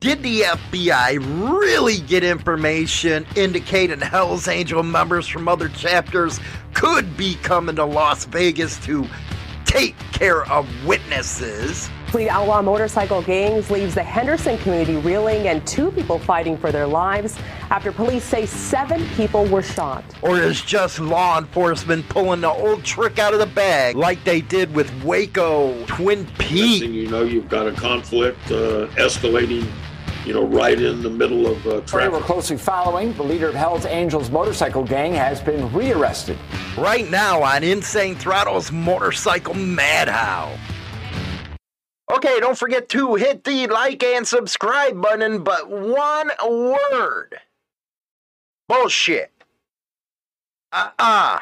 Did 0.00 0.22
the 0.22 0.42
FBI 0.42 1.18
really 1.58 2.00
get 2.00 2.22
information 2.22 3.26
indicating 3.34 3.98
Hells 3.98 4.46
Angel 4.46 4.82
members 4.82 5.26
from 5.26 5.48
other 5.48 5.70
chapters 5.70 6.38
could 6.74 7.16
be 7.16 7.36
coming 7.36 7.76
to 7.76 7.84
Las 7.86 8.26
Vegas 8.26 8.78
to 8.84 9.08
take 9.64 9.96
care 10.12 10.44
of 10.52 10.68
witnesses? 10.84 11.88
Fleet 12.08 12.28
outlaw 12.28 12.60
motorcycle 12.60 13.22
gangs 13.22 13.70
leaves 13.70 13.94
the 13.94 14.02
Henderson 14.02 14.58
community 14.58 14.96
reeling 14.96 15.48
and 15.48 15.66
two 15.66 15.90
people 15.90 16.18
fighting 16.18 16.58
for 16.58 16.70
their 16.70 16.86
lives 16.86 17.38
after 17.70 17.90
police 17.90 18.22
say 18.22 18.44
seven 18.44 19.02
people 19.16 19.46
were 19.46 19.62
shot. 19.62 20.04
Or 20.20 20.38
is 20.38 20.60
just 20.60 21.00
law 21.00 21.38
enforcement 21.38 22.06
pulling 22.10 22.42
the 22.42 22.50
old 22.50 22.84
trick 22.84 23.18
out 23.18 23.32
of 23.32 23.40
the 23.40 23.46
bag 23.46 23.96
like 23.96 24.22
they 24.24 24.42
did 24.42 24.74
with 24.74 24.92
Waco, 25.02 25.86
Twin 25.86 26.26
Peaks? 26.38 26.84
You 26.84 27.08
know, 27.08 27.22
you've 27.22 27.48
got 27.48 27.66
a 27.66 27.72
conflict 27.72 28.50
uh, 28.50 28.86
escalating 28.98 29.66
you 30.26 30.34
know, 30.34 30.44
right 30.44 30.80
in 30.80 31.02
the 31.02 31.10
middle 31.10 31.46
of 31.46 31.66
uh, 31.66 31.80
traffic. 31.82 32.12
We're 32.12 32.20
closely 32.20 32.56
following. 32.56 33.12
The 33.14 33.22
leader 33.22 33.48
of 33.48 33.54
Hell's 33.54 33.86
Angels 33.86 34.28
motorcycle 34.28 34.82
gang 34.82 35.14
has 35.14 35.40
been 35.40 35.72
rearrested. 35.72 36.36
Right 36.76 37.08
now 37.08 37.42
on 37.42 37.62
Insane 37.62 38.16
Throttle's 38.16 38.72
Motorcycle 38.72 39.54
Madhouse. 39.54 40.58
Okay, 42.12 42.38
don't 42.40 42.58
forget 42.58 42.88
to 42.90 43.14
hit 43.14 43.44
the 43.44 43.66
like 43.68 44.02
and 44.02 44.26
subscribe 44.26 45.00
button, 45.00 45.42
but 45.42 45.68
one 45.70 46.30
word. 46.48 47.36
Bullshit. 48.68 49.32
Uh-uh. 50.72 51.38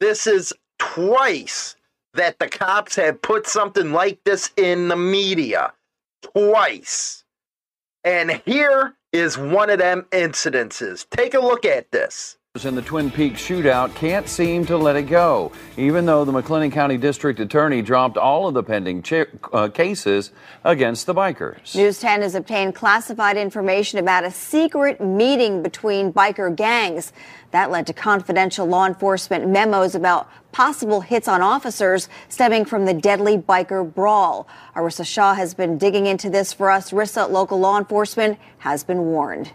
This 0.00 0.26
is 0.26 0.52
twice 0.78 1.76
that 2.14 2.38
the 2.38 2.48
cops 2.48 2.96
have 2.96 3.22
put 3.22 3.46
something 3.46 3.92
like 3.92 4.22
this 4.24 4.50
in 4.56 4.88
the 4.88 4.96
media. 4.96 5.72
Twice. 6.22 7.17
And 8.04 8.42
here 8.46 8.94
is 9.12 9.38
one 9.38 9.70
of 9.70 9.78
them 9.78 10.06
incidences. 10.12 11.06
Take 11.10 11.34
a 11.34 11.40
look 11.40 11.64
at 11.64 11.92
this 11.92 12.37
in 12.64 12.74
the 12.74 12.82
Twin 12.82 13.10
Peaks 13.10 13.40
shootout 13.40 13.94
can't 13.94 14.28
seem 14.28 14.64
to 14.66 14.76
let 14.76 14.96
it 14.96 15.02
go, 15.02 15.52
even 15.76 16.06
though 16.06 16.24
the 16.24 16.32
McLennan 16.32 16.72
County 16.72 16.96
District 16.96 17.38
Attorney 17.40 17.82
dropped 17.82 18.16
all 18.16 18.48
of 18.48 18.54
the 18.54 18.62
pending 18.62 19.04
uh, 19.52 19.68
cases 19.68 20.32
against 20.64 21.06
the 21.06 21.14
bikers. 21.14 21.74
News 21.74 22.00
10 22.00 22.22
has 22.22 22.34
obtained 22.34 22.74
classified 22.74 23.36
information 23.36 23.98
about 23.98 24.24
a 24.24 24.30
secret 24.30 25.00
meeting 25.00 25.62
between 25.62 26.12
biker 26.12 26.54
gangs. 26.54 27.12
That 27.50 27.70
led 27.70 27.86
to 27.86 27.92
confidential 27.92 28.66
law 28.66 28.86
enforcement 28.86 29.48
memos 29.48 29.94
about 29.94 30.30
possible 30.52 31.00
hits 31.00 31.28
on 31.28 31.42
officers 31.42 32.08
stemming 32.28 32.64
from 32.64 32.84
the 32.84 32.94
deadly 32.94 33.38
biker 33.38 33.94
brawl. 33.94 34.48
Arissa 34.74 35.06
Shaw 35.06 35.34
has 35.34 35.54
been 35.54 35.78
digging 35.78 36.06
into 36.06 36.28
this 36.30 36.52
for 36.52 36.70
us. 36.70 36.90
Rissa, 36.90 37.30
local 37.30 37.58
law 37.58 37.78
enforcement 37.78 38.38
has 38.58 38.84
been 38.84 39.00
warned. 39.06 39.52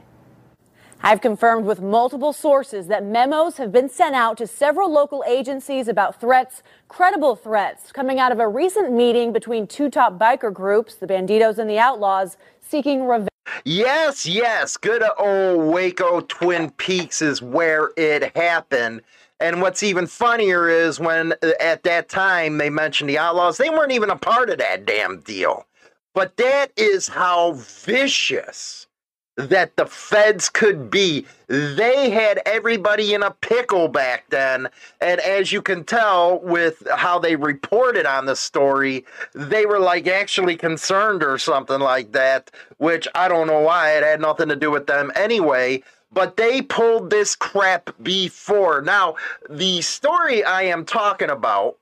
I've 1.05 1.19
confirmed 1.19 1.65
with 1.65 1.81
multiple 1.81 2.31
sources 2.31 2.87
that 2.87 3.03
memos 3.03 3.57
have 3.57 3.73
been 3.73 3.89
sent 3.89 4.15
out 4.15 4.37
to 4.37 4.47
several 4.47 4.89
local 4.89 5.21
agencies 5.27 5.89
about 5.89 6.21
threats, 6.21 6.63
credible 6.87 7.35
threats, 7.35 7.91
coming 7.91 8.21
out 8.21 8.31
of 8.31 8.39
a 8.39 8.47
recent 8.47 8.93
meeting 8.93 9.33
between 9.33 9.67
two 9.67 9.89
top 9.89 10.17
biker 10.17 10.53
groups, 10.53 10.95
the 10.95 11.05
Bandidos 11.05 11.57
and 11.57 11.69
the 11.69 11.77
Outlaws, 11.77 12.37
seeking 12.61 13.05
revenge. 13.05 13.27
Yes, 13.65 14.25
yes, 14.25 14.77
good 14.77 15.03
old 15.19 15.73
Waco 15.73 16.21
Twin 16.21 16.69
Peaks 16.71 17.21
is 17.21 17.41
where 17.41 17.91
it 17.97 18.33
happened. 18.33 19.01
And 19.41 19.61
what's 19.61 19.83
even 19.83 20.07
funnier 20.07 20.69
is 20.69 21.01
when 21.01 21.33
at 21.59 21.83
that 21.83 22.07
time 22.07 22.59
they 22.59 22.69
mentioned 22.69 23.09
the 23.09 23.17
Outlaws, 23.17 23.57
they 23.57 23.69
weren't 23.69 23.91
even 23.91 24.09
a 24.09 24.15
part 24.15 24.49
of 24.49 24.59
that 24.59 24.85
damn 24.85 25.19
deal. 25.19 25.65
But 26.13 26.37
that 26.37 26.71
is 26.77 27.09
how 27.09 27.55
vicious 27.55 28.87
that 29.35 29.75
the 29.77 29.85
feds 29.85 30.49
could 30.49 30.91
be. 30.91 31.25
They 31.47 32.09
had 32.09 32.41
everybody 32.45 33.13
in 33.13 33.23
a 33.23 33.31
pickle 33.31 33.87
back 33.87 34.25
then. 34.29 34.69
And 35.01 35.19
as 35.21 35.51
you 35.51 35.61
can 35.61 35.83
tell 35.83 36.39
with 36.39 36.87
how 36.95 37.19
they 37.19 37.35
reported 37.35 38.05
on 38.05 38.25
the 38.25 38.35
story, 38.35 39.05
they 39.33 39.65
were 39.65 39.79
like 39.79 40.07
actually 40.07 40.55
concerned 40.55 41.23
or 41.23 41.37
something 41.37 41.79
like 41.79 42.11
that, 42.11 42.51
which 42.77 43.07
I 43.15 43.27
don't 43.27 43.47
know 43.47 43.61
why. 43.61 43.97
It 43.97 44.03
had 44.03 44.21
nothing 44.21 44.49
to 44.49 44.55
do 44.55 44.69
with 44.71 44.87
them 44.87 45.11
anyway. 45.15 45.83
But 46.11 46.37
they 46.37 46.61
pulled 46.61 47.09
this 47.09 47.35
crap 47.35 47.89
before. 48.03 48.81
Now, 48.81 49.15
the 49.49 49.81
story 49.81 50.43
I 50.43 50.61
am 50.63 50.85
talking 50.85 51.31
about 51.31 51.77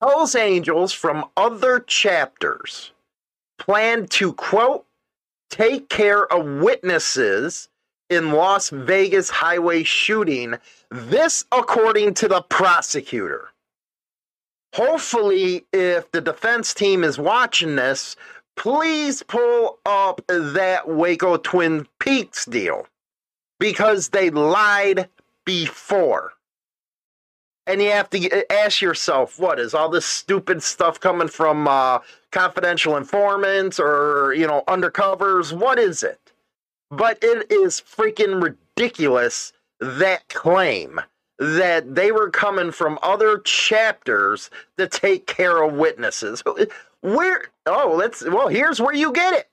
Hells 0.00 0.34
Angels 0.34 0.92
from 0.92 1.24
other 1.36 1.80
chapters 1.80 2.92
plan 3.58 4.06
to, 4.08 4.32
quote, 4.34 4.84
take 5.50 5.88
care 5.88 6.30
of 6.32 6.62
witnesses 6.62 7.68
in 8.10 8.32
Las 8.32 8.70
Vegas 8.70 9.30
highway 9.30 9.82
shooting. 9.82 10.54
This, 10.90 11.44
according 11.50 12.14
to 12.14 12.28
the 12.28 12.42
prosecutor. 12.42 13.48
Hopefully, 14.74 15.64
if 15.72 16.10
the 16.12 16.20
defense 16.20 16.74
team 16.74 17.02
is 17.02 17.18
watching 17.18 17.76
this, 17.76 18.14
please 18.56 19.22
pull 19.22 19.78
up 19.86 20.20
that 20.28 20.86
Waco 20.86 21.38
Twin 21.38 21.88
Peaks 21.98 22.44
deal 22.44 22.86
because 23.58 24.10
they 24.10 24.28
lied 24.30 25.08
before. 25.46 26.34
And 27.66 27.82
you 27.82 27.90
have 27.90 28.10
to 28.10 28.52
ask 28.52 28.80
yourself, 28.80 29.40
what 29.40 29.58
is 29.58 29.74
all 29.74 29.88
this 29.88 30.06
stupid 30.06 30.62
stuff 30.62 31.00
coming 31.00 31.28
from 31.28 31.66
uh, 31.66 32.00
confidential 32.30 32.96
informants 32.96 33.80
or, 33.80 34.34
you 34.36 34.46
know, 34.46 34.62
undercovers? 34.68 35.52
What 35.52 35.78
is 35.78 36.02
it? 36.02 36.20
But 36.90 37.18
it 37.22 37.50
is 37.50 37.80
freaking 37.80 38.40
ridiculous 38.40 39.52
that 39.80 40.28
claim 40.28 41.00
that 41.38 41.94
they 41.94 42.12
were 42.12 42.30
coming 42.30 42.70
from 42.70 42.98
other 43.02 43.38
chapters 43.40 44.48
to 44.78 44.86
take 44.86 45.26
care 45.26 45.62
of 45.62 45.74
witnesses. 45.74 46.42
Where, 47.00 47.46
oh, 47.66 47.94
let's, 47.96 48.24
well, 48.24 48.48
here's 48.48 48.80
where 48.80 48.94
you 48.94 49.12
get 49.12 49.34
it. 49.34 49.48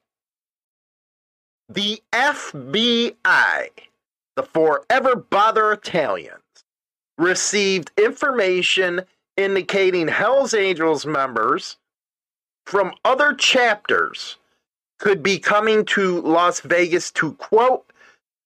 The 1.69 2.01
FBI 2.13 3.69
the 4.35 4.43
Forever 4.43 5.15
Bother 5.15 5.71
Italians 5.71 6.41
received 7.17 7.91
information 7.97 9.01
indicating 9.37 10.07
Hells 10.07 10.53
Angels 10.53 11.05
members 11.05 11.77
from 12.65 12.93
other 13.03 13.33
chapters 13.33 14.37
could 14.99 15.21
be 15.21 15.37
coming 15.37 15.85
to 15.85 16.21
Las 16.21 16.61
Vegas 16.61 17.11
to 17.11 17.33
quote, 17.33 17.85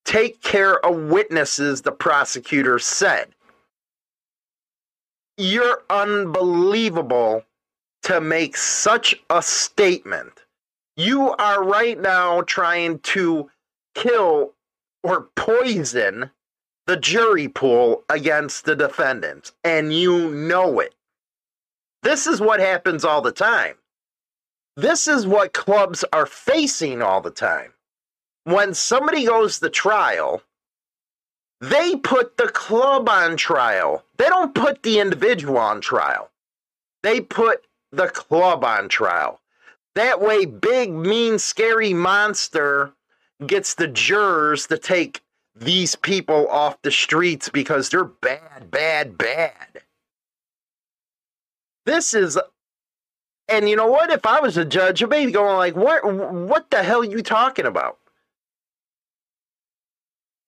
take 0.05 0.41
care 0.41 0.83
of 0.85 1.09
witnesses, 1.09 1.81
the 1.81 1.91
prosecutor 1.91 2.79
said. 2.79 3.29
You're 5.37 5.83
unbelievable 5.89 7.45
to 8.03 8.21
make 8.21 8.57
such 8.57 9.15
a 9.29 9.41
statement. 9.41 10.33
You 10.95 11.31
are 11.33 11.63
right 11.63 11.99
now 11.99 12.41
trying 12.41 12.99
to 12.99 13.51
kill 13.93 14.53
or 15.07 15.29
poison 15.37 16.29
the 16.85 16.97
jury 16.97 17.47
pool 17.47 18.03
against 18.09 18.65
the 18.65 18.75
defendants, 18.75 19.53
and 19.63 19.93
you 19.93 20.29
know 20.31 20.81
it. 20.81 20.93
This 22.03 22.27
is 22.27 22.41
what 22.41 22.59
happens 22.59 23.05
all 23.05 23.21
the 23.21 23.31
time. 23.31 23.75
This 24.75 25.07
is 25.07 25.25
what 25.25 25.53
clubs 25.53 26.03
are 26.11 26.25
facing 26.25 27.01
all 27.01 27.21
the 27.21 27.31
time. 27.31 27.71
When 28.43 28.73
somebody 28.73 29.25
goes 29.25 29.59
to 29.59 29.69
trial, 29.69 30.41
they 31.61 31.95
put 31.95 32.35
the 32.35 32.49
club 32.49 33.07
on 33.07 33.37
trial. 33.37 34.03
They 34.17 34.27
don't 34.27 34.53
put 34.53 34.83
the 34.83 34.99
individual 34.99 35.57
on 35.57 35.79
trial. 35.79 36.31
They 37.01 37.21
put 37.21 37.65
the 37.93 38.09
club 38.09 38.65
on 38.65 38.89
trial. 38.89 39.39
That 39.95 40.19
way, 40.19 40.45
big, 40.45 40.91
mean, 40.91 41.39
scary 41.39 41.93
monster 41.93 42.91
gets 43.45 43.75
the 43.75 43.87
jurors 43.87 44.67
to 44.67 44.77
take 44.77 45.21
these 45.55 45.95
people 45.95 46.47
off 46.49 46.81
the 46.81 46.91
streets 46.91 47.49
because 47.49 47.89
they're 47.89 48.03
bad, 48.03 48.69
bad, 48.71 49.17
bad. 49.17 49.81
This 51.85 52.13
is, 52.13 52.37
and 53.47 53.69
you 53.69 53.75
know 53.75 53.87
what? 53.87 54.11
If 54.11 54.25
I 54.25 54.39
was 54.41 54.57
a 54.57 54.65
judge, 54.65 55.01
I'd 55.01 55.09
be 55.09 55.31
going 55.31 55.57
like, 55.57 55.75
"What? 55.75 56.03
What 56.03 56.69
the 56.69 56.83
hell 56.83 57.01
are 57.01 57.05
you 57.05 57.21
talking 57.23 57.65
about?" 57.65 57.97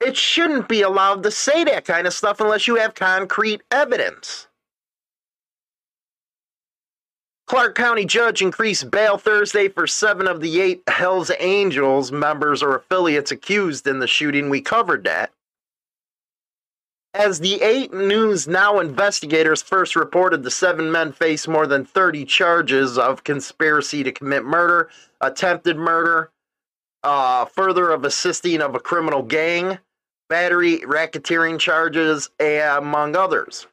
It 0.01 0.17
shouldn't 0.17 0.67
be 0.67 0.81
allowed 0.81 1.23
to 1.23 1.31
say 1.31 1.63
that 1.65 1.85
kind 1.85 2.07
of 2.07 2.13
stuff 2.13 2.41
unless 2.41 2.67
you 2.67 2.75
have 2.75 2.95
concrete 2.95 3.61
evidence. 3.71 4.48
Clark 7.49 7.73
County 7.73 8.05
judge 8.05 8.43
increased 8.43 8.91
bail 8.91 9.17
Thursday 9.17 9.69
for 9.69 9.87
seven 9.87 10.27
of 10.27 10.39
the 10.39 10.61
eight 10.61 10.83
Hells 10.87 11.31
Angels 11.39 12.11
members 12.11 12.61
or 12.61 12.75
affiliates 12.75 13.31
accused 13.31 13.87
in 13.87 13.97
the 13.97 14.05
shooting. 14.05 14.51
We 14.51 14.61
covered 14.61 15.03
that. 15.05 15.31
As 17.15 17.39
the 17.39 17.59
8 17.59 17.91
News 17.91 18.47
Now 18.47 18.77
investigators 18.77 19.63
first 19.63 19.95
reported, 19.95 20.43
the 20.43 20.51
seven 20.51 20.91
men 20.91 21.11
face 21.11 21.47
more 21.47 21.65
than 21.65 21.85
30 21.85 22.23
charges 22.25 22.99
of 22.99 23.23
conspiracy 23.23 24.03
to 24.03 24.11
commit 24.11 24.45
murder, 24.45 24.91
attempted 25.19 25.75
murder, 25.75 26.29
uh, 27.01 27.45
further 27.45 27.89
of 27.89 28.05
assisting 28.05 28.61
of 28.61 28.75
a 28.75 28.79
criminal 28.79 29.23
gang, 29.23 29.79
battery, 30.29 30.81
racketeering 30.81 31.57
charges, 31.57 32.29
among 32.39 33.15
others. 33.15 33.65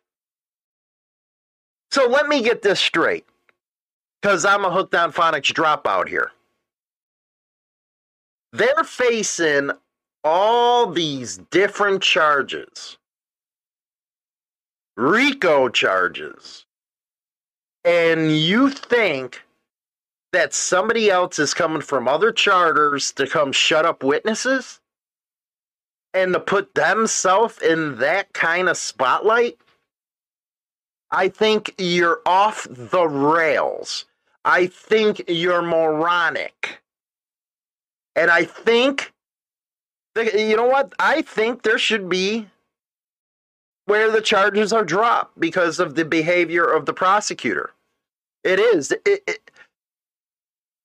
So 1.90 2.08
let 2.08 2.26
me 2.26 2.40
get 2.42 2.62
this 2.62 2.80
straight 2.80 3.26
because 4.20 4.44
I'm 4.44 4.64
a 4.64 4.70
hooked 4.70 4.94
on 4.94 5.12
phonics 5.12 5.52
dropout 5.52 6.08
here. 6.08 6.32
They're 8.52 8.84
facing 8.84 9.70
all 10.24 10.90
these 10.90 11.38
different 11.50 12.02
charges, 12.02 12.98
RICO 14.96 15.68
charges, 15.68 16.64
and 17.84 18.36
you 18.36 18.70
think 18.70 19.42
that 20.32 20.52
somebody 20.52 21.10
else 21.10 21.38
is 21.38 21.54
coming 21.54 21.82
from 21.82 22.08
other 22.08 22.32
charters 22.32 23.12
to 23.12 23.26
come 23.26 23.52
shut 23.52 23.86
up 23.86 24.02
witnesses 24.02 24.80
and 26.12 26.32
to 26.32 26.40
put 26.40 26.74
themselves 26.74 27.60
in 27.62 27.98
that 27.98 28.32
kind 28.32 28.68
of 28.68 28.76
spotlight? 28.76 29.58
I 31.16 31.28
think 31.28 31.74
you're 31.78 32.20
off 32.26 32.66
the 32.68 33.08
rails. 33.08 34.04
I 34.44 34.66
think 34.66 35.24
you're 35.28 35.62
moronic. 35.62 36.82
And 38.14 38.30
I 38.30 38.44
think, 38.44 39.14
you 40.14 40.56
know 40.56 40.66
what? 40.66 40.92
I 40.98 41.22
think 41.22 41.62
there 41.62 41.78
should 41.78 42.10
be 42.10 42.48
where 43.86 44.10
the 44.10 44.20
charges 44.20 44.74
are 44.74 44.84
dropped 44.84 45.40
because 45.40 45.80
of 45.80 45.94
the 45.94 46.04
behavior 46.04 46.64
of 46.64 46.84
the 46.84 46.92
prosecutor. 46.92 47.70
It 48.44 48.58
is. 48.58 48.92
It, 48.92 49.22
it, 49.26 49.50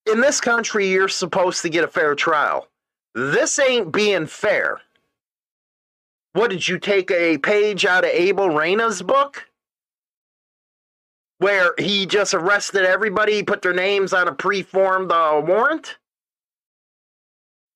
in 0.10 0.22
this 0.22 0.40
country, 0.40 0.90
you're 0.90 1.10
supposed 1.10 1.62
to 1.64 1.70
get 1.70 1.84
a 1.84 1.90
fair 1.90 2.16
trial. 2.16 2.70
This 3.14 3.60
ain't 3.60 3.92
being 3.92 4.28
fair. 4.28 4.80
What 6.32 6.52
did 6.52 6.70
you 6.70 6.80
take 6.80 7.12
a 7.12 7.38
page 7.38 7.86
out 7.86 8.06
of 8.06 8.12
Abel 8.12 8.48
Reyna's 8.48 9.02
book? 9.02 9.51
Where 11.42 11.74
he 11.80 12.06
just 12.06 12.36
arrested 12.36 12.86
everybody, 12.86 13.42
put 13.42 13.64
their 13.64 13.74
names 13.74 14.14
on 14.14 14.28
a 14.28 14.32
preformed 14.32 15.12
uh, 15.12 15.42
warrant. 15.44 15.98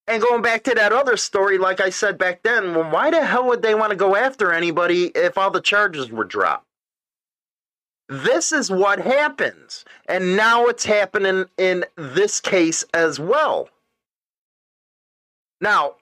And 0.05 0.21
going 0.21 0.43
back 0.43 0.63
to 0.65 0.75
that 0.75 0.93
other 0.93 1.17
story, 1.17 1.57
like 1.57 1.81
I 1.81 1.89
said 1.89 2.19
back 2.19 2.43
then, 2.43 2.75
well, 2.75 2.91
why 2.91 3.09
the 3.09 3.25
hell 3.25 3.47
would 3.47 3.63
they 3.63 3.73
want 3.73 3.89
to 3.89 3.95
go 3.95 4.15
after 4.15 4.53
anybody 4.53 5.05
if 5.15 5.35
all 5.35 5.49
the 5.49 5.61
charges 5.61 6.11
were 6.11 6.25
dropped? 6.25 6.67
This 8.07 8.51
is 8.51 8.69
what 8.69 8.99
happens. 8.99 9.83
And 10.07 10.37
now 10.37 10.67
it's 10.67 10.85
happening 10.85 11.45
in 11.57 11.85
this 11.95 12.39
case 12.39 12.85
as 12.93 13.19
well. 13.19 13.69
Now, 15.59 15.95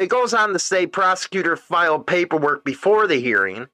it 0.00 0.08
goes 0.08 0.34
on 0.34 0.52
to 0.52 0.58
say 0.58 0.88
prosecutor 0.88 1.54
filed 1.54 2.08
paperwork 2.08 2.64
before 2.64 3.06
the 3.06 3.20
hearing 3.20 3.68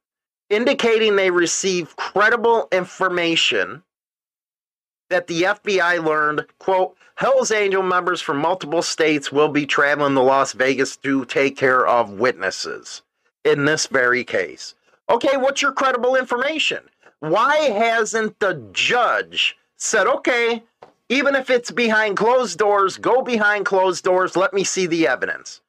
indicating 0.51 1.17
they 1.17 1.31
received 1.31 1.97
credible 1.97 2.69
information 2.73 3.83
that 5.09 5.27
the 5.27 5.43
FBI 5.43 6.05
learned, 6.05 6.47
quote, 6.59 6.97
Hell's 7.15 7.51
Angel 7.51 7.83
members 7.83 8.21
from 8.21 8.39
multiple 8.39 8.83
states 8.83 9.31
will 9.31 9.49
be 9.49 9.67
traveling 9.67 10.15
to 10.15 10.21
Las 10.21 10.53
Vegas 10.53 10.97
to 10.99 11.25
take 11.27 11.57
care 11.57 11.87
of 11.87 12.13
witnesses 12.13 13.03
in 13.45 13.65
this 13.65 13.87
very 13.87 14.25
case. 14.25 14.75
Okay, 15.09 15.37
what's 15.37 15.61
your 15.61 15.73
credible 15.73 16.17
information? 16.17 16.81
Why 17.19 17.57
hasn't 17.57 18.39
the 18.39 18.63
judge 18.73 19.57
said, 19.77 20.07
okay, 20.07 20.63
even 21.11 21.35
if 21.35 21.51
it's 21.51 21.71
behind 21.71 22.17
closed 22.17 22.59
doors, 22.59 22.97
go 22.97 23.21
behind 23.21 23.67
closed 23.67 24.05
doors, 24.05 24.37
let 24.37 24.55
me 24.55 24.65
see 24.65 24.87
the 24.87 25.07
evidence? 25.07 25.61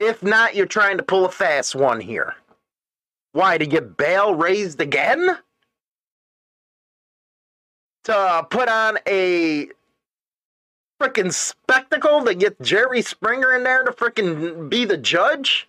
If 0.00 0.22
not, 0.22 0.54
you're 0.54 0.66
trying 0.66 0.96
to 0.96 1.02
pull 1.02 1.26
a 1.26 1.30
fast 1.30 1.74
one 1.74 2.00
here. 2.00 2.34
Why, 3.34 3.58
to 3.58 3.66
get 3.66 3.96
bail 3.96 4.32
raised 4.32 4.80
again? 4.80 5.38
To 8.04 8.46
put 8.48 8.68
on 8.68 8.98
a 9.08 9.66
freaking 11.02 11.32
spectacle 11.32 12.24
to 12.24 12.34
get 12.36 12.62
Jerry 12.62 13.02
Springer 13.02 13.56
in 13.56 13.64
there 13.64 13.82
to 13.82 13.90
freaking 13.90 14.70
be 14.70 14.84
the 14.84 14.96
judge? 14.96 15.68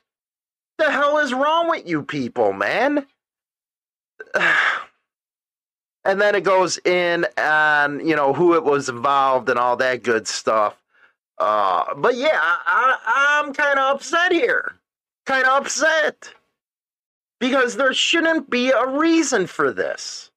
The 0.77 0.91
hell 0.91 1.17
is 1.17 1.33
wrong 1.33 1.67
with 1.67 1.87
you 1.87 2.03
people, 2.03 2.53
man? 2.53 3.07
and 4.35 6.21
then 6.21 6.35
it 6.35 6.43
goes 6.43 6.77
in 6.85 7.25
on 7.39 8.05
you 8.05 8.15
know 8.15 8.31
who 8.31 8.53
it 8.53 8.63
was 8.63 8.89
involved 8.89 9.49
and 9.49 9.57
all 9.57 9.75
that 9.77 10.03
good 10.03 10.27
stuff. 10.27 10.77
Uh, 11.39 11.95
but 11.95 12.15
yeah, 12.15 12.39
I, 12.39 12.59
I, 12.67 13.39
I'm 13.41 13.53
kind 13.53 13.79
of 13.79 13.95
upset 13.95 14.31
here. 14.31 14.75
Kind 15.25 15.47
of 15.47 15.63
upset 15.63 16.31
because 17.39 17.75
there 17.77 17.93
shouldn't 17.93 18.49
be 18.49 18.71
a 18.71 18.87
reason 18.87 19.47
for 19.47 19.71
this. 19.71 20.31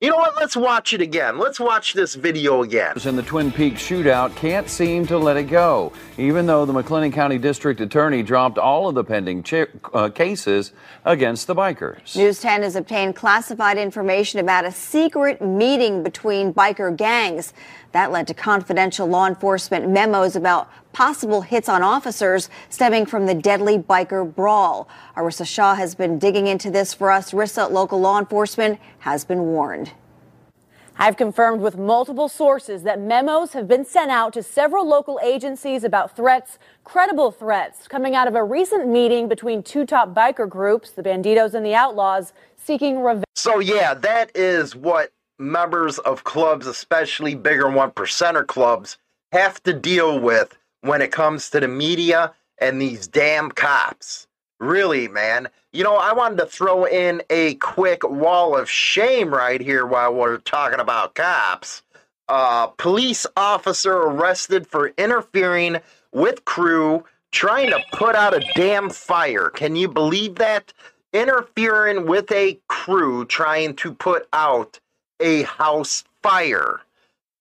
You 0.00 0.10
know 0.10 0.16
what? 0.16 0.36
Let's 0.36 0.56
watch 0.56 0.92
it 0.92 1.00
again. 1.00 1.38
Let's 1.38 1.58
watch 1.58 1.92
this 1.92 2.14
video 2.14 2.62
again. 2.62 2.94
In 3.04 3.16
the 3.16 3.22
Twin 3.24 3.50
Peaks 3.50 3.82
shootout, 3.82 4.36
can't 4.36 4.70
seem 4.70 5.08
to 5.08 5.18
let 5.18 5.36
it 5.36 5.44
go, 5.50 5.92
even 6.16 6.46
though 6.46 6.64
the 6.64 6.72
McLennan 6.72 7.12
County 7.12 7.36
District 7.36 7.80
Attorney 7.80 8.22
dropped 8.22 8.58
all 8.58 8.88
of 8.88 8.94
the 8.94 9.02
pending 9.02 9.42
ch- 9.42 9.66
uh, 9.92 10.08
cases 10.10 10.70
against 11.04 11.48
the 11.48 11.54
bikers. 11.56 12.14
News 12.14 12.38
10 12.38 12.62
has 12.62 12.76
obtained 12.76 13.16
classified 13.16 13.76
information 13.76 14.38
about 14.38 14.64
a 14.64 14.70
secret 14.70 15.42
meeting 15.42 16.04
between 16.04 16.54
biker 16.54 16.96
gangs. 16.96 17.52
That 17.92 18.12
led 18.12 18.26
to 18.26 18.34
confidential 18.34 19.06
law 19.06 19.26
enforcement 19.26 19.88
memos 19.88 20.36
about 20.36 20.70
possible 20.92 21.40
hits 21.42 21.68
on 21.68 21.82
officers 21.82 22.50
stemming 22.68 23.06
from 23.06 23.26
the 23.26 23.34
deadly 23.34 23.78
biker 23.78 24.34
brawl. 24.34 24.88
Arissa 25.16 25.46
Shaw 25.46 25.74
has 25.74 25.94
been 25.94 26.18
digging 26.18 26.46
into 26.46 26.70
this 26.70 26.92
for 26.92 27.10
us. 27.10 27.32
Rissa, 27.32 27.70
local 27.70 28.00
law 28.00 28.18
enforcement 28.18 28.78
has 29.00 29.24
been 29.24 29.40
warned. 29.40 29.92
I've 31.00 31.16
confirmed 31.16 31.60
with 31.60 31.78
multiple 31.78 32.28
sources 32.28 32.82
that 32.82 33.00
memos 33.00 33.52
have 33.52 33.68
been 33.68 33.84
sent 33.84 34.10
out 34.10 34.32
to 34.32 34.42
several 34.42 34.84
local 34.84 35.20
agencies 35.22 35.84
about 35.84 36.16
threats, 36.16 36.58
credible 36.82 37.30
threats, 37.30 37.86
coming 37.86 38.16
out 38.16 38.26
of 38.26 38.34
a 38.34 38.42
recent 38.42 38.88
meeting 38.88 39.28
between 39.28 39.62
two 39.62 39.86
top 39.86 40.12
biker 40.12 40.48
groups, 40.48 40.90
the 40.90 41.02
Bandidos 41.02 41.54
and 41.54 41.64
the 41.64 41.72
Outlaws, 41.72 42.32
seeking 42.56 43.00
revenge. 43.00 43.24
So, 43.36 43.60
yeah, 43.60 43.94
that 43.94 44.32
is 44.34 44.74
what 44.74 45.12
members 45.38 45.98
of 46.00 46.24
clubs, 46.24 46.66
especially 46.66 47.34
bigger 47.34 47.68
one 47.68 47.90
percenter 47.90 48.46
clubs, 48.46 48.98
have 49.32 49.62
to 49.62 49.72
deal 49.72 50.18
with 50.18 50.56
when 50.82 51.02
it 51.02 51.12
comes 51.12 51.50
to 51.50 51.60
the 51.60 51.68
media 51.68 52.32
and 52.60 52.80
these 52.80 53.06
damn 53.06 53.50
cops. 53.50 54.26
Really, 54.60 55.06
man. 55.06 55.48
You 55.72 55.84
know, 55.84 55.96
I 55.96 56.12
wanted 56.12 56.38
to 56.38 56.46
throw 56.46 56.84
in 56.84 57.22
a 57.30 57.54
quick 57.56 58.02
wall 58.08 58.56
of 58.56 58.68
shame 58.68 59.32
right 59.32 59.60
here 59.60 59.86
while 59.86 60.12
we're 60.12 60.38
talking 60.38 60.80
about 60.80 61.14
cops. 61.14 61.82
Uh, 62.28 62.66
police 62.66 63.26
officer 63.36 63.94
arrested 63.94 64.66
for 64.66 64.88
interfering 64.98 65.78
with 66.12 66.44
crew 66.44 67.04
trying 67.30 67.70
to 67.70 67.80
put 67.92 68.16
out 68.16 68.34
a 68.34 68.44
damn 68.54 68.90
fire. 68.90 69.50
Can 69.50 69.76
you 69.76 69.88
believe 69.88 70.36
that? 70.36 70.72
Interfering 71.12 72.06
with 72.06 72.30
a 72.32 72.58
crew 72.68 73.24
trying 73.24 73.74
to 73.76 73.94
put 73.94 74.28
out 74.32 74.78
a 75.20 75.42
house 75.42 76.04
fire. 76.22 76.80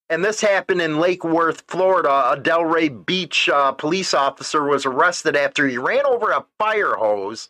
And 0.10 0.24
this 0.24 0.40
happened 0.40 0.82
in 0.82 1.00
Lake 1.00 1.24
Worth, 1.24 1.64
Florida. 1.68 2.32
A 2.32 2.38
Delray 2.38 3.06
Beach 3.06 3.50
uh, 3.50 3.74
police 3.74 4.14
officer 4.14 4.64
was 4.64 4.86
arrested 4.86 5.36
after 5.36 5.68
he 5.68 5.78
ran 5.78 6.06
over 6.06 6.32
a 6.32 6.46
fire 6.58 6.96
hose, 6.96 7.50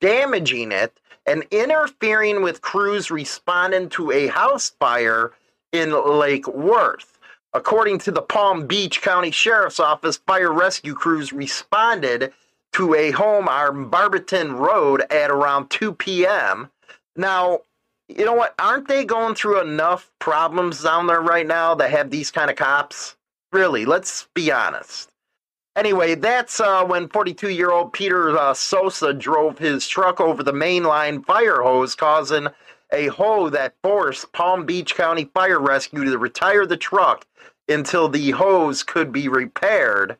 damaging 0.00 0.72
it, 0.72 0.98
and 1.26 1.44
interfering 1.50 2.42
with 2.42 2.62
crews 2.62 3.10
responding 3.10 3.90
to 3.90 4.10
a 4.10 4.28
house 4.28 4.70
fire 4.80 5.32
in 5.72 5.92
Lake 6.18 6.48
Worth. 6.48 7.18
According 7.52 7.98
to 8.00 8.10
the 8.10 8.22
Palm 8.22 8.66
Beach 8.66 9.02
County 9.02 9.30
Sheriff's 9.30 9.80
Office, 9.80 10.16
fire 10.16 10.52
rescue 10.52 10.94
crews 10.94 11.32
responded 11.32 12.32
to 12.72 12.94
a 12.94 13.10
home 13.10 13.48
on 13.48 13.88
Barberton 13.88 14.52
Road 14.56 15.02
at 15.10 15.30
around 15.30 15.68
2 15.70 15.94
p.m. 15.94 16.70
Now, 17.16 17.60
you 18.08 18.24
know 18.24 18.34
what? 18.34 18.54
Aren't 18.58 18.88
they 18.88 19.04
going 19.04 19.34
through 19.34 19.60
enough 19.60 20.10
problems 20.18 20.82
down 20.82 21.06
there 21.06 21.20
right 21.20 21.46
now 21.46 21.74
that 21.74 21.90
have 21.90 22.10
these 22.10 22.30
kind 22.30 22.50
of 22.50 22.56
cops? 22.56 23.16
Really, 23.52 23.84
let's 23.84 24.28
be 24.34 24.50
honest. 24.50 25.10
Anyway, 25.76 26.14
that's 26.14 26.58
uh, 26.58 26.84
when 26.84 27.08
42 27.08 27.50
year 27.50 27.70
old 27.70 27.92
Peter 27.92 28.36
uh, 28.36 28.52
Sosa 28.52 29.12
drove 29.12 29.58
his 29.58 29.86
truck 29.86 30.20
over 30.20 30.42
the 30.42 30.52
mainline 30.52 31.24
fire 31.24 31.62
hose, 31.62 31.94
causing 31.94 32.48
a 32.92 33.06
hole 33.08 33.50
that 33.50 33.74
forced 33.82 34.32
Palm 34.32 34.64
Beach 34.66 34.96
County 34.96 35.30
Fire 35.34 35.60
Rescue 35.60 36.04
to 36.04 36.18
retire 36.18 36.66
the 36.66 36.76
truck 36.76 37.26
until 37.68 38.08
the 38.08 38.30
hose 38.32 38.82
could 38.82 39.12
be 39.12 39.28
repaired. 39.28 40.16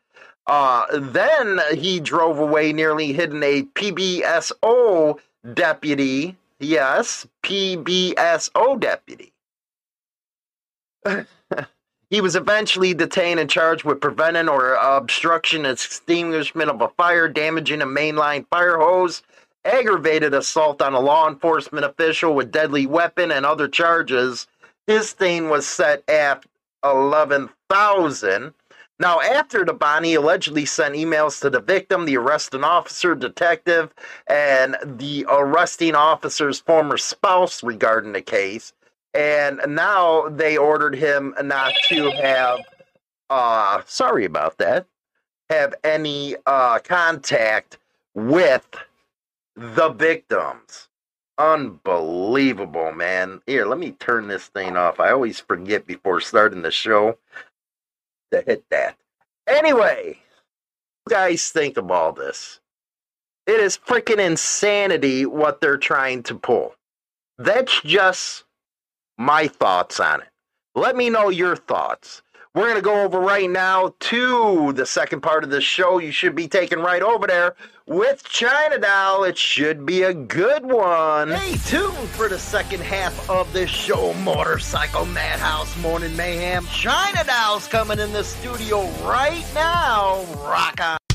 Uh, 0.46 0.84
then 0.92 1.60
he 1.74 1.98
drove 1.98 2.38
away, 2.38 2.72
nearly 2.72 3.12
hitting 3.12 3.42
a 3.42 3.62
PBSO 3.62 5.18
deputy 5.54 6.36
Yes, 6.60 7.26
PBSO 7.44 8.80
deputy. 8.80 9.32
he 12.10 12.20
was 12.20 12.36
eventually 12.36 12.94
detained 12.94 13.40
and 13.40 13.48
charged 13.50 13.84
with 13.84 14.00
preventing 14.00 14.48
or 14.48 14.74
obstruction 14.74 15.66
extinguishment 15.66 16.70
of 16.70 16.80
a 16.80 16.88
fire, 16.90 17.28
damaging 17.28 17.82
a 17.82 17.86
mainline 17.86 18.46
fire 18.50 18.78
hose, 18.78 19.22
aggravated 19.64 20.34
assault 20.34 20.82
on 20.82 20.94
a 20.94 21.00
law 21.00 21.28
enforcement 21.28 21.84
official 21.84 22.34
with 22.34 22.50
deadly 22.50 22.86
weapon, 22.86 23.30
and 23.30 23.46
other 23.46 23.68
charges. 23.68 24.46
His 24.86 25.12
thing 25.12 25.48
was 25.50 25.66
set 25.68 26.02
at 26.08 26.44
eleven 26.84 27.50
thousand. 27.70 28.54
Now, 29.00 29.20
after 29.20 29.64
the 29.64 29.72
Bonnie 29.72 30.14
allegedly 30.14 30.64
sent 30.64 30.96
emails 30.96 31.40
to 31.40 31.50
the 31.50 31.60
victim, 31.60 32.04
the 32.04 32.16
arresting 32.16 32.64
officer, 32.64 33.14
detective, 33.14 33.94
and 34.26 34.76
the 34.84 35.24
arresting 35.28 35.94
officer's 35.94 36.58
former 36.58 36.96
spouse 36.96 37.62
regarding 37.62 38.12
the 38.12 38.22
case, 38.22 38.72
and 39.14 39.60
now 39.68 40.28
they 40.28 40.56
ordered 40.56 40.96
him 40.96 41.34
not 41.44 41.72
to 41.84 42.10
have, 42.10 42.60
uh, 43.30 43.82
sorry 43.86 44.24
about 44.24 44.58
that, 44.58 44.86
have 45.48 45.74
any 45.84 46.34
uh, 46.46 46.80
contact 46.80 47.78
with 48.14 48.66
the 49.54 49.90
victims. 49.90 50.88
Unbelievable, 51.38 52.90
man. 52.92 53.40
Here, 53.46 53.64
let 53.64 53.78
me 53.78 53.92
turn 53.92 54.26
this 54.26 54.48
thing 54.48 54.76
off. 54.76 54.98
I 54.98 55.12
always 55.12 55.38
forget 55.38 55.86
before 55.86 56.20
starting 56.20 56.62
the 56.62 56.72
show 56.72 57.16
to 58.32 58.42
hit 58.46 58.64
that. 58.70 58.96
Anyway, 59.46 60.18
guys 61.08 61.50
think 61.50 61.76
of 61.76 61.90
all 61.90 62.12
this? 62.12 62.60
It 63.46 63.60
is 63.60 63.78
freaking 63.78 64.18
insanity 64.24 65.26
what 65.26 65.60
they're 65.60 65.78
trying 65.78 66.22
to 66.24 66.34
pull. 66.34 66.74
That's 67.38 67.80
just 67.82 68.44
my 69.18 69.48
thoughts 69.48 70.00
on 70.00 70.22
it. 70.22 70.28
Let 70.74 70.96
me 70.96 71.10
know 71.10 71.30
your 71.30 71.56
thoughts. 71.56 72.22
We're 72.58 72.64
going 72.64 72.74
to 72.74 72.82
go 72.82 73.02
over 73.02 73.20
right 73.20 73.48
now 73.48 73.94
to 74.00 74.72
the 74.72 74.84
second 74.84 75.20
part 75.20 75.44
of 75.44 75.50
the 75.50 75.60
show. 75.60 76.00
You 76.00 76.10
should 76.10 76.34
be 76.34 76.48
taken 76.48 76.80
right 76.80 77.02
over 77.02 77.24
there 77.24 77.54
with 77.86 78.24
China 78.24 78.78
Doll. 78.78 79.22
It 79.22 79.38
should 79.38 79.86
be 79.86 80.02
a 80.02 80.12
good 80.12 80.66
one. 80.66 81.36
Stay 81.36 81.52
tuned 81.78 82.08
for 82.08 82.28
the 82.28 82.36
second 82.36 82.80
half 82.80 83.30
of 83.30 83.52
this 83.52 83.70
show, 83.70 84.12
Motorcycle 84.24 85.06
Madhouse 85.06 85.80
Morning 85.80 86.16
Mayhem. 86.16 86.66
China 86.66 87.22
Doll's 87.22 87.68
coming 87.68 88.00
in 88.00 88.12
the 88.12 88.24
studio 88.24 88.88
right 89.04 89.44
now. 89.54 90.24
Rock 90.44 90.80
on. 90.80 91.07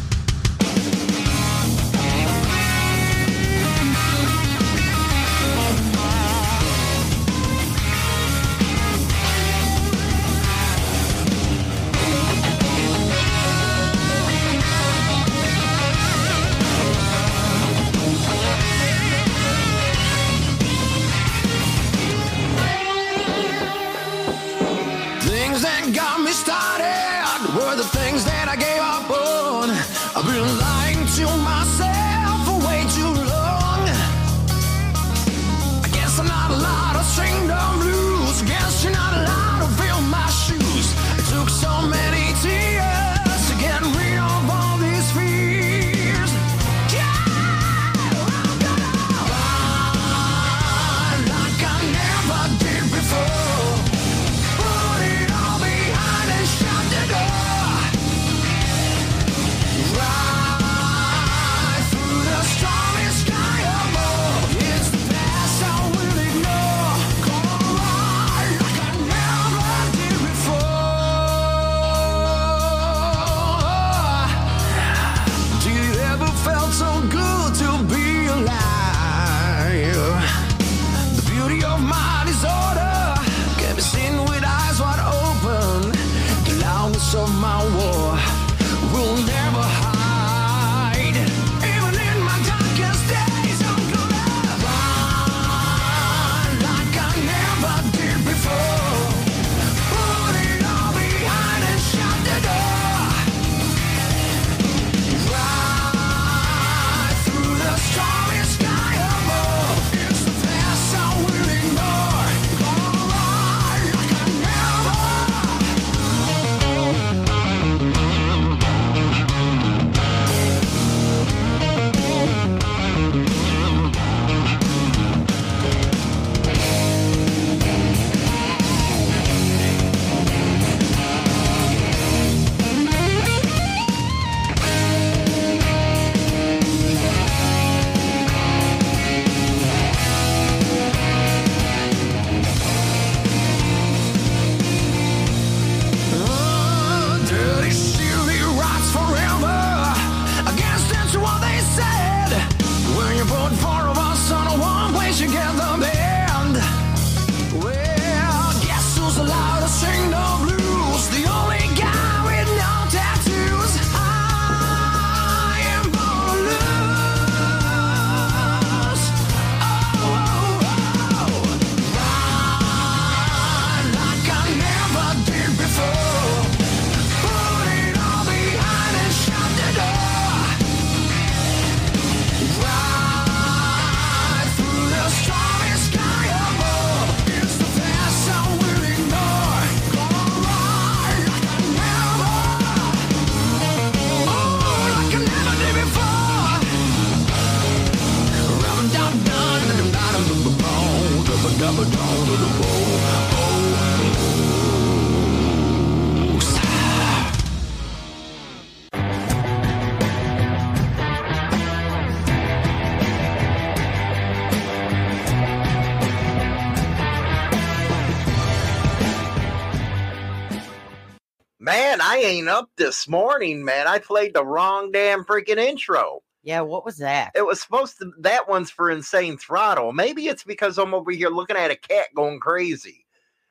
This 222.94 223.08
morning, 223.08 223.66
man. 223.66 223.88
I 223.88 223.98
played 223.98 224.36
the 224.36 224.46
wrong 224.46 224.92
damn 224.92 225.24
freaking 225.24 225.58
intro. 225.58 226.22
Yeah, 226.44 226.62
what 226.62 226.86
was 226.86 226.98
that? 226.98 227.32
It 227.34 227.44
was 227.44 227.60
supposed 227.60 227.98
to, 227.98 228.12
that 228.20 228.48
one's 228.48 228.70
for 228.70 228.92
Insane 228.92 229.36
Throttle. 229.36 229.94
Maybe 229.94 230.28
it's 230.28 230.44
because 230.44 230.78
I'm 230.78 230.94
over 230.94 231.10
here 231.10 231.30
looking 231.30 231.56
at 231.56 231.72
a 231.72 231.76
cat 231.76 232.10
going 232.16 232.40
crazy. 232.40 233.08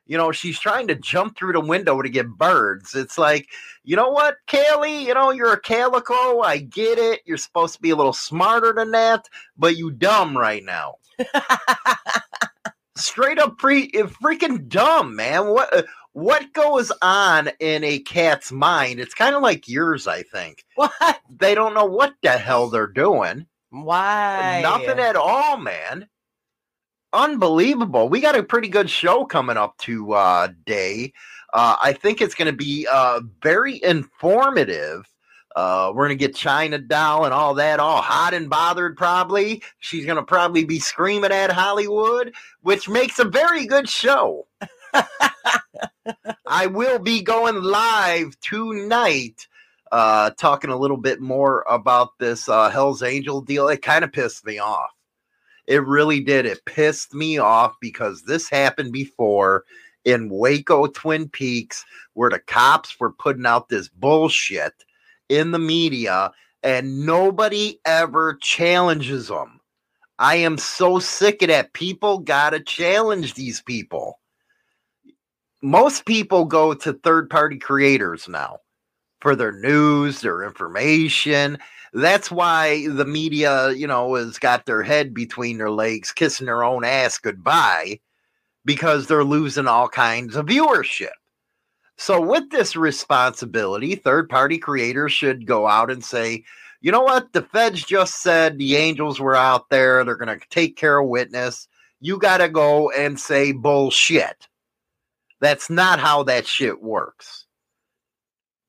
You 0.07 0.17
know, 0.17 0.31
she's 0.31 0.61
trying 0.61 0.87
to 0.87 0.95
jump 0.95 1.37
through 1.37 1.55
the 1.55 1.61
window 1.61 2.01
to 2.01 2.09
get 2.09 2.29
birds. 2.29 2.95
It's 2.95 3.19
like, 3.19 3.49
you 3.83 3.97
know 3.97 4.11
what, 4.11 4.37
Kaylee? 4.47 5.07
You 5.07 5.15
know, 5.15 5.33
you're 5.33 5.55
a 5.55 5.61
calico. 5.61 6.43
I 6.43 6.59
get 6.59 6.99
it. 6.99 7.23
You're 7.27 7.37
supposed 7.37 7.75
to 7.75 7.83
be 7.83 7.91
a 7.91 7.97
little 7.97 8.13
smarter 8.13 8.73
than 8.73 8.93
that, 8.93 9.29
but 9.57 9.77
you 9.77 9.91
dumb 9.91 10.39
right 10.39 10.63
now. 10.65 10.95
Straight 12.97 13.41
up 13.41 13.59
pre 13.59 13.91
freaking 13.91 14.69
dumb, 14.69 15.17
man. 15.17 15.49
What 15.49 15.77
uh, 15.77 15.83
what 16.12 16.52
goes 16.52 16.92
on 17.00 17.50
in 17.59 17.85
a 17.85 17.99
cat's 18.00 18.52
mind? 18.52 19.00
It's 19.00 19.14
kind 19.14 19.35
of 19.35 19.42
like 19.42 19.69
yours, 19.69 20.07
I 20.07 20.23
think. 20.23 20.64
What? 20.75 21.21
They 21.38 21.54
don't 21.54 21.75
know 21.75 21.85
what 21.85 22.14
the 22.23 22.31
hell 22.31 22.69
they're 22.69 22.87
doing. 22.87 23.47
Why? 23.71 24.61
Nothing 24.62 24.99
at 24.99 25.16
all, 25.16 25.57
man. 25.57 26.09
Unbelievable. 27.12 28.09
We 28.09 28.21
got 28.21 28.37
a 28.38 28.42
pretty 28.42 28.69
good 28.69 28.88
show 28.88 29.25
coming 29.25 29.57
up 29.57 29.76
today. 29.78 31.12
Uh, 31.52 31.76
I 31.83 31.92
think 31.92 32.21
it's 32.21 32.35
going 32.35 32.50
to 32.50 32.57
be 32.57 32.87
uh, 32.90 33.21
very 33.42 33.83
informative. 33.83 35.07
Uh, 35.54 35.92
we're 35.95 36.07
going 36.07 36.19
to 36.19 36.26
get 36.26 36.35
China 36.35 36.78
Doll 36.78 37.26
and 37.26 37.35
all 37.35 37.54
that, 37.54 37.81
all 37.81 38.00
hot 38.00 38.33
and 38.33 38.49
bothered, 38.49 38.97
probably. 38.97 39.62
She's 39.78 40.07
going 40.07 40.16
to 40.16 40.23
probably 40.23 40.64
be 40.64 40.78
screaming 40.78 41.33
at 41.33 41.52
Hollywood, 41.52 42.35
which 42.62 42.88
makes 42.88 43.19
a 43.19 43.25
very 43.25 43.66
good 43.66 43.88
show. 43.88 44.47
I 46.47 46.67
will 46.67 46.99
be 46.99 47.23
going 47.23 47.63
live 47.63 48.39
tonight, 48.41 49.47
uh, 49.91 50.31
talking 50.31 50.71
a 50.71 50.76
little 50.76 50.97
bit 50.97 51.21
more 51.21 51.65
about 51.69 52.19
this 52.19 52.49
uh, 52.49 52.71
Hell's 52.71 53.02
Angel 53.02 53.41
deal. 53.41 53.69
It 53.69 53.83
kind 53.83 54.05
of 54.05 54.13
pissed 54.13 54.45
me 54.45 54.59
off. 54.59 54.91
It 55.67 55.87
really 55.87 56.21
did. 56.21 56.47
It 56.47 56.65
pissed 56.65 57.15
me 57.15 57.39
off 57.39 57.76
because 57.81 58.23
this 58.23 58.50
happened 58.50 58.93
before 58.93 59.65
in 60.05 60.28
Waco, 60.28 60.87
Twin 60.89 61.28
Peaks, 61.28 61.85
where 62.15 62.31
the 62.31 62.41
cops 62.41 62.99
were 62.99 63.13
putting 63.13 63.47
out 63.47 63.69
this 63.69 63.89
bullshit 63.89 64.73
in 65.28 65.52
the 65.52 65.59
media 65.59 66.33
and 66.63 67.07
nobody 67.07 67.78
ever 67.85 68.35
challenges 68.41 69.28
them. 69.28 69.61
I 70.19 70.37
am 70.37 70.59
so 70.59 70.99
sick 70.99 71.43
of 71.43 71.49
that. 71.49 71.73
People 71.73 72.19
got 72.19 72.50
to 72.50 72.61
challenge 72.61 73.35
these 73.35 73.61
people. 73.61 74.21
Most 75.63 76.05
people 76.05 76.45
go 76.45 76.75
to 76.75 76.93
third 76.93 77.31
party 77.31 77.57
creators 77.57 78.29
now 78.29 78.59
for 79.21 79.37
their 79.37 79.53
news, 79.53 80.21
their 80.21 80.43
information. 80.43 81.57
That's 81.93 82.31
why 82.31 82.89
the 82.89 83.05
media, 83.05 83.71
you 83.71 83.87
know, 83.87 84.15
has 84.17 84.39
got 84.39 84.67
their 84.67 84.83
head 84.83 85.15
between 85.15 85.59
their 85.59 85.71
legs, 85.71 86.11
kissing 86.11 86.47
their 86.47 86.65
own 86.65 86.85
ass 86.85 87.19
goodbye 87.19 88.01
because 88.65 89.07
they're 89.07 89.25
losing 89.25 89.69
all 89.69 89.89
kinds 89.89 90.37
of 90.37 90.47
viewership. 90.47 91.11
So, 91.97 92.21
with 92.21 92.51
this 92.51 92.75
responsibility, 92.75 93.95
third 93.95 94.29
party 94.29 94.59
creators 94.59 95.13
should 95.13 95.47
go 95.47 95.69
out 95.69 95.91
and 95.91 96.05
say, 96.05 96.43
you 96.81 96.91
know 96.91 97.03
what? 97.03 97.33
The 97.33 97.43
feds 97.43 97.85
just 97.85 98.23
said 98.23 98.59
the 98.59 98.77
angels 98.77 99.21
were 99.21 99.37
out 99.37 99.71
there. 99.71 100.05
They're 100.05 100.17
going 100.17 100.37
to 100.37 100.47
take 100.49 100.77
care 100.77 100.99
of 100.99 101.09
witness. 101.09 101.69
You 102.01 102.19
got 102.19 102.39
to 102.39 102.49
go 102.49 102.91
and 102.91 103.21
say 103.21 103.53
bullshit. 103.53 104.49
That's 105.43 105.69
not 105.69 105.99
how 105.99 106.23
that 106.23 106.47
shit 106.47 106.81
works. 106.81 107.47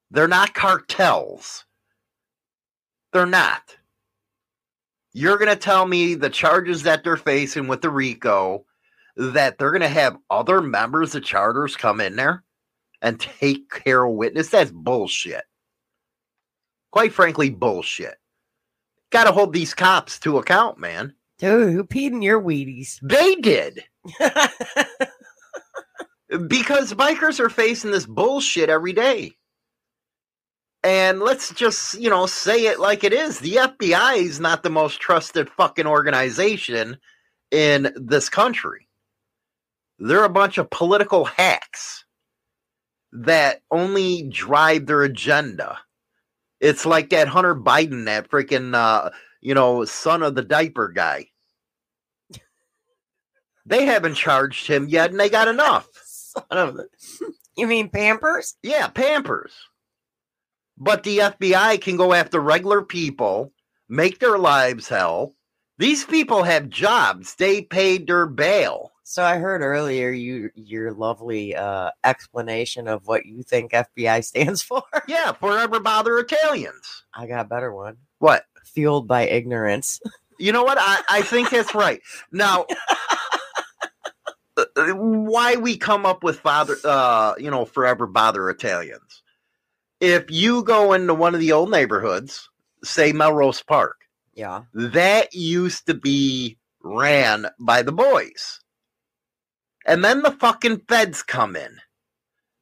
They're 0.10 0.28
not 0.28 0.56
cartels. 0.56 1.66
They're 3.14 3.28
not. 3.28 3.78
You're 5.14 5.38
going 5.38 5.52
to 5.52 5.56
tell 5.56 5.86
me 5.86 6.16
the 6.16 6.32
charges 6.32 6.82
that 6.84 7.04
they're 7.04 7.16
facing 7.16 7.68
with 7.68 7.82
the 7.82 7.92
RICO 7.92 8.66
that 9.16 9.60
they're 9.60 9.70
going 9.70 9.82
to 9.82 9.88
have 9.88 10.18
other 10.32 10.62
members 10.62 11.14
of 11.14 11.24
charters 11.24 11.78
come 11.78 12.02
in 12.02 12.16
there 12.16 12.44
and 13.04 13.20
take 13.20 13.70
care 13.70 14.04
of 14.04 14.16
witness? 14.16 14.50
That's 14.50 14.72
bullshit. 14.72 15.44
Quite 16.92 17.14
frankly, 17.14 17.52
bullshit. 17.52 18.16
Got 19.12 19.26
to 19.26 19.32
hold 19.32 19.54
these 19.54 19.76
cops 19.76 20.18
to 20.22 20.40
account, 20.40 20.80
man. 20.80 21.14
Dude, 21.38 21.74
who 21.74 21.84
peed 21.84 22.08
in 22.08 22.24
your 22.24 22.42
Wheaties? 22.42 22.98
They 23.04 23.36
did. 23.36 23.84
because 26.48 26.94
bikers 26.94 27.40
are 27.40 27.50
facing 27.50 27.92
this 27.92 28.06
bullshit 28.06 28.70
every 28.70 28.94
day. 28.94 29.34
And 30.84 31.20
let's 31.20 31.54
just, 31.54 31.94
you 31.96 32.10
know, 32.10 32.26
say 32.26 32.66
it 32.66 32.80
like 32.80 33.04
it 33.04 33.14
is. 33.14 33.40
The 33.40 33.56
FBI 33.56 34.18
is 34.18 34.40
not 34.40 34.64
the 34.64 34.70
most 34.70 35.00
trusted 35.00 35.50
fucking 35.50 35.88
organization 35.88 36.98
in 37.52 37.94
this 37.96 38.28
country. 38.30 38.90
They're 40.00 40.26
a 40.26 40.30
bunch 40.30 40.58
of 40.58 40.70
political 40.70 41.24
hacks 41.24 42.04
that 43.14 43.62
only 43.72 44.24
drive 44.24 44.88
their 44.88 45.04
agenda. 45.04 45.80
It's 46.60 46.86
like 46.86 47.12
that 47.12 47.28
Hunter 47.28 47.56
Biden, 47.56 48.06
that 48.06 48.30
freaking, 48.30 48.76
uh, 48.76 49.12
you 49.40 49.54
know, 49.54 49.86
son 49.86 50.24
of 50.24 50.36
the 50.36 50.42
diaper 50.42 50.90
guy. 50.90 51.28
They 53.66 53.86
haven't 53.86 54.16
charged 54.16 54.68
him 54.68 54.90
yet, 54.90 55.12
and 55.12 55.20
they 55.20 55.30
got 55.30 55.48
enough. 55.48 55.88
Son 56.50 56.58
of 56.58 56.76
the. 56.76 56.88
You 57.56 57.68
mean 57.68 57.90
Pampers? 57.90 58.56
Yeah, 58.64 58.88
Pampers. 58.88 59.54
But 60.76 61.04
the 61.04 61.20
FBI 61.20 61.80
can 61.80 61.98
go 61.98 62.12
after 62.12 62.40
regular 62.40 62.82
people, 62.82 63.54
make 63.88 64.18
their 64.18 64.40
lives 64.40 64.88
hell. 64.88 65.36
These 65.78 66.04
people 66.06 66.42
have 66.42 66.70
jobs. 66.70 67.36
They 67.36 67.62
paid 67.62 68.08
their 68.08 68.26
bail. 68.26 68.92
So 69.04 69.24
I 69.24 69.38
heard 69.38 69.62
earlier 69.62 70.10
you 70.10 70.50
your 70.56 70.94
lovely 70.94 71.56
uh, 71.56 71.92
explanation 72.04 72.88
of 72.88 73.06
what 73.06 73.26
you 73.26 73.44
think 73.44 73.72
FBI 73.72 74.24
stands 74.26 74.62
for. 74.62 74.82
Yeah, 75.08 75.34
forever 75.34 75.80
bother 75.80 76.18
Italians. 76.18 77.04
I 77.14 77.28
got 77.28 77.46
a 77.46 77.50
better 77.50 77.74
one. 77.74 77.98
What? 78.20 78.46
Fueled 78.64 79.08
by 79.08 79.28
ignorance. 79.28 80.00
You 80.40 80.52
know 80.52 80.64
what? 80.64 80.78
I, 80.80 81.02
I 81.10 81.22
think 81.22 81.52
that's 81.52 81.76
right. 81.76 82.02
Now, 82.32 82.66
why 84.78 85.56
we 85.56 85.78
come 85.78 86.06
up 86.06 86.24
with 86.24 86.40
father, 86.40 86.78
uh, 86.84 87.34
you 87.38 87.50
know, 87.50 87.66
forever 87.66 88.08
bother 88.08 88.50
Italians? 88.50 89.24
If 90.00 90.30
you 90.30 90.64
go 90.64 90.94
into 90.94 91.14
one 91.14 91.34
of 91.34 91.40
the 91.40 91.52
old 91.54 91.72
neighborhoods, 91.72 92.50
say 92.84 93.14
Melrose 93.14 93.62
Park, 93.64 94.02
Yeah. 94.34 94.64
that 94.74 95.34
used 95.34 95.88
to 95.88 95.94
be 95.94 96.58
ran 96.82 97.48
by 97.60 97.82
the 97.82 97.92
boys. 97.94 98.60
And 99.86 100.04
then 100.04 100.22
the 100.22 100.32
fucking 100.32 100.82
feds 100.88 101.24
come 101.24 101.56
in. 101.56 101.80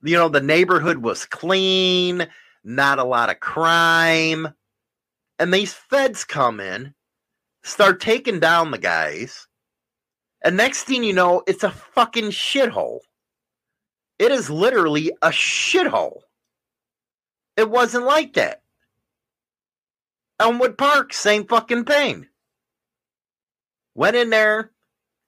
You 0.03 0.17
know, 0.17 0.29
the 0.29 0.41
neighborhood 0.41 0.97
was 0.99 1.25
clean, 1.25 2.27
not 2.63 2.99
a 2.99 3.03
lot 3.03 3.29
of 3.29 3.39
crime. 3.39 4.53
And 5.39 5.53
these 5.53 5.73
feds 5.73 6.23
come 6.23 6.59
in, 6.59 6.93
start 7.63 7.99
taking 7.99 8.39
down 8.39 8.71
the 8.71 8.77
guys, 8.77 9.47
And 10.43 10.57
next 10.57 10.83
thing 10.83 11.03
you 11.03 11.13
know, 11.13 11.43
it's 11.47 11.63
a 11.63 11.71
fucking 11.71 12.31
shithole. 12.31 12.99
It 14.17 14.31
is 14.31 14.49
literally 14.49 15.11
a 15.21 15.29
shithole. 15.29 16.21
It 17.57 17.69
wasn't 17.69 18.05
like 18.05 18.33
that. 18.33 18.61
Elmwood 20.39 20.77
Park, 20.77 21.13
same 21.13 21.45
fucking 21.45 21.85
thing. 21.85 22.27
Went 23.93 24.15
in 24.15 24.29
there, 24.29 24.71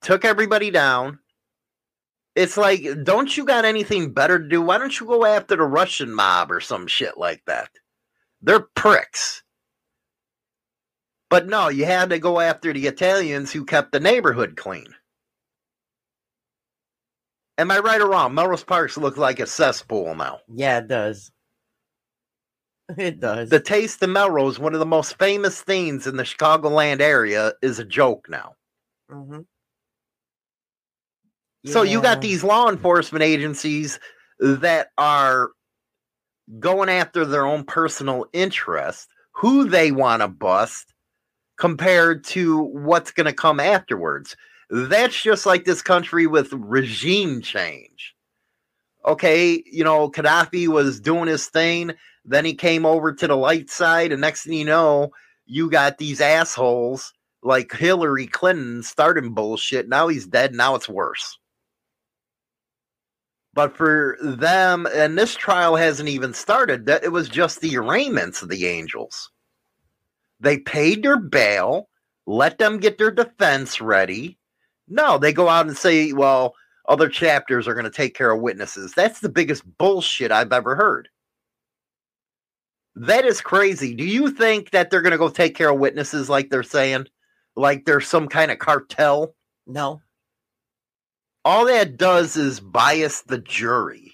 took 0.02 0.26
everybody 0.26 0.72
down. 0.72 1.20
It's 2.36 2.58
like, 2.58 2.84
don't 3.04 3.36
you 3.38 3.46
got 3.46 3.66
anything 3.66 4.12
better 4.12 4.40
to 4.40 4.48
do? 4.48 4.62
Why 4.62 4.80
don't 4.80 5.00
you 5.00 5.06
go 5.06 5.26
after 5.26 5.56
the 5.56 5.64
Russian 5.64 6.14
mob 6.14 6.52
or 6.52 6.60
some 6.60 6.88
shit 6.88 7.18
like 7.18 7.44
that? 7.46 7.70
They're 8.42 8.68
pricks. 8.76 9.44
But 11.30 11.48
no, 11.48 11.70
you 11.70 11.86
had 11.86 12.10
to 12.10 12.20
go 12.20 12.40
after 12.40 12.74
the 12.74 12.88
Italians 12.88 13.52
who 13.52 13.66
kept 13.66 13.92
the 13.92 14.00
neighborhood 14.00 14.56
clean. 14.56 14.96
Am 17.58 17.70
I 17.70 17.80
right 17.80 18.02
or 18.02 18.10
wrong? 18.10 18.34
Melrose 18.34 18.64
Parks 18.64 18.98
look 18.98 19.18
like 19.18 19.40
a 19.40 19.46
cesspool 19.46 20.16
now. 20.16 20.40
Yeah, 20.52 20.80
it 20.80 20.88
does. 20.88 21.32
It 22.98 23.20
does. 23.20 23.50
The 23.50 23.60
Taste 23.60 24.02
of 24.04 24.10
Melrose, 24.10 24.60
one 24.60 24.74
of 24.74 24.80
the 24.80 24.86
most 24.86 25.18
famous 25.18 25.62
things 25.62 26.06
in 26.06 26.18
the 26.18 26.24
Chicagoland 26.24 27.00
area, 27.00 27.54
is 27.62 27.80
a 27.80 27.86
joke 27.86 28.28
now. 28.30 28.56
hmm 29.10 29.42
So 31.66 31.84
you 31.84 32.02
got 32.02 32.22
these 32.22 32.44
law 32.44 32.70
enforcement 32.70 33.24
agencies 33.24 34.00
that 34.40 34.90
are 34.98 35.52
going 36.60 36.90
after 36.90 37.24
their 37.26 37.46
own 37.46 37.64
personal 37.64 38.26
interest, 38.34 39.08
who 39.32 39.70
they 39.70 39.92
want 39.92 40.22
to 40.22 40.28
bust, 40.28 40.94
compared 41.58 42.24
to 42.26 42.60
what's 42.64 43.12
going 43.12 43.28
to 43.28 43.34
come 43.34 43.60
afterwards. 43.60 44.36
That's 44.70 45.22
just 45.22 45.46
like 45.46 45.66
this 45.66 45.82
country 45.82 46.28
with 46.28 46.54
regime 46.54 47.42
change. 47.42 48.16
Okay, 49.06 49.62
you 49.66 49.84
know, 49.84 50.10
Gaddafi 50.10 50.68
was 50.68 51.00
doing 51.00 51.28
his 51.28 51.48
thing, 51.48 51.92
then 52.24 52.46
he 52.46 52.54
came 52.54 52.86
over 52.86 53.12
to 53.14 53.28
the 53.28 53.36
light 53.36 53.70
side, 53.70 54.12
and 54.12 54.22
next 54.22 54.44
thing 54.44 54.54
you 54.54 54.66
know, 54.66 55.12
you 55.46 55.70
got 55.70 55.98
these 55.98 56.22
assholes 56.22 57.14
like 57.42 57.74
Hillary 57.74 58.28
Clinton 58.28 58.82
starting 58.82 59.34
bullshit. 59.34 59.90
Now 59.90 60.08
he's 60.08 60.26
dead, 60.26 60.54
now 60.54 60.76
it's 60.76 60.88
worse. 60.88 61.38
But 63.54 63.78
for 63.78 64.18
them, 64.22 64.88
and 64.96 65.18
this 65.18 65.36
trial 65.36 65.76
hasn't 65.76 66.10
even 66.10 66.34
started, 66.34 66.86
that 66.88 67.04
it 67.04 67.12
was 67.12 67.30
just 67.30 67.62
the 67.62 67.78
arraignments 67.78 68.42
of 68.42 68.50
the 68.50 68.66
angels. 68.66 69.30
They 70.40 70.58
paid 70.58 71.04
their 71.04 71.20
bail, 71.20 71.90
let 72.26 72.58
them 72.58 72.80
get 72.80 72.98
their 72.98 73.12
defense 73.12 73.80
ready. 73.80 74.40
No, 74.88 75.18
they 75.18 75.34
go 75.34 75.50
out 75.50 75.68
and 75.68 75.78
say, 75.78 76.14
well, 76.14 76.56
other 76.88 77.10
chapters 77.10 77.68
are 77.68 77.74
going 77.74 77.86
to 77.86 77.92
take 77.92 78.16
care 78.16 78.32
of 78.32 78.42
witnesses. 78.42 78.94
That's 78.96 79.20
the 79.22 79.30
biggest 79.30 79.64
bullshit 79.78 80.32
I've 80.32 80.54
ever 80.54 80.76
heard. 80.76 81.10
That 82.96 83.26
is 83.26 83.42
crazy. 83.42 83.96
Do 83.96 84.04
you 84.06 84.32
think 84.32 84.72
that 84.72 84.90
they're 84.92 85.02
going 85.02 85.12
to 85.12 85.18
go 85.18 85.30
take 85.30 85.56
care 85.56 85.70
of 85.72 85.80
witnesses 85.80 86.30
like 86.30 86.50
they're 86.50 86.64
saying? 86.64 87.08
Like 87.56 87.86
there's 87.86 88.08
some 88.08 88.28
kind 88.28 88.52
of 88.52 88.60
cartel? 88.60 89.36
No. 89.68 90.02
all 91.46 91.66
that 91.66 91.98
does 91.98 92.36
is 92.38 92.60
bias 92.60 93.22
the 93.22 93.38
jury. 93.40 94.14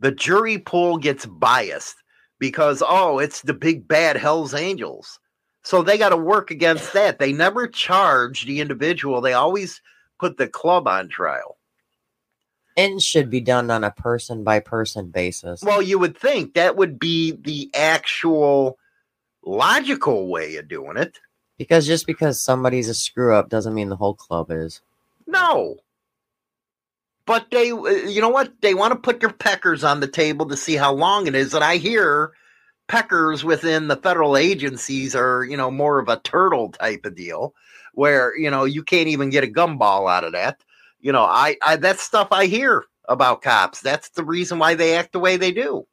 The 0.00 0.10
jury 0.12 0.58
pool 0.58 0.98
gets 0.98 1.26
biased 1.26 1.96
because, 2.38 2.82
oh, 2.86 3.18
it's 3.18 3.42
the 3.42 3.54
big 3.54 3.86
bad 3.86 4.16
Hells 4.16 4.54
Angels. 4.54 5.18
So 5.62 5.82
they 5.82 5.96
got 5.96 6.10
to 6.10 6.16
work 6.16 6.50
against 6.50 6.92
that. 6.92 7.18
They 7.18 7.32
never 7.32 7.68
charge 7.68 8.44
the 8.46 8.60
individual, 8.60 9.20
they 9.20 9.32
always 9.32 9.80
put 10.18 10.36
the 10.36 10.48
club 10.48 10.86
on 10.86 11.08
trial. 11.08 11.56
It 12.76 13.02
should 13.02 13.28
be 13.28 13.40
done 13.40 13.70
on 13.70 13.84
a 13.84 13.90
person 13.90 14.44
by 14.44 14.60
person 14.60 15.10
basis. 15.10 15.62
Well, 15.62 15.82
you 15.82 15.98
would 15.98 16.16
think 16.16 16.54
that 16.54 16.76
would 16.76 16.98
be 16.98 17.32
the 17.32 17.70
actual 17.74 18.78
logical 19.44 20.28
way 20.28 20.56
of 20.56 20.68
doing 20.68 20.96
it. 20.96 21.18
Because 21.58 21.86
just 21.86 22.06
because 22.06 22.40
somebody's 22.40 22.88
a 22.88 22.94
screw 22.94 23.34
up 23.34 23.50
doesn't 23.50 23.74
mean 23.74 23.90
the 23.90 23.96
whole 23.96 24.14
club 24.14 24.50
is. 24.50 24.80
No. 25.26 25.76
But 27.26 27.50
they, 27.50 27.70
uh, 27.70 27.88
you 27.88 28.20
know 28.20 28.30
what? 28.30 28.52
They 28.62 28.74
want 28.74 28.92
to 28.92 28.98
put 28.98 29.20
their 29.20 29.30
peckers 29.30 29.84
on 29.84 30.00
the 30.00 30.08
table 30.08 30.46
to 30.46 30.56
see 30.56 30.76
how 30.76 30.92
long 30.92 31.26
it 31.26 31.34
is. 31.34 31.54
And 31.54 31.62
I 31.62 31.76
hear 31.76 32.32
peckers 32.92 33.42
within 33.42 33.88
the 33.88 33.96
federal 33.96 34.36
agencies 34.36 35.16
are, 35.16 35.44
you 35.44 35.56
know, 35.56 35.70
more 35.70 35.98
of 35.98 36.10
a 36.10 36.20
turtle 36.20 36.68
type 36.72 37.06
of 37.06 37.14
deal 37.16 37.54
where, 37.94 38.36
you 38.36 38.50
know, 38.50 38.64
you 38.66 38.82
can't 38.84 39.08
even 39.08 39.30
get 39.30 39.42
a 39.42 39.46
gumball 39.46 40.10
out 40.10 40.24
of 40.24 40.32
that. 40.32 40.60
You 41.00 41.10
know, 41.10 41.22
I, 41.22 41.56
I, 41.64 41.76
that's 41.76 42.02
stuff 42.02 42.28
I 42.32 42.44
hear 42.44 42.84
about 43.08 43.40
cops. 43.40 43.80
That's 43.80 44.10
the 44.10 44.22
reason 44.22 44.58
why 44.58 44.74
they 44.74 44.94
act 44.94 45.12
the 45.12 45.20
way 45.20 45.38
they 45.38 45.52
do. 45.52 45.86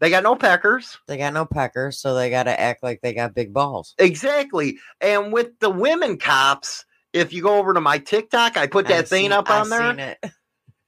They 0.00 0.10
got 0.10 0.22
no 0.22 0.36
peckers. 0.36 0.98
They 1.06 1.16
got 1.16 1.32
no 1.32 1.46
peckers, 1.46 1.98
so 1.98 2.14
they 2.14 2.28
got 2.28 2.42
to 2.42 2.60
act 2.60 2.82
like 2.82 3.00
they 3.00 3.14
got 3.14 3.34
big 3.34 3.54
balls. 3.54 3.94
Exactly. 3.98 4.76
And 5.00 5.32
with 5.32 5.58
the 5.60 5.70
women 5.70 6.18
cops, 6.18 6.84
if 7.14 7.32
you 7.32 7.40
go 7.42 7.56
over 7.58 7.72
to 7.72 7.80
my 7.80 7.96
TikTok, 7.96 8.58
I 8.58 8.66
put 8.66 8.86
that 8.88 8.98
I've 8.98 9.08
thing 9.08 9.24
seen- 9.24 9.32
up 9.32 9.48
I've 9.48 9.62
on 9.62 9.70
there. 9.70 9.90
seen 9.92 10.00
it. 10.00 10.32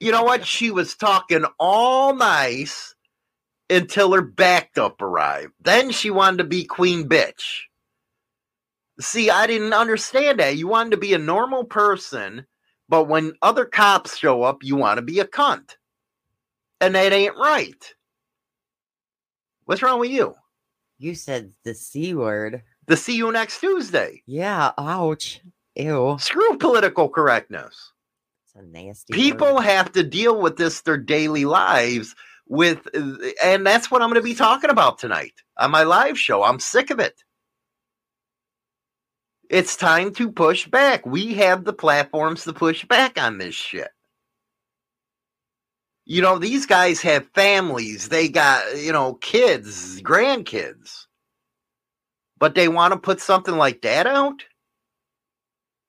You 0.00 0.12
know 0.12 0.22
what? 0.22 0.44
She 0.46 0.70
was 0.70 0.96
talking 0.96 1.46
all 1.58 2.14
nice 2.14 2.94
until 3.70 4.12
her 4.12 4.22
backed 4.22 4.78
up 4.78 5.00
arrived. 5.00 5.52
Then 5.60 5.90
she 5.90 6.10
wanted 6.10 6.38
to 6.38 6.44
be 6.44 6.64
queen 6.64 7.08
bitch. 7.08 7.62
See, 9.00 9.30
I 9.30 9.46
didn't 9.46 9.72
understand 9.72 10.40
that. 10.40 10.56
You 10.56 10.68
wanted 10.68 10.90
to 10.90 10.96
be 10.98 11.14
a 11.14 11.18
normal 11.18 11.64
person, 11.64 12.46
but 12.88 13.04
when 13.04 13.32
other 13.40 13.64
cops 13.64 14.16
show 14.16 14.42
up, 14.42 14.62
you 14.62 14.76
want 14.76 14.98
to 14.98 15.02
be 15.02 15.20
a 15.20 15.24
cunt. 15.24 15.76
And 16.80 16.94
that 16.94 17.12
ain't 17.12 17.36
right. 17.36 17.94
What's 19.64 19.82
wrong 19.82 20.00
with 20.00 20.10
you? 20.10 20.34
You 20.98 21.14
said 21.14 21.52
the 21.64 21.74
C 21.74 22.14
word. 22.14 22.62
The 22.86 22.96
see 22.96 23.16
you 23.16 23.30
next 23.32 23.60
Tuesday. 23.60 24.22
Yeah, 24.26 24.72
ouch. 24.76 25.40
Ew. 25.76 26.16
Screw 26.20 26.58
political 26.58 27.08
correctness. 27.08 27.92
It's 28.44 28.54
a 28.56 28.62
nasty 28.62 29.12
people 29.14 29.54
word. 29.54 29.62
have 29.62 29.92
to 29.92 30.02
deal 30.02 30.40
with 30.40 30.56
this 30.56 30.80
their 30.82 30.96
daily 30.96 31.44
lives 31.44 32.14
with 32.50 32.88
and 33.44 33.64
that's 33.64 33.90
what 33.92 34.02
i'm 34.02 34.08
going 34.10 34.20
to 34.20 34.24
be 34.28 34.34
talking 34.34 34.70
about 34.70 34.98
tonight 34.98 35.34
on 35.56 35.70
my 35.70 35.84
live 35.84 36.18
show 36.18 36.42
i'm 36.42 36.58
sick 36.58 36.90
of 36.90 36.98
it 36.98 37.22
it's 39.48 39.76
time 39.76 40.12
to 40.12 40.32
push 40.32 40.66
back 40.66 41.06
we 41.06 41.32
have 41.34 41.64
the 41.64 41.72
platforms 41.72 42.42
to 42.42 42.52
push 42.52 42.84
back 42.86 43.22
on 43.22 43.38
this 43.38 43.54
shit 43.54 43.90
you 46.06 46.20
know 46.20 46.38
these 46.38 46.66
guys 46.66 47.00
have 47.00 47.24
families 47.34 48.08
they 48.08 48.28
got 48.28 48.76
you 48.76 48.92
know 48.92 49.14
kids 49.14 50.02
grandkids 50.02 51.06
but 52.36 52.56
they 52.56 52.66
want 52.66 52.92
to 52.92 52.98
put 52.98 53.20
something 53.20 53.56
like 53.56 53.80
that 53.82 54.08
out 54.08 54.42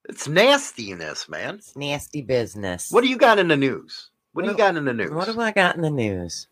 it's 0.07 0.27
nastiness 0.27 1.27
man 1.27 1.55
It's 1.55 1.75
nasty 1.75 2.21
business. 2.21 2.91
what 2.91 3.01
do 3.01 3.07
you 3.07 3.17
got 3.17 3.39
in 3.39 3.47
the 3.47 3.57
news? 3.57 4.11
What, 4.33 4.45
do 4.45 4.51
you 4.51 4.57
got 4.57 4.77
in 4.77 4.85
the 4.85 4.93
news? 4.93 5.11
What 5.11 5.25
do 5.27 5.39
I 5.41 5.51
got 5.51 5.75
in 5.75 5.81
the 5.81 5.89
news? 5.89 6.47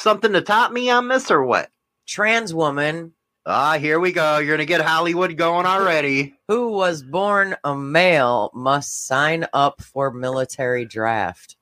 Something 0.00 0.32
to 0.32 0.40
top 0.40 0.72
me 0.72 0.88
on 0.88 1.08
this 1.08 1.30
or 1.30 1.44
what? 1.44 1.68
Trans 2.06 2.54
woman 2.54 3.12
Ah, 3.44 3.78
here 3.78 3.98
we 3.98 4.12
go. 4.12 4.38
You're 4.38 4.56
gonna 4.56 4.64
get 4.64 4.80
Hollywood 4.80 5.36
going 5.36 5.66
already. 5.66 6.34
who 6.48 6.70
was 6.72 7.02
born 7.02 7.56
a 7.64 7.74
male 7.74 8.50
must 8.54 9.06
sign 9.06 9.46
up 9.52 9.82
for 9.82 10.10
military 10.10 10.84
draft. 10.84 11.56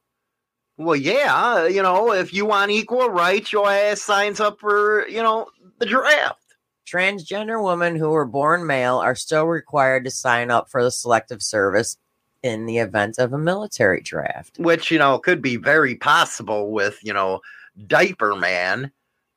Well, 0.76 0.96
yeah, 0.96 1.66
you 1.66 1.82
know, 1.82 2.12
if 2.12 2.32
you 2.32 2.46
want 2.46 2.70
equal 2.70 3.10
rights, 3.10 3.52
your 3.52 3.70
ass 3.70 4.02
signs 4.02 4.38
up 4.38 4.60
for, 4.60 5.08
you 5.08 5.22
know, 5.22 5.48
the 5.78 5.86
draft. 5.86 6.42
Transgender 6.86 7.62
women 7.62 7.96
who 7.96 8.10
were 8.10 8.24
born 8.24 8.66
male 8.66 8.98
are 8.98 9.14
still 9.16 9.46
required 9.46 10.04
to 10.04 10.10
sign 10.10 10.50
up 10.50 10.70
for 10.70 10.82
the 10.84 10.90
selective 10.92 11.42
service 11.42 11.96
in 12.42 12.66
the 12.66 12.78
event 12.78 13.18
of 13.18 13.32
a 13.32 13.38
military 13.38 14.00
draft. 14.00 14.58
Which, 14.58 14.90
you 14.90 14.98
know, 14.98 15.18
could 15.18 15.42
be 15.42 15.56
very 15.56 15.96
possible 15.96 16.70
with, 16.70 16.98
you 17.02 17.12
know, 17.12 17.40
Diaper 17.86 18.34
Man 18.36 18.90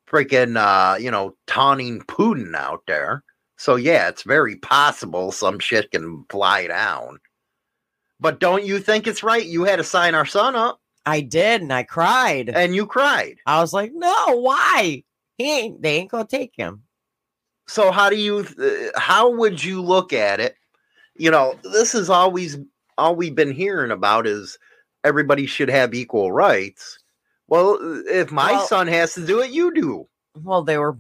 freaking 0.10 0.58
uh, 0.58 0.98
you 0.98 1.10
know, 1.10 1.36
taunting 1.48 2.02
Putin 2.02 2.56
out 2.56 2.84
there. 2.88 3.24
So 3.58 3.76
yeah, 3.76 4.08
it's 4.08 4.24
very 4.24 4.56
possible 4.58 5.32
some 5.32 5.60
shit 5.60 5.92
can 5.92 6.26
fly 6.30 6.68
down. 6.68 7.20
But 8.20 8.40
don't 8.40 8.66
you 8.66 8.80
think 8.80 9.08
it's 9.08 9.24
right? 9.24 9.46
You 9.46 9.64
had 9.64 9.78
to 9.78 9.84
sign 9.84 10.16
our 10.16 10.26
son 10.26 10.56
up 10.56 10.82
I 11.06 11.22
did, 11.22 11.62
and 11.62 11.74
I 11.74 11.84
cried. 11.84 12.50
and 12.50 12.76
you 12.76 12.86
cried. 12.86 13.38
I 13.46 13.60
was 13.60 13.74
like, 13.74 13.92
"No, 13.94 14.14
why? 14.36 15.04
He 15.38 15.52
ain't. 15.60 15.82
They 15.82 15.98
ain't 15.98 16.12
gonna 16.12 16.26
take 16.26 16.54
him." 16.56 16.84
So 17.68 17.92
how 17.92 18.10
do 18.10 18.18
you 18.18 18.46
uh, 18.60 19.00
how 19.00 19.30
would 19.30 19.64
you 19.64 19.82
look 19.82 20.14
at 20.14 20.40
it? 20.40 20.56
You 21.16 21.32
know, 21.32 21.56
this 21.64 21.96
is 21.96 22.10
always 22.10 22.58
all 22.98 23.16
we've 23.16 23.36
been 23.36 23.52
hearing 23.52 23.92
about 23.92 24.28
is 24.28 24.58
everybody 25.04 25.46
should 25.46 25.70
have 25.70 25.94
equal 25.94 26.32
rights. 26.32 27.00
Well, 27.52 27.78
if 28.08 28.32
my 28.32 28.54
Well- 28.54 28.66
son 28.68 28.88
has 28.88 29.14
to 29.16 29.26
do 29.26 29.42
it, 29.42 29.52
you 29.52 29.74
do. 29.74 30.08
Well, 30.42 30.62
they 30.64 30.78
were 30.78 30.98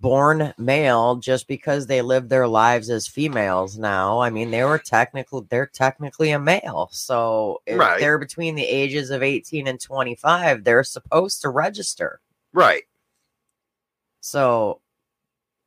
born 0.00 0.52
male 0.58 1.14
just 1.14 1.46
because 1.46 1.86
they 1.86 2.02
live 2.02 2.28
their 2.28 2.48
lives 2.48 2.90
as 2.90 3.06
females 3.06 3.78
now. 3.78 4.18
I 4.20 4.28
mean, 4.28 4.50
they 4.50 4.64
were 4.64 4.78
technically 4.80 5.46
they're 5.48 5.68
technically 5.72 6.32
a 6.32 6.38
male. 6.40 6.88
So 6.90 7.62
if 7.64 7.78
Right. 7.78 8.00
they're 8.00 8.18
between 8.18 8.56
the 8.56 8.66
ages 8.66 9.10
of 9.10 9.22
18 9.22 9.68
and 9.68 9.80
25, 9.80 10.64
they're 10.64 10.82
supposed 10.82 11.40
to 11.42 11.48
register. 11.48 12.20
Right. 12.52 12.82
So 14.20 14.80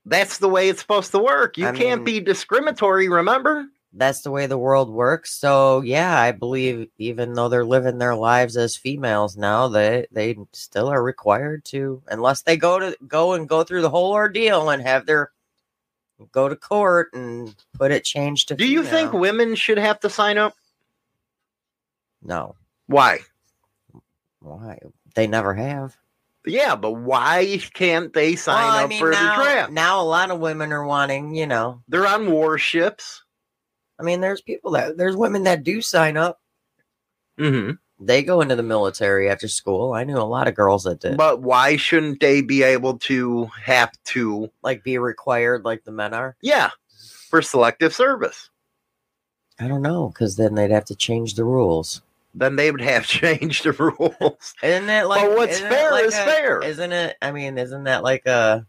That's 0.09 0.37
the 0.37 0.47
way 0.47 0.69
it's 0.69 0.79
supposed 0.79 1.11
to 1.11 1.19
work. 1.19 1.57
You 1.57 1.67
I 1.67 1.71
can't 1.73 2.03
mean- 2.05 2.19
be 2.19 2.19
discriminatory, 2.21 3.09
remember? 3.09 3.67
That's 3.97 4.21
the 4.21 4.31
way 4.31 4.45
the 4.45 4.57
world 4.57 4.89
works. 4.89 5.33
So 5.33 5.81
yeah, 5.81 6.19
I 6.19 6.31
believe 6.31 6.89
even 6.97 7.33
though 7.33 7.49
they're 7.49 7.65
living 7.65 7.97
their 7.97 8.15
lives 8.15 8.55
as 8.57 8.75
females 8.77 9.35
now, 9.37 9.67
they 9.67 10.07
they 10.11 10.37
still 10.53 10.87
are 10.87 11.03
required 11.03 11.65
to 11.65 12.01
unless 12.07 12.43
they 12.43 12.57
go 12.57 12.79
to 12.79 12.95
go 13.07 13.33
and 13.33 13.49
go 13.49 13.63
through 13.63 13.81
the 13.81 13.89
whole 13.89 14.13
ordeal 14.13 14.69
and 14.69 14.81
have 14.81 15.05
their 15.05 15.31
go 16.31 16.49
to 16.49 16.55
court 16.55 17.09
and 17.13 17.55
put 17.73 17.91
it 17.91 18.03
changed 18.03 18.47
to 18.47 18.55
Do 18.55 18.67
you 18.67 18.83
think 18.83 19.13
women 19.13 19.55
should 19.55 19.77
have 19.77 19.99
to 20.01 20.09
sign 20.09 20.37
up? 20.37 20.53
no. 22.23 22.55
Why? 22.87 23.19
Why? 24.39 24.79
They 25.15 25.27
never 25.27 25.53
have. 25.53 25.97
Yeah, 26.45 26.75
but 26.75 26.93
why 26.93 27.59
can't 27.73 28.13
they 28.13 28.35
sign 28.35 28.55
Well, 28.55 28.77
I 28.77 28.83
up 28.83 28.89
mean, 28.89 28.99
for 28.99 29.11
now, 29.11 29.35
the 29.37 29.43
draft? 29.43 29.71
Now 29.73 30.01
a 30.01 30.03
lot 30.03 30.31
of 30.31 30.39
women 30.39 30.71
are 30.71 30.85
wanting, 30.85 31.35
you 31.35 31.45
know. 31.45 31.81
They're 31.89 32.07
on 32.07 32.31
warships. 32.31 33.23
I 33.99 34.03
mean, 34.03 34.21
there's 34.21 34.41
people 34.41 34.71
that 34.71 34.97
there's 34.97 35.15
women 35.15 35.43
that 35.43 35.63
do 35.63 35.81
sign 35.81 36.17
up. 36.17 36.39
Mm-hmm. 37.39 37.71
They 37.99 38.21
go 38.23 38.41
into 38.41 38.55
the 38.55 38.63
military 38.63 39.29
after 39.29 39.47
school. 39.47 39.93
I 39.93 40.03
knew 40.03 40.17
a 40.17 40.21
lot 40.21 40.47
of 40.47 40.53
girls 40.55 40.83
that 40.83 40.99
did. 40.99 41.17
But 41.17 41.41
why 41.41 41.77
shouldn't 41.77 42.19
they 42.19 42.41
be 42.41 42.61
able 42.61 42.99
to 42.99 43.45
have 43.63 43.91
to, 44.05 44.51
like 44.61 44.83
be 44.83 44.97
required 44.99 45.65
like 45.65 45.83
the 45.83 45.91
men 45.91 46.13
are. 46.13 46.35
yeah, 46.41 46.69
for 47.29 47.41
selective 47.41 47.93
service? 47.95 48.49
I 49.59 49.67
don't 49.67 49.81
know, 49.81 50.09
because 50.09 50.35
then 50.35 50.53
they'd 50.53 50.69
have 50.69 50.85
to 50.85 50.95
change 50.95 51.33
the 51.33 51.43
rules. 51.43 52.01
Then 52.35 52.55
they 52.55 52.69
would 52.69 52.81
have 52.81 53.05
changed 53.07 53.63
the 53.63 53.71
rules. 53.71 54.53
Isn't 54.61 54.89
it 54.89 55.07
like 55.07 55.27
what's 55.29 55.59
fair 55.59 55.91
like 55.91 56.05
is 56.05 56.13
a- 56.13 56.23
fair. 56.23 56.61
Isn't 56.61 56.91
it? 56.91 57.17
I 57.19 57.31
mean, 57.31 57.57
isn't 57.57 57.85
that 57.85 58.03
like 58.03 58.27
a 58.27 58.67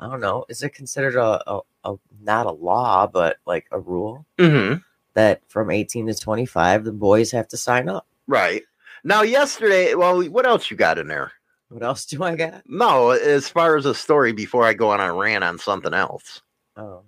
I 0.00 0.08
don't 0.08 0.20
know, 0.20 0.44
is 0.48 0.62
it 0.62 0.70
considered 0.74 1.16
a, 1.16 1.42
a, 1.50 1.60
a 1.84 1.94
not 2.20 2.46
a 2.46 2.52
law, 2.52 3.06
but 3.06 3.38
like 3.46 3.66
a 3.72 3.78
rule 3.80 4.24
Mm-hmm. 4.38 4.78
that 5.14 5.42
from 5.48 5.70
18 5.70 6.06
to 6.06 6.14
25 6.14 6.84
the 6.84 6.92
boys 6.92 7.32
have 7.32 7.48
to 7.48 7.56
sign 7.56 7.88
up? 7.88 8.06
Right. 8.26 8.62
Now, 9.04 9.22
yesterday, 9.22 9.94
well, 9.94 10.22
what 10.30 10.46
else 10.46 10.70
you 10.70 10.76
got 10.76 10.98
in 10.98 11.08
there? 11.08 11.32
What 11.68 11.82
else 11.82 12.04
do 12.06 12.22
I 12.22 12.34
got? 12.36 12.62
No, 12.66 13.10
as 13.10 13.48
far 13.48 13.76
as 13.76 13.86
a 13.86 13.94
story 13.94 14.32
before 14.32 14.64
I 14.64 14.72
go 14.74 14.90
on 14.90 15.00
a 15.00 15.12
rant 15.12 15.44
on 15.44 15.58
something 15.58 15.92
else. 15.94 16.42
Oh. 16.76 17.02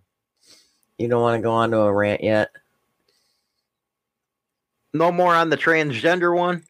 You 0.98 1.09
don't 1.09 1.22
want 1.22 1.38
to 1.38 1.42
go 1.42 1.53
on 1.53 1.70
to 1.70 1.79
a 1.81 1.92
rant 1.92 2.22
yet? 2.22 2.50
No 4.92 5.12
more 5.12 5.35
on 5.35 5.48
the 5.50 5.57
transgender 5.57 6.37
one? 6.37 6.64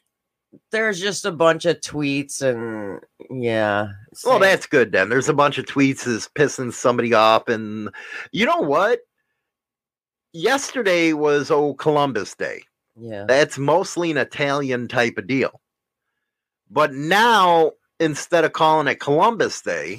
There's 0.73 1.01
just 1.01 1.25
a 1.25 1.33
bunch 1.33 1.65
of 1.65 1.81
tweets 1.81 2.43
and 2.43 3.01
yeah. 3.31 3.89
Well, 4.25 4.39
that's 4.39 4.67
good 4.67 4.93
then. 4.93 5.09
There's 5.09 5.29
a 5.29 5.35
bunch 5.35 5.59
of 5.59 5.65
tweets 5.67 6.07
is 6.07 6.29
pissing 6.35 6.73
somebody 6.73 7.15
off, 7.15 7.49
and 7.49 7.89
you 8.33 8.47
know 8.47 8.59
what? 8.59 9.01
Yesterday 10.33 11.13
was 11.13 11.51
old 11.51 11.79
Columbus 11.79 12.35
Day. 12.37 12.63
yeah. 12.97 13.25
That's 13.27 13.59
mostly 13.59 14.11
an 14.11 14.17
Italian 14.17 14.87
type 14.89 15.19
of 15.19 15.27
deal. 15.27 15.61
But 16.71 16.93
now, 16.95 17.73
instead 17.99 18.45
of 18.45 18.53
calling 18.53 18.87
it 18.87 19.01
Columbus 19.01 19.61
Day, 19.61 19.99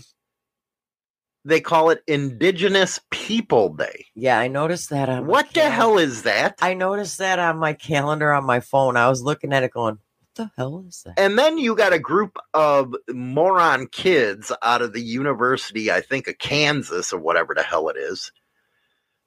they 1.43 1.59
call 1.59 1.89
it 1.89 2.03
Indigenous 2.07 2.99
People 3.09 3.69
Day. 3.73 4.05
Yeah, 4.15 4.39
I 4.39 4.47
noticed 4.47 4.89
that 4.91 5.09
on 5.09 5.25
What 5.27 5.53
the 5.53 5.69
hell 5.69 5.97
is 5.97 6.23
that? 6.23 6.55
I 6.61 6.73
noticed 6.75 7.17
that 7.17 7.39
on 7.39 7.57
my 7.57 7.73
calendar 7.73 8.31
on 8.31 8.45
my 8.45 8.59
phone. 8.61 8.95
I 8.95 9.09
was 9.09 9.21
looking 9.21 9.51
at 9.51 9.63
it 9.63 9.71
going, 9.71 9.97
the 10.35 10.51
hell 10.55 10.83
is 10.87 11.03
that? 11.05 11.19
And 11.19 11.37
then 11.37 11.57
you 11.57 11.75
got 11.75 11.93
a 11.93 11.99
group 11.99 12.37
of 12.53 12.95
moron 13.09 13.87
kids 13.87 14.51
out 14.61 14.81
of 14.81 14.93
the 14.93 15.01
University, 15.01 15.91
I 15.91 16.01
think 16.01 16.27
of 16.27 16.37
Kansas 16.37 17.13
or 17.13 17.19
whatever 17.19 17.53
the 17.53 17.63
hell 17.63 17.89
it 17.89 17.97
is. 17.97 18.31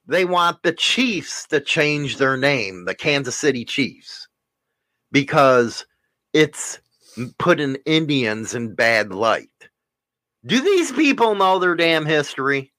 They 0.07 0.25
want 0.25 0.63
the 0.63 0.73
Chiefs 0.73 1.47
to 1.49 1.61
change 1.61 2.19
their 2.19 2.37
name, 2.37 2.85
the 2.85 2.95
Kansas 2.95 3.37
City 3.37 3.65
Chiefs, 3.65 4.29
because 5.11 5.87
it's 6.33 6.79
putting 7.39 7.77
Indians 7.87 8.55
in 8.55 8.75
bad 8.75 9.13
light. 9.13 9.49
Do 10.45 10.61
these 10.61 10.93
people 10.93 11.35
know 11.35 11.59
their 11.59 11.75
damn 11.75 12.05
history? 12.05 12.73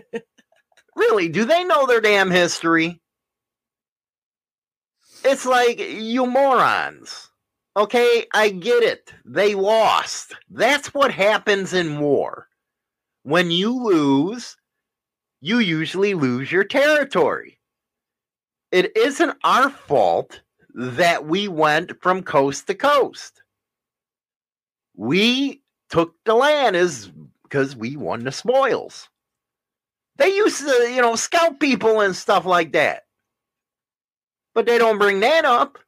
really, 0.96 1.28
do 1.28 1.46
they 1.46 1.64
know 1.64 1.86
their 1.86 2.02
damn 2.02 2.30
history? 2.30 3.00
It's 5.24 5.46
like 5.46 5.78
you 5.78 6.26
morons. 6.26 7.30
Okay, 7.76 8.26
I 8.32 8.50
get 8.50 8.82
it. 8.84 9.12
They 9.24 9.54
lost. 9.54 10.34
That's 10.48 10.94
what 10.94 11.10
happens 11.10 11.72
in 11.72 11.98
war. 11.98 12.48
When 13.24 13.50
you 13.50 13.82
lose, 13.82 14.56
you 15.40 15.58
usually 15.58 16.14
lose 16.14 16.52
your 16.52 16.64
territory. 16.64 17.58
It 18.70 18.96
isn't 18.96 19.36
our 19.42 19.70
fault 19.70 20.40
that 20.74 21.26
we 21.26 21.48
went 21.48 22.00
from 22.00 22.22
coast 22.22 22.66
to 22.68 22.74
coast. 22.74 23.42
We 24.96 25.62
took 25.90 26.14
the 26.24 26.34
land 26.34 26.76
is 26.76 27.10
because 27.42 27.74
we 27.74 27.96
won 27.96 28.24
the 28.24 28.32
spoils. 28.32 29.08
They 30.16 30.28
used 30.28 30.60
to, 30.60 30.90
you 30.94 31.02
know, 31.02 31.16
scout 31.16 31.58
people 31.58 32.00
and 32.00 32.14
stuff 32.14 32.44
like 32.44 32.72
that. 32.72 33.02
But 34.54 34.66
they 34.66 34.78
don't 34.78 34.98
bring 34.98 35.20
that 35.20 35.44
up. 35.44 35.78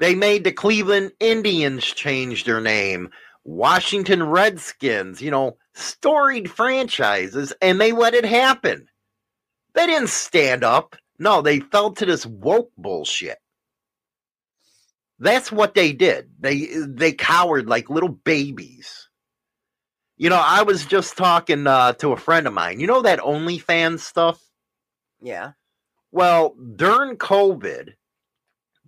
They 0.00 0.14
made 0.14 0.44
the 0.44 0.52
Cleveland 0.52 1.12
Indians 1.20 1.84
change 1.84 2.44
their 2.44 2.60
name, 2.60 3.10
Washington 3.44 4.22
Redskins, 4.24 5.22
you 5.22 5.30
know, 5.30 5.56
storied 5.74 6.50
franchises, 6.50 7.52
and 7.60 7.80
they 7.80 7.92
let 7.92 8.14
it 8.14 8.24
happen. 8.24 8.86
They 9.74 9.86
didn't 9.86 10.08
stand 10.08 10.64
up. 10.64 10.96
No, 11.18 11.42
they 11.42 11.60
fell 11.60 11.92
to 11.92 12.06
this 12.06 12.26
woke 12.26 12.70
bullshit. 12.76 13.38
That's 15.18 15.52
what 15.52 15.74
they 15.74 15.92
did. 15.92 16.30
They 16.40 16.68
they 16.86 17.12
cowered 17.12 17.68
like 17.68 17.88
little 17.88 18.08
babies. 18.08 19.08
You 20.16 20.30
know, 20.30 20.42
I 20.42 20.62
was 20.62 20.86
just 20.86 21.16
talking 21.16 21.66
uh, 21.66 21.92
to 21.94 22.12
a 22.12 22.16
friend 22.16 22.46
of 22.46 22.52
mine. 22.52 22.80
You 22.80 22.86
know 22.86 23.02
that 23.02 23.20
OnlyFans 23.20 24.00
stuff? 24.00 24.40
Yeah. 25.20 25.52
Well, 26.12 26.54
during 26.76 27.16
COVID, 27.16 27.94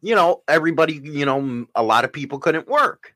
you 0.07 0.15
know, 0.15 0.43
everybody, 0.47 1.01
you 1.03 1.27
know, 1.27 1.67
a 1.75 1.83
lot 1.83 2.05
of 2.05 2.13
people 2.13 2.39
couldn't 2.39 2.69
work. 2.69 3.13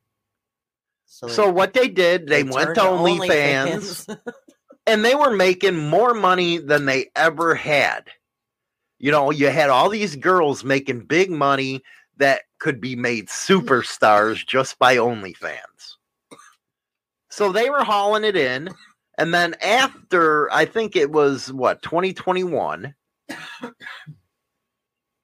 So, 1.07 1.29
So 1.29 1.49
what 1.49 1.73
they 1.73 1.87
did, 1.87 2.27
they, 2.27 2.43
went 2.43 2.75
turned 2.75 2.75
to 2.77 2.83
OnlyFans 2.83 4.19
and 4.89 5.05
they 5.05 5.15
were 5.15 5.31
making 5.31 5.77
more 5.77 6.15
money 6.15 6.59
than 6.59 6.87
they 6.87 7.11
ever 7.15 7.55
had. 7.55 8.09
You 8.99 9.13
know, 9.13 9.31
you 9.31 9.51
had 9.51 9.71
all 9.71 9.89
these 9.89 10.17
girls 10.17 10.65
making 10.65 11.03
big 11.03 11.31
money 11.31 11.85
that 12.17 12.43
could 12.59 12.81
be 12.81 12.97
made 12.97 13.29
superstars 13.29 14.45
just 14.45 14.77
by 14.81 14.97
OnlyFans. 14.97 15.95
So 17.29 17.53
they 17.53 17.71
were 17.71 17.85
hauling 17.85 18.25
it 18.25 18.37
in. 18.37 18.69
And 19.17 19.33
then 19.33 19.55
after, 19.63 20.53
I 20.53 20.65
think 20.65 20.97
it 20.97 21.13
was 21.13 21.53
what, 21.53 21.83
2021, 21.83 22.95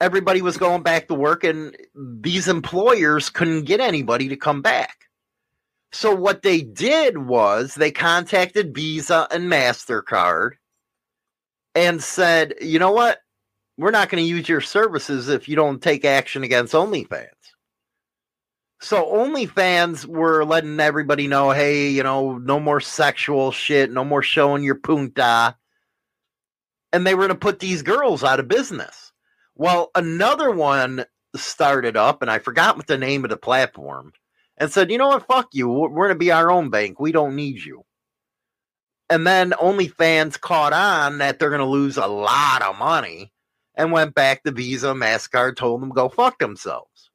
everybody 0.00 0.42
was 0.42 0.56
going 0.56 0.82
back 0.82 1.08
to 1.08 1.14
work, 1.14 1.44
and 1.44 1.76
these 1.94 2.48
employers 2.48 3.30
couldn't 3.30 3.64
get 3.64 3.80
anybody 3.80 4.28
to 4.28 4.36
come 4.36 4.62
back. 4.62 5.06
So 5.92 6.14
what 6.14 6.42
they 6.42 6.60
did 6.60 7.18
was 7.18 7.74
they 7.74 7.90
contacted 7.90 8.74
Visa 8.74 9.26
and 9.30 9.50
MasterCard 9.50 10.52
and 11.74 12.02
said, 12.02 12.54
you 12.60 12.78
know 12.78 12.92
what? 12.92 13.20
We're 13.78 13.90
not 13.90 14.08
going 14.08 14.22
to 14.22 14.28
use 14.28 14.48
your 14.48 14.60
services 14.60 15.28
if 15.28 15.48
you 15.48 15.56
don't 15.56 15.82
take 15.82 16.04
action 16.04 16.42
against 16.42 16.74
OnlyFans. 16.74 17.28
So 18.80 19.04
OnlyFans 19.04 20.04
were 20.04 20.44
letting 20.44 20.80
everybody 20.80 21.28
know, 21.28 21.50
hey, 21.50 21.88
you 21.88 22.02
know, 22.02 22.36
no 22.38 22.60
more 22.60 22.80
sexual 22.80 23.52
shit, 23.52 23.90
no 23.90 24.04
more 24.04 24.22
showing 24.22 24.62
your 24.62 24.74
punta. 24.74 25.56
And 26.92 27.06
they 27.06 27.14
were 27.14 27.26
going 27.26 27.30
to 27.30 27.34
put 27.36 27.58
these 27.58 27.82
girls 27.82 28.22
out 28.22 28.40
of 28.40 28.48
business. 28.48 29.05
Well, 29.56 29.90
another 29.94 30.50
one 30.50 31.06
started 31.34 31.96
up, 31.96 32.22
and 32.22 32.30
I 32.30 32.38
forgot 32.38 32.76
what 32.76 32.86
the 32.86 32.98
name 32.98 33.24
of 33.24 33.30
the 33.30 33.36
platform, 33.36 34.12
and 34.58 34.70
said, 34.70 34.90
you 34.90 34.98
know 34.98 35.08
what, 35.08 35.26
fuck 35.26 35.48
you. 35.52 35.68
We're 35.68 35.88
going 35.88 36.08
to 36.10 36.14
be 36.14 36.30
our 36.30 36.50
own 36.50 36.70
bank. 36.70 37.00
We 37.00 37.10
don't 37.10 37.36
need 37.36 37.64
you. 37.64 37.84
And 39.08 39.26
then 39.26 39.52
OnlyFans 39.52 40.40
caught 40.40 40.72
on 40.72 41.18
that 41.18 41.38
they're 41.38 41.50
going 41.50 41.60
to 41.60 41.66
lose 41.66 41.96
a 41.96 42.06
lot 42.06 42.62
of 42.62 42.78
money 42.78 43.32
and 43.74 43.92
went 43.92 44.14
back 44.14 44.42
to 44.42 44.50
Visa, 44.50 44.88
MasterCard, 44.88 45.56
told 45.56 45.80
them 45.80 45.90
go 45.90 46.08
fuck 46.08 46.38
themselves. 46.38 47.10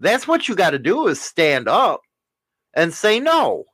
That's 0.00 0.28
what 0.28 0.48
you 0.48 0.54
got 0.54 0.70
to 0.70 0.78
do 0.78 1.08
is 1.08 1.20
stand 1.20 1.68
up 1.68 2.02
and 2.74 2.92
say 2.92 3.20
no. 3.20 3.64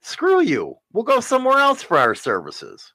Screw 0.00 0.40
you. 0.40 0.76
We'll 0.92 1.04
go 1.04 1.20
somewhere 1.20 1.58
else 1.58 1.82
for 1.82 1.98
our 1.98 2.14
services. 2.14 2.92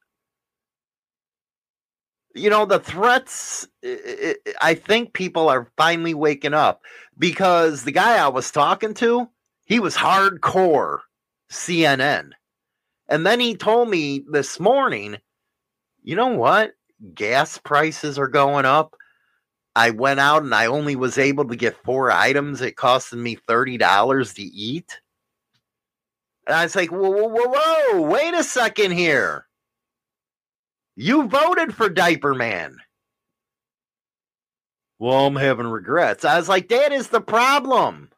You 2.34 2.50
know, 2.50 2.65
the 2.65 2.80
threats, 2.80 3.67
i- 3.84 4.36
think 4.76 5.13
people 5.13 5.50
are 5.50 5.72
finally 5.78 6.13
waking 6.13 6.54
up 6.54 6.82
because 7.17 7.84
the 7.84 7.91
guy 7.91 8.17
I 8.17 8.28
was 8.30 8.50
talking 8.52 8.93
to, 8.96 9.30
he 9.65 9.80
was 9.80 9.96
hardcore 9.96 11.00
CNN. 11.52 12.32
And 13.08 13.26
then 13.26 13.39
he 13.39 13.56
told 13.56 13.89
me 13.89 14.24
this 14.32 14.60
morning, 14.60 15.17
you 16.04 16.15
know 16.15 16.28
what? 16.28 16.74
Gas 17.13 17.58
prices 17.60 18.17
are 18.17 18.28
going 18.28 18.65
up. 18.65 18.96
I 19.76 19.91
went 19.91 20.19
out 20.19 20.43
and 20.43 20.54
I 20.56 20.67
only 20.67 20.96
was 20.96 21.17
able 21.17 21.48
to 21.48 21.56
get 21.56 21.84
four 21.84 22.12
items. 22.12 22.62
It 22.62 22.76
costed 22.76 23.17
me 23.19 23.38
$30 23.48 24.34
to 24.36 24.43
eat. 24.43 25.00
And 26.48 26.56
I 26.56 26.63
was 26.63 26.76
like, 26.76 26.91
whoa, 26.91 27.10
whoa, 27.10 27.28
whoa, 27.28 27.54
whoa, 27.93 28.02
wait 28.02 28.34
a 28.34 28.43
second 28.43 28.91
here. 28.91 29.48
You 30.96 31.28
voted 31.28 31.76
for 31.76 31.90
Diaper 31.90 32.34
Man. 32.34 32.78
Well, 35.00 35.26
I'm 35.28 35.36
having 35.36 35.68
regrets. 35.68 36.24
I 36.24 36.38
was 36.38 36.48
like, 36.48 36.70
that 36.70 36.92
is 36.92 37.10
the 37.10 37.22
problem. 37.22 38.10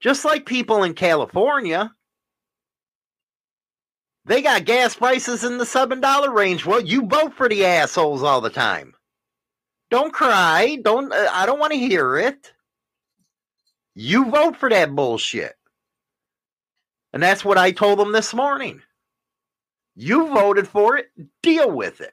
Just 0.00 0.24
like 0.24 0.46
people 0.46 0.82
in 0.82 0.94
California, 0.94 1.94
they 4.24 4.42
got 4.42 4.64
gas 4.64 4.94
prices 4.96 5.44
in 5.44 5.58
the 5.58 5.64
$7 5.64 6.34
range. 6.34 6.66
Well, 6.66 6.80
you 6.80 7.06
vote 7.06 7.34
for 7.34 7.48
the 7.48 7.64
assholes 7.64 8.22
all 8.22 8.40
the 8.40 8.50
time. 8.50 8.94
Don't 9.90 10.12
cry. 10.12 10.78
Don't 10.82 11.12
uh, 11.12 11.28
I 11.32 11.46
don't 11.46 11.58
want 11.58 11.72
to 11.72 11.78
hear 11.78 12.16
it. 12.16 12.52
You 13.94 14.30
vote 14.30 14.56
for 14.56 14.70
that 14.70 14.94
bullshit. 14.94 15.54
And 17.12 17.22
that's 17.22 17.44
what 17.44 17.58
I 17.58 17.72
told 17.72 17.98
them 17.98 18.12
this 18.12 18.32
morning. 18.32 18.82
You 19.96 20.28
voted 20.28 20.68
for 20.68 20.96
it, 20.96 21.10
deal 21.42 21.70
with 21.70 22.00
it. 22.00 22.12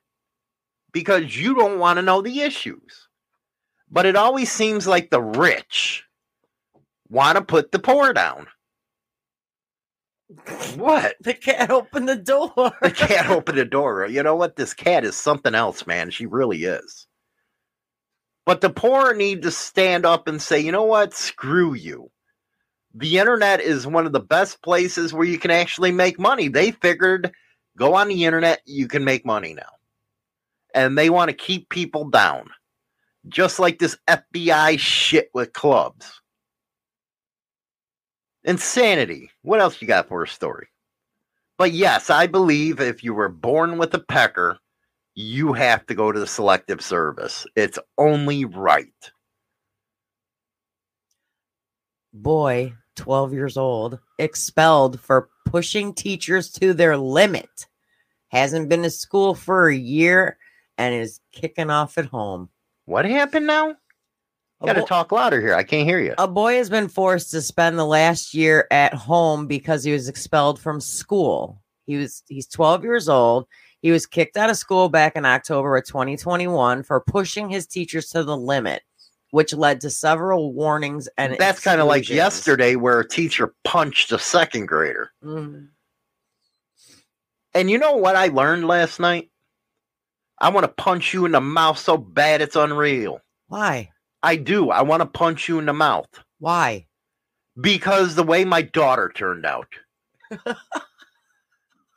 Because 0.91 1.37
you 1.37 1.55
don't 1.55 1.79
want 1.79 1.97
to 1.97 2.01
know 2.01 2.21
the 2.21 2.41
issues. 2.41 3.07
But 3.89 4.05
it 4.05 4.15
always 4.15 4.51
seems 4.51 4.87
like 4.87 5.09
the 5.09 5.21
rich 5.21 6.03
want 7.09 7.37
to 7.37 7.43
put 7.43 7.71
the 7.71 7.79
poor 7.79 8.13
down. 8.13 8.47
What? 10.75 11.15
The 11.21 11.33
cat 11.33 11.71
opened 11.71 12.09
the 12.09 12.17
door. 12.17 12.71
The 12.81 12.91
cat 12.91 13.29
opened 13.29 13.57
the 13.57 13.65
door. 13.65 14.07
You 14.07 14.23
know 14.23 14.35
what? 14.35 14.55
This 14.57 14.73
cat 14.73 15.05
is 15.05 15.15
something 15.15 15.55
else, 15.55 15.87
man. 15.87 16.09
She 16.09 16.25
really 16.25 16.63
is. 16.63 17.07
But 18.45 18.61
the 18.61 18.69
poor 18.69 19.13
need 19.13 19.43
to 19.43 19.51
stand 19.51 20.05
up 20.05 20.27
and 20.27 20.41
say, 20.41 20.59
you 20.59 20.71
know 20.71 20.83
what? 20.83 21.13
Screw 21.13 21.73
you. 21.73 22.11
The 22.93 23.19
internet 23.19 23.61
is 23.61 23.85
one 23.85 24.05
of 24.05 24.11
the 24.11 24.19
best 24.19 24.61
places 24.61 25.13
where 25.13 25.27
you 25.27 25.37
can 25.37 25.51
actually 25.51 25.91
make 25.91 26.19
money. 26.19 26.47
They 26.47 26.71
figured 26.71 27.31
go 27.77 27.93
on 27.93 28.09
the 28.09 28.25
internet, 28.25 28.61
you 28.65 28.87
can 28.87 29.05
make 29.05 29.25
money 29.25 29.53
now. 29.53 29.69
And 30.73 30.97
they 30.97 31.09
want 31.09 31.29
to 31.29 31.35
keep 31.35 31.69
people 31.69 32.09
down. 32.09 32.49
Just 33.29 33.59
like 33.59 33.79
this 33.79 33.97
FBI 34.07 34.79
shit 34.79 35.29
with 35.33 35.53
clubs. 35.53 36.21
Insanity. 38.43 39.31
What 39.41 39.59
else 39.59 39.81
you 39.81 39.87
got 39.87 40.07
for 40.07 40.23
a 40.23 40.27
story? 40.27 40.67
But 41.57 41.71
yes, 41.71 42.09
I 42.09 42.27
believe 42.27 42.79
if 42.79 43.03
you 43.03 43.13
were 43.13 43.29
born 43.29 43.77
with 43.77 43.93
a 43.93 43.99
pecker, 43.99 44.59
you 45.15 45.53
have 45.53 45.85
to 45.87 45.95
go 45.95 46.11
to 46.11 46.19
the 46.19 46.27
selective 46.27 46.81
service. 46.81 47.45
It's 47.55 47.79
only 47.97 48.45
right. 48.45 49.11
Boy, 52.13 52.73
12 52.95 53.33
years 53.33 53.57
old, 53.57 53.99
expelled 54.19 54.99
for 55.01 55.29
pushing 55.49 55.93
teachers 55.93 56.49
to 56.51 56.73
their 56.73 56.97
limit. 56.97 57.67
Hasn't 58.29 58.69
been 58.69 58.83
to 58.83 58.89
school 58.89 59.33
for 59.33 59.69
a 59.69 59.75
year 59.75 60.37
and 60.77 60.93
is 60.93 61.19
kicking 61.31 61.69
off 61.69 61.97
at 61.97 62.05
home. 62.05 62.49
What 62.85 63.05
happened 63.05 63.47
now? 63.47 63.75
Got 64.65 64.73
to 64.73 64.83
talk 64.83 65.11
louder 65.11 65.39
here. 65.39 65.53
I 65.53 65.63
can't 65.63 65.87
hear 65.87 65.99
you. 65.99 66.15
A 66.17 66.27
boy 66.27 66.55
has 66.55 66.69
been 66.69 66.87
forced 66.87 67.29
to 67.31 67.41
spend 67.41 67.77
the 67.77 67.85
last 67.85 68.33
year 68.33 68.67
at 68.71 68.93
home 68.93 69.45
because 69.45 69.83
he 69.83 69.91
was 69.91 70.09
expelled 70.09 70.59
from 70.59 70.81
school. 70.81 71.61
He 71.85 71.97
was 71.97 72.23
he's 72.27 72.47
12 72.47 72.83
years 72.83 73.07
old. 73.07 73.45
He 73.81 73.91
was 73.91 74.07
kicked 74.07 74.35
out 74.35 74.49
of 74.49 74.57
school 74.57 74.89
back 74.89 75.15
in 75.15 75.25
October 75.25 75.77
of 75.77 75.85
2021 75.85 76.81
for 76.83 76.99
pushing 76.99 77.49
his 77.49 77.67
teachers 77.67 78.09
to 78.09 78.23
the 78.23 78.35
limit, 78.35 78.81
which 79.37 79.53
led 79.53 79.79
to 79.81 79.87
several 79.87 80.51
warnings 80.51 81.07
and 81.15 81.35
That's 81.37 81.59
kind 81.63 81.79
of 81.79 81.85
like 81.85 82.09
yesterday 82.09 82.75
where 82.75 83.01
a 83.01 83.07
teacher 83.07 83.53
punched 83.63 84.11
a 84.11 84.17
second 84.17 84.65
grader. 84.65 85.11
Mhm. 85.23 85.67
And 87.53 87.69
you 87.69 87.77
know 87.77 87.97
what 87.97 88.15
I 88.15 88.29
learned 88.29 88.65
last 88.65 88.99
night? 88.99 89.29
I 90.39 90.49
want 90.49 90.63
to 90.63 90.83
punch 90.83 91.13
you 91.13 91.25
in 91.25 91.33
the 91.33 91.39
mouth 91.39 91.77
so 91.77 91.97
bad 91.97 92.41
it's 92.41 92.55
unreal. 92.55 93.21
Why? 93.45 93.91
I 94.23 94.37
do. 94.37 94.71
I 94.71 94.81
want 94.81 95.01
to 95.01 95.05
punch 95.05 95.47
you 95.47 95.59
in 95.59 95.67
the 95.67 95.73
mouth 95.73 96.09
Why? 96.39 96.87
because 97.61 98.15
the 98.15 98.23
way 98.23 98.43
my 98.43 98.63
daughter 98.63 99.11
turned 99.13 99.45
out. 99.45 99.67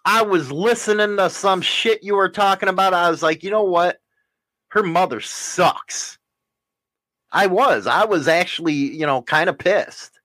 I 0.05 0.21
was 0.21 0.53
listening 0.53 1.17
to 1.17 1.31
some 1.31 1.63
shit 1.63 2.03
you 2.03 2.17
were 2.17 2.29
talking 2.29 2.69
about. 2.69 2.93
I 2.93 3.09
was 3.09 3.23
like, 3.23 3.43
you 3.43 3.51
know 3.51 3.63
what? 3.65 3.99
Her 4.69 4.83
mother 4.83 5.23
sucks. 5.23 6.19
I 7.33 7.47
was. 7.47 7.87
I 7.87 8.05
was 8.05 8.29
actually, 8.29 8.75
you 8.75 9.07
know, 9.07 9.23
kind 9.23 9.49
of 9.49 9.59
pissed 9.59 10.19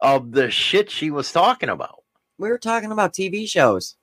of 0.00 0.32
the 0.32 0.50
shit 0.50 0.90
she 0.90 1.10
was 1.10 1.30
talking 1.32 1.68
about. 1.68 2.02
We 2.38 2.48
were 2.48 2.58
talking 2.58 2.90
about 2.92 3.12
TV 3.12 3.48
shows. 3.48 3.96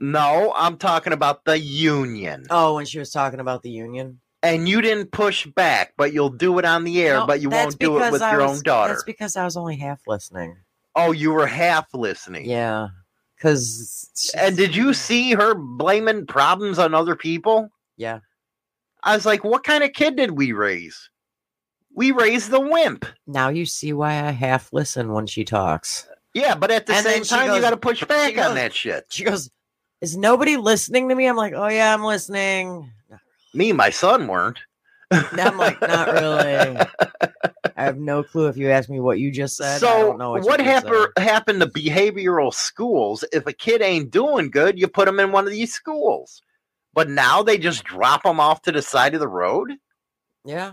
No, 0.00 0.52
I'm 0.56 0.78
talking 0.78 1.12
about 1.12 1.44
the 1.44 1.58
union. 1.58 2.46
Oh, 2.50 2.76
when 2.76 2.86
she 2.86 2.98
was 2.98 3.10
talking 3.10 3.40
about 3.40 3.62
the 3.62 3.70
union. 3.70 4.20
And 4.42 4.68
you 4.68 4.80
didn't 4.80 5.12
push 5.12 5.46
back, 5.46 5.92
but 5.96 6.12
you'll 6.12 6.30
do 6.30 6.58
it 6.58 6.64
on 6.64 6.82
the 6.82 7.00
air, 7.02 7.18
No, 7.18 7.26
but 7.26 7.40
you 7.40 7.48
won't 7.48 7.78
do 7.78 7.98
it 8.02 8.10
with 8.10 8.22
I 8.22 8.32
your 8.32 8.40
was- 8.42 8.58
own 8.58 8.62
daughter. 8.64 8.92
That's 8.94 9.04
because 9.04 9.36
I 9.36 9.44
was 9.44 9.56
only 9.56 9.76
half 9.76 10.00
listening. 10.06 10.56
Oh, 10.96 11.12
you 11.12 11.32
were 11.32 11.46
half 11.46 11.86
listening. 11.94 12.46
Yeah. 12.46 12.88
Because. 13.36 14.10
And 14.36 14.56
did 14.56 14.74
you 14.74 14.94
see 14.94 15.32
her 15.32 15.54
blaming 15.54 16.26
problems 16.26 16.78
on 16.78 16.94
other 16.94 17.14
people? 17.16 17.68
Yeah. 17.96 18.20
I 19.02 19.14
was 19.14 19.26
like, 19.26 19.44
what 19.44 19.64
kind 19.64 19.84
of 19.84 19.92
kid 19.92 20.16
did 20.16 20.32
we 20.32 20.52
raise? 20.52 21.10
We 21.94 22.10
raise 22.10 22.48
the 22.48 22.60
wimp. 22.60 23.04
Now 23.26 23.48
you 23.48 23.66
see 23.66 23.92
why 23.92 24.12
I 24.24 24.30
half 24.30 24.72
listen 24.72 25.12
when 25.12 25.26
she 25.26 25.44
talks. 25.44 26.08
Yeah, 26.34 26.54
but 26.54 26.70
at 26.70 26.86
the 26.86 26.94
And 26.94 27.04
then 27.04 27.12
same 27.16 27.24
she 27.24 27.30
time, 27.30 27.46
you 27.46 27.52
goes- 27.52 27.60
got 27.60 27.70
to 27.70 27.76
push 27.76 28.02
back 28.04 28.34
goes- 28.34 28.46
on 28.46 28.54
that 28.54 28.72
shit. 28.74 29.04
She 29.10 29.24
goes, 29.24 29.50
Is 30.00 30.16
nobody 30.16 30.56
listening 30.56 31.08
to 31.10 31.14
me? 31.14 31.26
I'm 31.26 31.36
like, 31.36 31.52
Oh, 31.54 31.68
yeah, 31.68 31.92
I'm 31.92 32.02
listening. 32.04 32.90
Me 33.54 33.68
and 33.70 33.76
my 33.76 33.90
son 33.90 34.26
weren't. 34.26 34.58
I'm 35.10 35.58
like, 35.58 35.78
Not 35.82 36.08
really. 36.12 36.78
I 37.76 37.84
have 37.84 37.98
no 37.98 38.22
clue 38.22 38.48
if 38.48 38.56
you 38.56 38.70
ask 38.70 38.88
me 38.88 39.00
what 39.00 39.18
you 39.18 39.30
just 39.30 39.56
said. 39.56 39.76
I 39.76 39.78
so 39.78 39.86
don't 40.08 40.18
know 40.18 40.30
what, 40.30 40.44
what, 40.44 40.60
you 40.60 40.64
just 40.66 40.86
happened 40.86 41.06
happened 41.18 41.60
to 41.60 41.66
behavioral 41.66 42.52
schools? 42.54 43.24
If 43.32 43.46
a 43.46 43.52
kid 43.52 43.82
ain't 43.82 44.10
doing 44.10 44.50
good, 44.50 44.78
you 44.78 44.88
put 44.88 45.06
them 45.06 45.20
in 45.20 45.32
one 45.32 45.44
of 45.46 45.52
these 45.52 45.72
schools. 45.72 46.40
But 46.94 47.08
now 47.08 47.42
they 47.42 47.58
just 47.58 47.84
drop 47.84 48.22
them 48.22 48.40
off 48.40 48.62
to 48.62 48.72
the 48.72 48.82
side 48.82 49.14
of 49.14 49.20
the 49.20 49.28
road. 49.28 49.72
Yeah. 50.44 50.72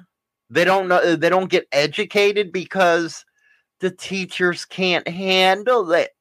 They 0.50 0.66
don't 0.66 0.88
know. 0.88 1.16
They 1.16 1.30
don't 1.30 1.50
get 1.50 1.68
educated 1.72 2.52
because 2.52 3.24
the 3.80 3.92
teachers 3.92 4.66
can't 4.66 5.08
handle 5.08 5.92
it. 5.92 6.12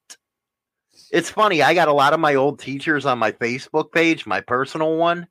It's 1.11 1.29
funny. 1.29 1.61
I 1.63 1.73
got 1.73 1.87
a 1.87 1.93
lot 1.93 2.13
of 2.13 2.19
my 2.19 2.35
old 2.35 2.59
teachers 2.59 3.05
on 3.05 3.17
my 3.17 3.31
Facebook 3.31 3.91
page, 3.91 4.27
my 4.27 4.41
personal 4.41 4.95
one, 4.95 5.27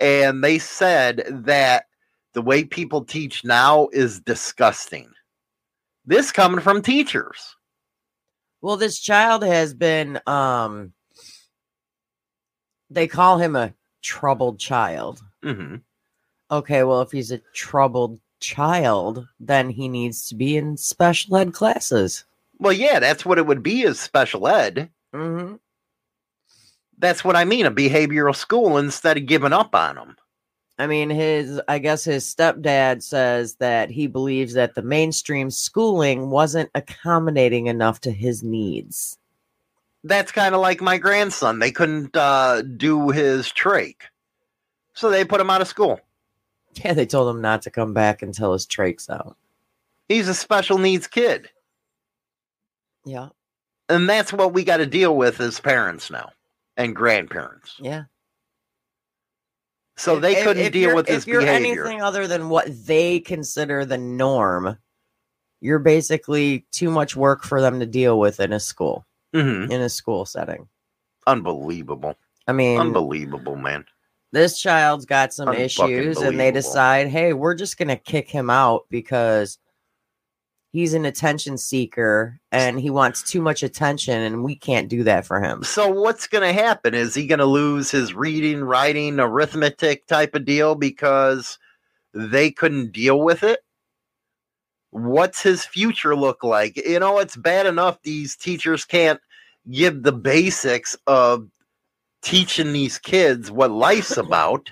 and 0.00 0.42
they 0.42 0.58
said 0.58 1.24
that 1.46 1.86
the 2.32 2.42
way 2.42 2.64
people 2.64 3.04
teach 3.04 3.44
now 3.44 3.88
is 3.92 4.20
disgusting. 4.20 5.08
This 6.04 6.32
coming 6.32 6.60
from 6.60 6.82
teachers. 6.82 7.56
Well, 8.60 8.76
this 8.76 8.98
child 8.98 9.44
has 9.44 9.72
been 9.74 10.20
um 10.26 10.92
they 12.90 13.06
call 13.06 13.38
him 13.38 13.56
a 13.56 13.74
troubled 14.02 14.58
child. 14.58 15.22
hmm 15.42 15.76
Okay, 16.50 16.82
well, 16.84 17.00
if 17.00 17.10
he's 17.10 17.32
a 17.32 17.40
troubled 17.54 18.20
child, 18.44 19.26
then 19.40 19.70
he 19.70 19.88
needs 19.88 20.28
to 20.28 20.34
be 20.34 20.56
in 20.56 20.76
special 20.76 21.36
ed 21.36 21.52
classes. 21.52 22.24
Well, 22.58 22.72
yeah, 22.72 23.00
that's 23.00 23.24
what 23.24 23.38
it 23.38 23.46
would 23.46 23.62
be 23.62 23.84
as 23.84 23.98
special 23.98 24.46
ed. 24.46 24.90
Mm-hmm. 25.14 25.56
That's 26.98 27.24
what 27.24 27.36
I 27.36 27.44
mean, 27.44 27.66
a 27.66 27.70
behavioral 27.70 28.36
school 28.36 28.78
instead 28.78 29.16
of 29.16 29.26
giving 29.26 29.52
up 29.52 29.74
on 29.74 29.96
them. 29.96 30.16
I 30.78 30.86
mean, 30.86 31.10
his, 31.10 31.60
I 31.68 31.78
guess 31.78 32.04
his 32.04 32.24
stepdad 32.24 33.02
says 33.02 33.56
that 33.56 33.90
he 33.90 34.06
believes 34.06 34.54
that 34.54 34.74
the 34.74 34.82
mainstream 34.82 35.50
schooling 35.50 36.30
wasn't 36.30 36.70
accommodating 36.74 37.68
enough 37.68 38.00
to 38.00 38.10
his 38.10 38.42
needs. 38.42 39.18
That's 40.02 40.32
kind 40.32 40.54
of 40.54 40.60
like 40.60 40.80
my 40.80 40.98
grandson. 40.98 41.60
They 41.60 41.70
couldn't 41.70 42.16
uh, 42.16 42.62
do 42.62 43.10
his 43.10 43.46
trach, 43.46 43.96
so 44.94 45.10
they 45.10 45.24
put 45.24 45.40
him 45.40 45.50
out 45.50 45.62
of 45.62 45.68
school. 45.68 46.00
Yeah, 46.74 46.92
they 46.94 47.06
told 47.06 47.34
him 47.34 47.40
not 47.42 47.62
to 47.62 47.70
come 47.70 47.92
back 47.94 48.22
until 48.22 48.52
his 48.52 48.66
trach's 48.66 49.08
out. 49.08 49.36
He's 50.08 50.28
a 50.28 50.34
special 50.34 50.78
needs 50.78 51.06
kid. 51.06 51.48
Yeah. 53.04 53.28
And 53.88 54.08
that's 54.08 54.32
what 54.32 54.52
we 54.52 54.64
got 54.64 54.78
to 54.78 54.86
deal 54.86 55.14
with 55.16 55.40
as 55.40 55.60
parents 55.60 56.10
now 56.10 56.30
and 56.76 56.96
grandparents. 56.96 57.76
Yeah. 57.78 58.04
So 59.96 60.18
they 60.18 60.36
If- 60.38 60.44
couldn't 60.44 60.64
if 60.64 60.72
deal 60.72 60.94
with 60.94 61.06
this 61.06 61.22
if 61.22 61.28
you're 61.28 61.40
behavior. 61.42 61.84
anything 61.84 62.02
other 62.02 62.26
than 62.26 62.48
what 62.48 62.66
they 62.86 63.20
consider 63.20 63.84
the 63.84 63.98
norm, 63.98 64.78
you're 65.60 65.78
basically 65.78 66.66
too 66.72 66.90
much 66.90 67.14
work 67.14 67.44
for 67.44 67.60
them 67.60 67.78
to 67.80 67.86
deal 67.86 68.18
with 68.18 68.40
in 68.40 68.52
a 68.52 68.60
school, 68.60 69.06
Mhm. 69.34 69.70
in 69.70 69.80
a 69.80 69.88
school 69.88 70.26
setting. 70.26 70.68
Unbelievable. 71.26 72.16
I 72.46 72.52
mean, 72.52 72.78
Unbelievable, 72.80 73.56
man. 73.56 73.86
This 74.34 74.60
child's 74.60 75.06
got 75.06 75.32
some 75.32 75.52
issues 75.52 76.18
and 76.18 76.38
they 76.38 76.50
decide 76.50 77.08
hey 77.08 77.32
we're 77.32 77.54
just 77.54 77.78
going 77.78 77.88
to 77.88 77.96
kick 77.96 78.28
him 78.28 78.50
out 78.50 78.84
because 78.90 79.58
he's 80.72 80.92
an 80.92 81.04
attention 81.04 81.56
seeker 81.56 82.40
and 82.50 82.80
he 82.80 82.90
wants 82.90 83.22
too 83.22 83.40
much 83.40 83.62
attention 83.62 84.20
and 84.20 84.42
we 84.42 84.56
can't 84.56 84.88
do 84.88 85.04
that 85.04 85.24
for 85.24 85.40
him 85.40 85.62
So 85.62 85.88
what's 85.88 86.26
going 86.26 86.42
to 86.42 86.52
happen? 86.52 86.94
Is 86.94 87.14
he 87.14 87.28
going 87.28 87.38
to 87.38 87.46
lose 87.46 87.92
his 87.92 88.12
reading, 88.12 88.60
writing, 88.64 89.20
arithmetic 89.20 90.06
type 90.06 90.34
of 90.34 90.44
deal 90.44 90.74
because 90.74 91.58
they 92.12 92.50
couldn't 92.50 92.92
deal 92.92 93.20
with 93.20 93.44
it? 93.44 93.60
What's 94.90 95.42
his 95.42 95.64
future 95.64 96.16
look 96.16 96.42
like? 96.42 96.76
You 96.76 96.98
know, 96.98 97.18
it's 97.18 97.36
bad 97.36 97.66
enough 97.66 98.02
these 98.02 98.36
teachers 98.36 98.84
can't 98.84 99.20
give 99.70 100.02
the 100.02 100.12
basics 100.12 100.96
of 101.06 101.48
teaching 102.24 102.72
these 102.72 102.98
kids 102.98 103.50
what 103.50 103.70
life's 103.70 104.16
about 104.16 104.70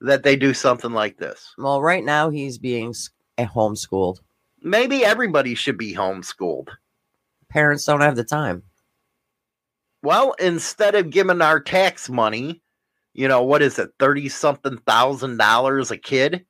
that 0.00 0.22
they 0.22 0.36
do 0.36 0.54
something 0.54 0.92
like 0.92 1.18
this. 1.18 1.54
well 1.58 1.82
right 1.82 2.04
now 2.04 2.30
he's 2.30 2.58
being 2.58 2.94
eh, 3.38 3.46
homeschooled 3.46 4.18
Maybe 4.62 5.04
everybody 5.04 5.54
should 5.54 5.78
be 5.78 5.94
homeschooled. 5.94 6.68
parents 7.50 7.84
don't 7.84 8.02
have 8.02 8.16
the 8.16 8.24
time 8.24 8.62
Well, 10.02 10.34
instead 10.38 10.94
of 10.94 11.10
giving 11.10 11.42
our 11.42 11.60
tax 11.60 12.08
money, 12.10 12.62
you 13.14 13.28
know, 13.28 13.42
what 13.42 13.62
is 13.62 13.78
it, 13.78 13.90
30 13.98 14.28
something 14.30 14.78
thousand 14.86 15.36
dollars 15.38 15.90
a 15.90 15.98
kid? 15.98 16.46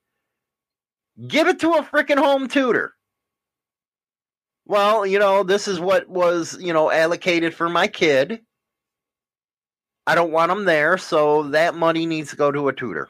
Give 1.26 1.48
it 1.48 1.60
to 1.60 1.72
a 1.74 1.82
freaking 1.82 2.18
home 2.18 2.48
tutor. 2.48 2.94
Well, 4.66 5.04
you 5.06 5.18
know, 5.18 5.42
this 5.42 5.66
is 5.68 5.80
what 5.80 6.08
was, 6.08 6.56
you 6.60 6.72
know, 6.72 6.90
allocated 6.90 7.54
for 7.54 7.68
my 7.68 7.88
kid. 7.88 8.40
I 10.06 10.14
don't 10.14 10.32
want 10.32 10.48
them 10.50 10.64
there, 10.64 10.98
so 10.98 11.44
that 11.50 11.74
money 11.74 12.06
needs 12.06 12.30
to 12.30 12.36
go 12.36 12.50
to 12.50 12.68
a 12.68 12.72
tutor 12.72 13.08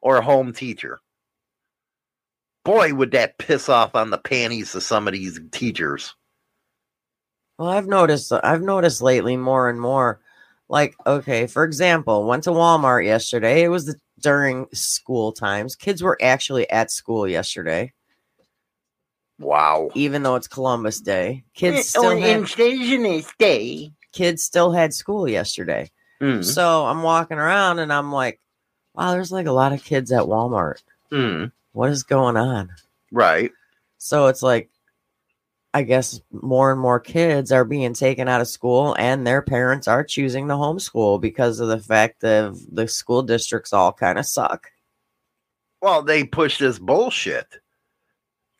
or 0.00 0.16
a 0.18 0.22
home 0.22 0.52
teacher. 0.52 1.00
Boy, 2.64 2.94
would 2.94 3.10
that 3.10 3.36
piss 3.38 3.68
off 3.68 3.94
on 3.94 4.10
the 4.10 4.18
panties 4.18 4.74
of 4.74 4.82
some 4.82 5.06
of 5.06 5.12
these 5.12 5.38
teachers. 5.50 6.14
well 7.58 7.68
i've 7.68 7.86
noticed 7.86 8.32
i've 8.32 8.62
noticed 8.62 9.00
lately 9.02 9.36
more 9.36 9.68
and 9.68 9.80
more 9.80 10.18
like 10.68 10.94
okay 11.06 11.46
for 11.46 11.62
example 11.64 12.26
went 12.26 12.42
to 12.44 12.50
walmart 12.50 13.04
yesterday 13.04 13.62
it 13.62 13.68
was 13.68 13.86
the, 13.86 13.94
during 14.20 14.66
school 14.72 15.30
times 15.30 15.76
kids 15.76 16.02
were 16.02 16.18
actually 16.22 16.68
at 16.70 16.90
school 16.90 17.28
yesterday 17.28 17.92
Wow. 19.38 19.90
even 19.94 20.22
though 20.22 20.36
it's 20.36 20.46
Columbus 20.48 21.00
Day. 21.00 21.44
Kids 21.54 21.88
still 21.88 22.06
on 22.06 22.18
had, 22.18 22.36
Indigenous 22.40 23.30
Day. 23.38 23.92
Kids 24.14 24.42
still 24.42 24.72
had 24.72 24.94
school 24.94 25.28
yesterday. 25.28 25.90
Mm. 26.20 26.44
So 26.44 26.86
I'm 26.86 27.02
walking 27.02 27.38
around 27.38 27.80
and 27.80 27.92
I'm 27.92 28.12
like, 28.12 28.40
wow, 28.94 29.12
there's 29.12 29.32
like 29.32 29.46
a 29.46 29.52
lot 29.52 29.72
of 29.72 29.84
kids 29.84 30.12
at 30.12 30.22
Walmart. 30.22 30.82
Mm. 31.12 31.52
What 31.72 31.90
is 31.90 32.04
going 32.04 32.36
on? 32.36 32.70
Right. 33.12 33.50
So 33.98 34.28
it's 34.28 34.42
like, 34.42 34.70
I 35.74 35.82
guess 35.82 36.20
more 36.30 36.70
and 36.70 36.80
more 36.80 37.00
kids 37.00 37.50
are 37.50 37.64
being 37.64 37.94
taken 37.94 38.28
out 38.28 38.40
of 38.40 38.46
school 38.46 38.94
and 38.96 39.26
their 39.26 39.42
parents 39.42 39.88
are 39.88 40.04
choosing 40.04 40.46
to 40.46 40.54
homeschool 40.54 41.20
because 41.20 41.58
of 41.58 41.66
the 41.66 41.80
fact 41.80 42.20
that 42.20 42.56
the 42.70 42.86
school 42.86 43.24
districts 43.24 43.72
all 43.72 43.92
kind 43.92 44.18
of 44.18 44.24
suck. 44.24 44.70
Well, 45.82 46.02
they 46.02 46.24
push 46.24 46.58
this 46.58 46.78
bullshit. 46.78 47.58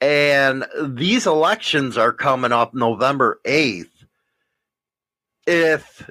And 0.01 0.67
these 0.83 1.27
elections 1.27 1.97
are 1.97 2.13
coming 2.13 2.53
up 2.53 2.75
November 2.75 3.41
8th. 3.47 3.89
If 5.47 6.11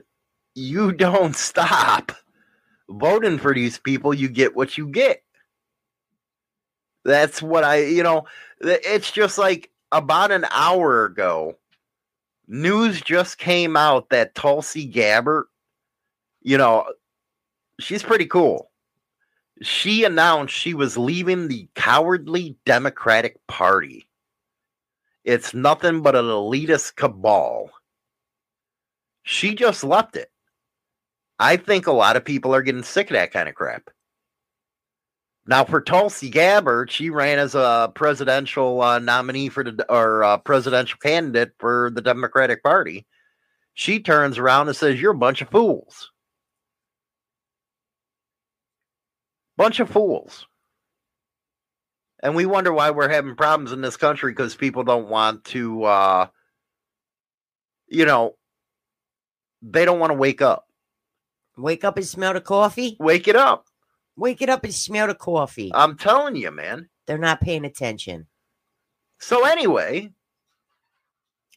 you 0.55 0.91
don't 0.93 1.35
stop 1.35 2.11
voting 2.89 3.37
for 3.37 3.53
these 3.53 3.77
people, 3.77 4.13
you 4.13 4.29
get 4.29 4.55
what 4.55 4.77
you 4.77 4.87
get. 4.87 5.23
That's 7.05 7.41
what 7.41 7.63
I, 7.63 7.83
you 7.83 8.03
know, 8.03 8.25
it's 8.61 9.11
just 9.11 9.37
like 9.37 9.69
about 9.91 10.31
an 10.31 10.45
hour 10.51 11.05
ago, 11.05 11.57
news 12.47 13.01
just 13.01 13.37
came 13.37 13.75
out 13.75 14.09
that 14.09 14.35
Tulsi 14.35 14.85
Gabbard, 14.85 15.45
you 16.41 16.57
know, 16.57 16.85
she's 17.79 18.03
pretty 18.03 18.25
cool 18.25 18.69
she 19.63 20.03
announced 20.03 20.53
she 20.53 20.73
was 20.73 20.97
leaving 20.97 21.47
the 21.47 21.67
cowardly 21.75 22.57
Democratic 22.65 23.45
Party. 23.47 24.07
It's 25.23 25.53
nothing 25.53 26.01
but 26.01 26.15
an 26.15 26.25
elitist 26.25 26.95
cabal. 26.95 27.69
She 29.23 29.55
just 29.55 29.83
left 29.83 30.15
it. 30.15 30.29
I 31.39 31.57
think 31.57 31.87
a 31.87 31.91
lot 31.91 32.15
of 32.15 32.25
people 32.25 32.53
are 32.53 32.61
getting 32.61 32.83
sick 32.83 33.09
of 33.09 33.15
that 33.15 33.31
kind 33.31 33.49
of 33.49 33.55
crap. 33.55 33.89
Now, 35.45 35.65
for 35.65 35.81
Tulsi 35.81 36.29
Gabbard, 36.29 36.89
she 36.89 37.09
ran 37.09 37.39
as 37.39 37.53
a 37.55 37.91
presidential 37.93 38.81
uh, 38.81 38.99
nominee 38.99 39.49
for 39.49 39.63
the 39.63 39.85
or 39.91 40.23
uh, 40.23 40.37
presidential 40.37 40.97
candidate 40.99 41.51
for 41.59 41.91
the 41.93 42.01
Democratic 42.01 42.63
Party. 42.63 43.05
She 43.73 43.99
turns 43.99 44.37
around 44.37 44.67
and 44.67 44.77
says, 44.77 45.01
"You're 45.01 45.11
a 45.11 45.17
bunch 45.17 45.41
of 45.41 45.49
fools." 45.49 46.11
bunch 49.57 49.79
of 49.79 49.89
fools. 49.89 50.47
And 52.21 52.35
we 52.35 52.45
wonder 52.45 52.71
why 52.71 52.91
we're 52.91 53.09
having 53.09 53.35
problems 53.35 53.71
in 53.71 53.81
this 53.81 53.97
country 53.97 54.31
because 54.31 54.55
people 54.55 54.83
don't 54.83 55.09
want 55.09 55.43
to, 55.45 55.83
uh, 55.83 56.27
you 57.87 58.05
know, 58.05 58.35
they 59.63 59.85
don't 59.85 59.99
want 59.99 60.11
to 60.11 60.17
wake 60.17 60.41
up. 60.41 60.67
Wake 61.57 61.83
up 61.83 61.97
and 61.97 62.05
smell 62.05 62.33
the 62.33 62.41
coffee. 62.41 62.97
Wake 62.99 63.27
it 63.27 63.35
up. 63.35 63.67
Wake 64.15 64.41
it 64.41 64.49
up 64.49 64.63
and 64.63 64.73
smell 64.73 65.07
the 65.07 65.15
coffee. 65.15 65.71
I'm 65.73 65.97
telling 65.97 66.35
you, 66.35 66.51
man. 66.51 66.89
They're 67.07 67.17
not 67.17 67.41
paying 67.41 67.65
attention. 67.65 68.27
So, 69.19 69.45
anyway, 69.45 70.11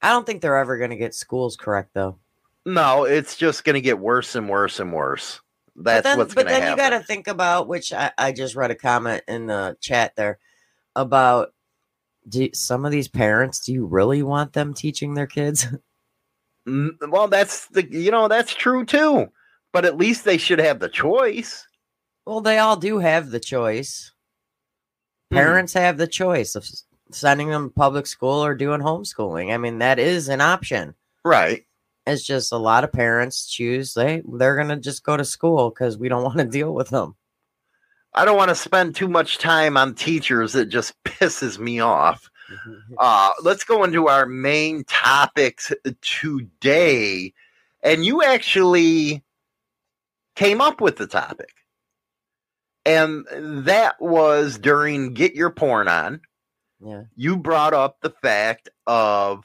I 0.02 0.10
don't 0.10 0.24
think 0.26 0.40
they're 0.40 0.56
ever 0.56 0.78
going 0.78 0.90
to 0.90 0.96
get 0.96 1.14
schools 1.14 1.56
correct, 1.56 1.90
though. 1.94 2.18
no, 2.64 3.04
it's 3.04 3.36
just 3.36 3.64
going 3.64 3.74
to 3.74 3.80
get 3.80 3.98
worse 3.98 4.34
and 4.34 4.48
worse 4.48 4.80
and 4.80 4.92
worse. 4.92 5.40
That's 5.76 6.02
but 6.02 6.04
then, 6.04 6.18
what's 6.18 6.34
but 6.34 6.46
going 6.46 6.54
to 6.54 6.60
then 6.60 6.62
happen. 6.62 6.84
you 6.84 6.90
got 6.90 6.98
to 6.98 7.04
think 7.04 7.26
about 7.28 7.68
which 7.68 7.92
I, 7.92 8.10
I 8.16 8.32
just 8.32 8.54
read 8.56 8.70
a 8.70 8.74
comment 8.74 9.22
in 9.28 9.46
the 9.46 9.76
chat 9.80 10.14
there 10.16 10.38
about 10.94 11.52
do 12.28 12.48
some 12.54 12.84
of 12.84 12.90
these 12.90 13.08
parents 13.08 13.60
do 13.60 13.72
you 13.72 13.84
really 13.84 14.22
want 14.22 14.52
them 14.52 14.72
teaching 14.74 15.14
their 15.14 15.26
kids 15.26 15.66
well, 16.66 17.28
that's 17.28 17.66
the, 17.68 17.88
you 17.90 18.10
know, 18.10 18.28
that's 18.28 18.54
true 18.54 18.84
too. 18.84 19.26
But 19.72 19.84
at 19.84 19.96
least 19.96 20.24
they 20.24 20.38
should 20.38 20.58
have 20.58 20.78
the 20.80 20.88
choice. 20.88 21.66
well 22.26 22.40
they 22.40 22.58
all 22.58 22.76
do 22.76 22.98
have 22.98 23.30
the 23.30 23.40
choice 23.40 24.12
Hmm. 25.30 25.36
parents 25.36 25.72
have 25.74 25.96
the 25.98 26.06
choice 26.06 26.54
of 26.54 26.64
sending 27.10 27.48
them 27.50 27.68
to 27.70 27.74
public 27.74 28.06
school 28.06 28.44
or 28.44 28.54
doing 28.54 28.80
homeschooling 28.80 29.52
i 29.52 29.56
mean 29.58 29.78
that 29.78 29.98
is 29.98 30.28
an 30.28 30.40
option 30.40 30.94
Right. 31.24 31.66
it's 32.06 32.22
just 32.24 32.52
a 32.52 32.56
lot 32.56 32.84
of 32.84 32.92
parents 32.92 33.46
choose 33.46 33.92
they 33.94 34.22
they're 34.38 34.56
gonna 34.56 34.76
just 34.78 35.02
go 35.04 35.16
to 35.16 35.24
school 35.24 35.70
because 35.70 35.98
we 35.98 36.08
don't 36.08 36.22
want 36.28 36.38
to 36.38 36.44
deal 36.44 36.72
with 36.72 36.90
them 36.90 37.16
I 38.14 38.24
don't 38.24 38.36
want 38.38 38.48
to 38.48 38.54
spend 38.54 38.94
too 38.94 39.08
much 39.08 39.36
time 39.36 39.76
on 39.76 39.94
teachers. 39.94 40.54
It 40.54 40.70
just 40.70 40.94
pisses 41.04 41.58
me 41.58 41.80
off. 41.80 42.30
Uh, 42.98 43.30
let's 43.42 43.64
go 43.64 43.82
into 43.84 44.08
our 44.08 44.24
main 44.26 44.84
topics 44.84 45.72
today. 46.00 47.32
And 47.82 48.04
you 48.04 48.22
actually 48.22 49.22
came 50.36 50.60
up 50.60 50.80
with 50.80 50.96
the 50.96 51.06
topic. 51.06 51.50
And 52.84 53.26
that 53.66 54.00
was 54.00 54.58
during 54.58 55.12
Get 55.14 55.34
Your 55.34 55.50
Porn 55.50 55.88
On. 55.88 56.20
yeah 56.80 57.02
You 57.16 57.36
brought 57.36 57.74
up 57.74 57.98
the 58.00 58.10
fact 58.10 58.68
of 58.86 59.44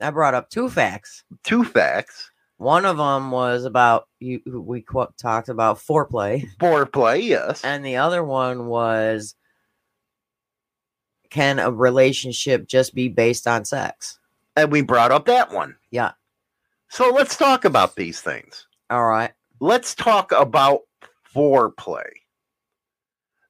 i 0.00 0.10
brought 0.10 0.34
up 0.34 0.50
two 0.50 0.68
facts 0.68 1.24
two 1.42 1.64
facts 1.64 2.30
One 2.58 2.84
of 2.84 2.96
them 2.98 3.30
was 3.30 3.64
about 3.64 4.08
you. 4.20 4.40
We 4.46 4.82
qu- 4.82 5.08
talked 5.18 5.48
about 5.48 5.78
foreplay, 5.78 6.46
foreplay, 6.60 7.22
yes. 7.22 7.62
and 7.64 7.84
the 7.84 7.96
other 7.96 8.22
one 8.24 8.66
was 8.66 9.34
can 11.36 11.58
a 11.58 11.70
relationship 11.70 12.66
just 12.66 12.94
be 12.94 13.08
based 13.08 13.46
on 13.46 13.64
sex? 13.66 14.18
And 14.56 14.72
we 14.72 14.80
brought 14.80 15.12
up 15.12 15.26
that 15.26 15.52
one. 15.52 15.76
Yeah. 15.90 16.12
So 16.88 17.10
let's 17.10 17.36
talk 17.36 17.66
about 17.66 17.94
these 17.94 18.22
things. 18.22 18.66
All 18.88 19.04
right. 19.04 19.32
let's 19.60 19.94
talk 19.94 20.32
about 20.32 20.80
foreplay. 21.34 22.08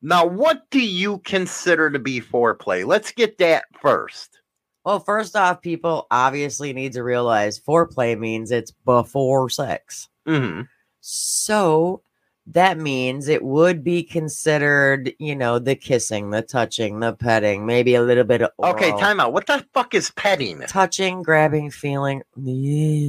Now, 0.02 0.26
what 0.26 0.68
do 0.70 0.80
you 0.80 1.18
consider 1.18 1.90
to 1.90 1.98
be 2.00 2.20
foreplay? 2.20 2.84
Let's 2.84 3.12
get 3.12 3.38
that 3.38 3.64
first. 3.80 4.40
Well, 4.84 4.98
first 5.00 5.36
off, 5.36 5.62
people 5.62 6.06
obviously 6.10 6.72
need 6.72 6.92
to 6.94 7.02
realize 7.04 7.60
foreplay 7.60 8.18
means 8.18 8.50
it's 8.50 8.72
before 8.84 9.48
sex. 9.50 10.08
hmm 10.26 10.62
So 11.00 12.02
that 12.48 12.78
means 12.78 13.26
it 13.28 13.42
would 13.42 13.82
be 13.82 14.02
considered, 14.04 15.12
you 15.18 15.34
know, 15.34 15.58
the 15.58 15.74
kissing, 15.74 16.30
the 16.30 16.42
touching, 16.42 17.00
the 17.00 17.12
petting, 17.12 17.66
maybe 17.66 17.94
a 17.96 18.02
little 18.02 18.24
bit 18.24 18.42
of 18.42 18.50
Okay, 18.62 18.88
oral 18.90 19.00
time 19.00 19.18
out. 19.20 19.32
What 19.32 19.46
the 19.46 19.66
fuck 19.74 19.94
is 19.94 20.10
petting? 20.12 20.60
touching, 20.68 21.22
grabbing, 21.22 21.70
feeling. 21.70 22.22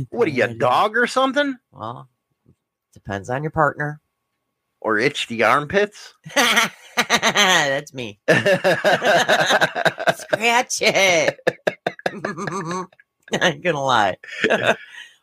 What 0.09 0.27
are 0.27 0.31
you, 0.31 0.43
a 0.45 0.53
dog 0.53 0.97
or 0.97 1.05
something? 1.05 1.55
Well, 1.71 2.09
depends 2.93 3.29
on 3.29 3.43
your 3.43 3.51
partner. 3.51 3.99
Or 4.81 4.97
itch 4.97 5.27
the 5.27 5.43
armpits? 5.43 6.13
That's 6.35 7.93
me. 7.93 8.19
Scratch 10.15 10.81
it. 10.81 11.39
I 12.09 12.87
ain't 13.41 13.63
gonna 13.63 13.83
lie. 13.83 14.17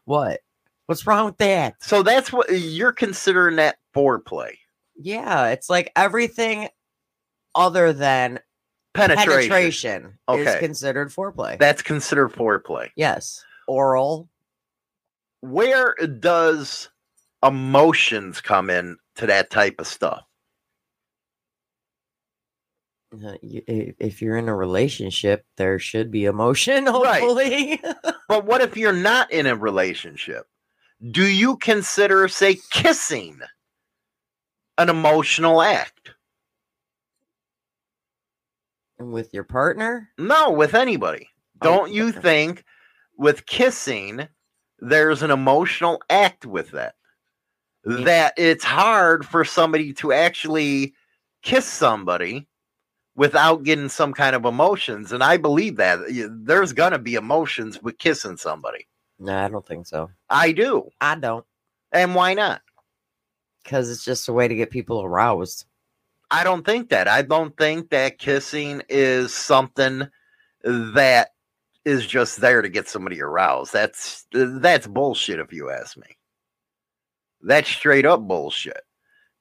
what? 0.04 0.40
What's 0.86 1.06
wrong 1.06 1.26
with 1.26 1.38
that? 1.38 1.76
so 1.82 2.02
that's 2.02 2.30
what 2.32 2.50
you're 2.50 2.92
considering 2.92 3.56
that 3.56 3.78
foreplay. 3.94 4.54
Yeah, 4.96 5.48
it's 5.48 5.68
like 5.70 5.90
everything 5.96 6.68
other 7.54 7.92
than 7.92 8.40
Penetration. 8.94 9.28
penetration, 9.50 10.18
is 10.30 10.54
considered 10.60 11.08
foreplay. 11.10 11.58
That's 11.58 11.82
considered 11.82 12.32
foreplay. 12.32 12.90
yes, 12.96 13.42
oral. 13.66 14.28
Where 15.40 15.94
does 16.20 16.88
emotions 17.42 18.40
come 18.40 18.70
in 18.70 18.96
to 19.16 19.26
that 19.26 19.50
type 19.50 19.74
of 19.78 19.86
stuff? 19.86 20.22
Uh, 23.12 23.34
If 23.42 24.22
you're 24.22 24.36
in 24.38 24.48
a 24.48 24.54
relationship, 24.56 25.44
there 25.56 25.78
should 25.78 26.10
be 26.10 26.24
emotion. 26.24 26.84
Right. 26.92 27.20
Hopefully, 27.20 27.80
But 28.28 28.44
what 28.46 28.60
if 28.62 28.76
you're 28.76 28.92
not 28.92 29.30
in 29.30 29.46
a 29.46 29.54
relationship? 29.56 30.46
Do 31.10 31.26
you 31.26 31.56
consider, 31.58 32.26
say, 32.28 32.58
kissing 32.70 33.40
an 34.78 34.88
emotional 34.88 35.62
act? 35.62 36.10
with 38.98 39.34
your 39.34 39.44
partner. 39.44 40.08
No, 40.18 40.50
with 40.50 40.74
anybody. 40.74 41.28
Oh, 41.60 41.64
Don't 41.64 41.92
you 41.92 42.10
think 42.12 42.64
with 43.18 43.44
kissing, 43.46 44.26
there's 44.78 45.22
an 45.22 45.30
emotional 45.30 46.00
act 46.10 46.46
with 46.46 46.70
that? 46.70 46.94
Yeah. 47.84 48.04
That 48.04 48.34
it's 48.38 48.64
hard 48.64 49.26
for 49.26 49.44
somebody 49.44 49.92
to 49.94 50.12
actually 50.12 50.94
kiss 51.42 51.66
somebody 51.66 52.46
without 53.14 53.62
getting 53.62 53.88
some 53.90 54.14
kind 54.14 54.34
of 54.34 54.44
emotions. 54.46 55.12
And 55.12 55.22
I 55.22 55.36
believe 55.36 55.76
that 55.76 55.98
there's 56.30 56.72
going 56.72 56.92
to 56.92 56.98
be 56.98 57.14
emotions 57.14 57.82
with 57.82 57.98
kissing 57.98 58.36
somebody. 58.36 58.86
No, 59.18 59.36
I 59.36 59.48
don't 59.48 59.66
think 59.66 59.86
so. 59.86 60.10
I 60.30 60.52
do. 60.52 60.88
I 61.00 61.14
don't, 61.16 61.44
And 61.92 62.14
why 62.14 62.34
not? 62.34 62.62
Because 63.64 63.90
it's 63.90 64.04
just 64.04 64.28
a 64.28 64.32
way 64.32 64.46
to 64.46 64.54
get 64.54 64.70
people 64.70 65.02
aroused. 65.02 65.64
I 66.30 66.44
don't 66.44 66.64
think 66.64 66.90
that. 66.90 67.08
I 67.08 67.22
don't 67.22 67.56
think 67.56 67.90
that 67.90 68.18
kissing 68.18 68.82
is 68.88 69.32
something 69.32 70.08
that 70.62 71.30
is 71.84 72.06
just 72.06 72.40
there 72.40 72.62
to 72.62 72.68
get 72.68 72.88
somebody 72.88 73.20
aroused. 73.20 73.72
That's 73.72 74.26
that's 74.32 74.86
bullshit 74.86 75.40
if 75.40 75.52
you 75.52 75.70
ask 75.70 75.96
me. 75.96 76.16
That's 77.42 77.68
straight 77.68 78.06
up 78.06 78.20
bullshit. 78.20 78.80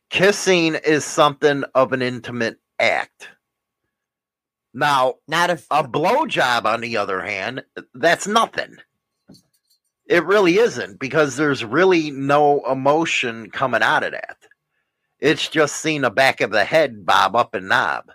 Kissing 0.09 0.75
is 0.75 1.05
something 1.05 1.63
of 1.73 1.93
an 1.93 2.01
intimate 2.01 2.59
act. 2.79 3.29
Now, 4.73 5.15
Not 5.27 5.51
if 5.51 5.65
a 5.71 5.83
blowjob, 5.83 6.65
on 6.65 6.81
the 6.81 6.97
other 6.97 7.21
hand, 7.21 7.63
that's 7.93 8.27
nothing. 8.27 8.77
It 10.07 10.25
really 10.25 10.57
isn't 10.57 10.99
because 10.99 11.37
there's 11.37 11.63
really 11.63 12.11
no 12.11 12.61
emotion 12.69 13.49
coming 13.51 13.81
out 13.81 14.03
of 14.03 14.11
that. 14.11 14.37
It's 15.19 15.47
just 15.47 15.77
seeing 15.77 16.01
the 16.01 16.09
back 16.09 16.41
of 16.41 16.51
the 16.51 16.65
head 16.65 17.05
bob 17.05 17.35
up 17.35 17.53
and 17.55 17.69
knob. 17.69 18.11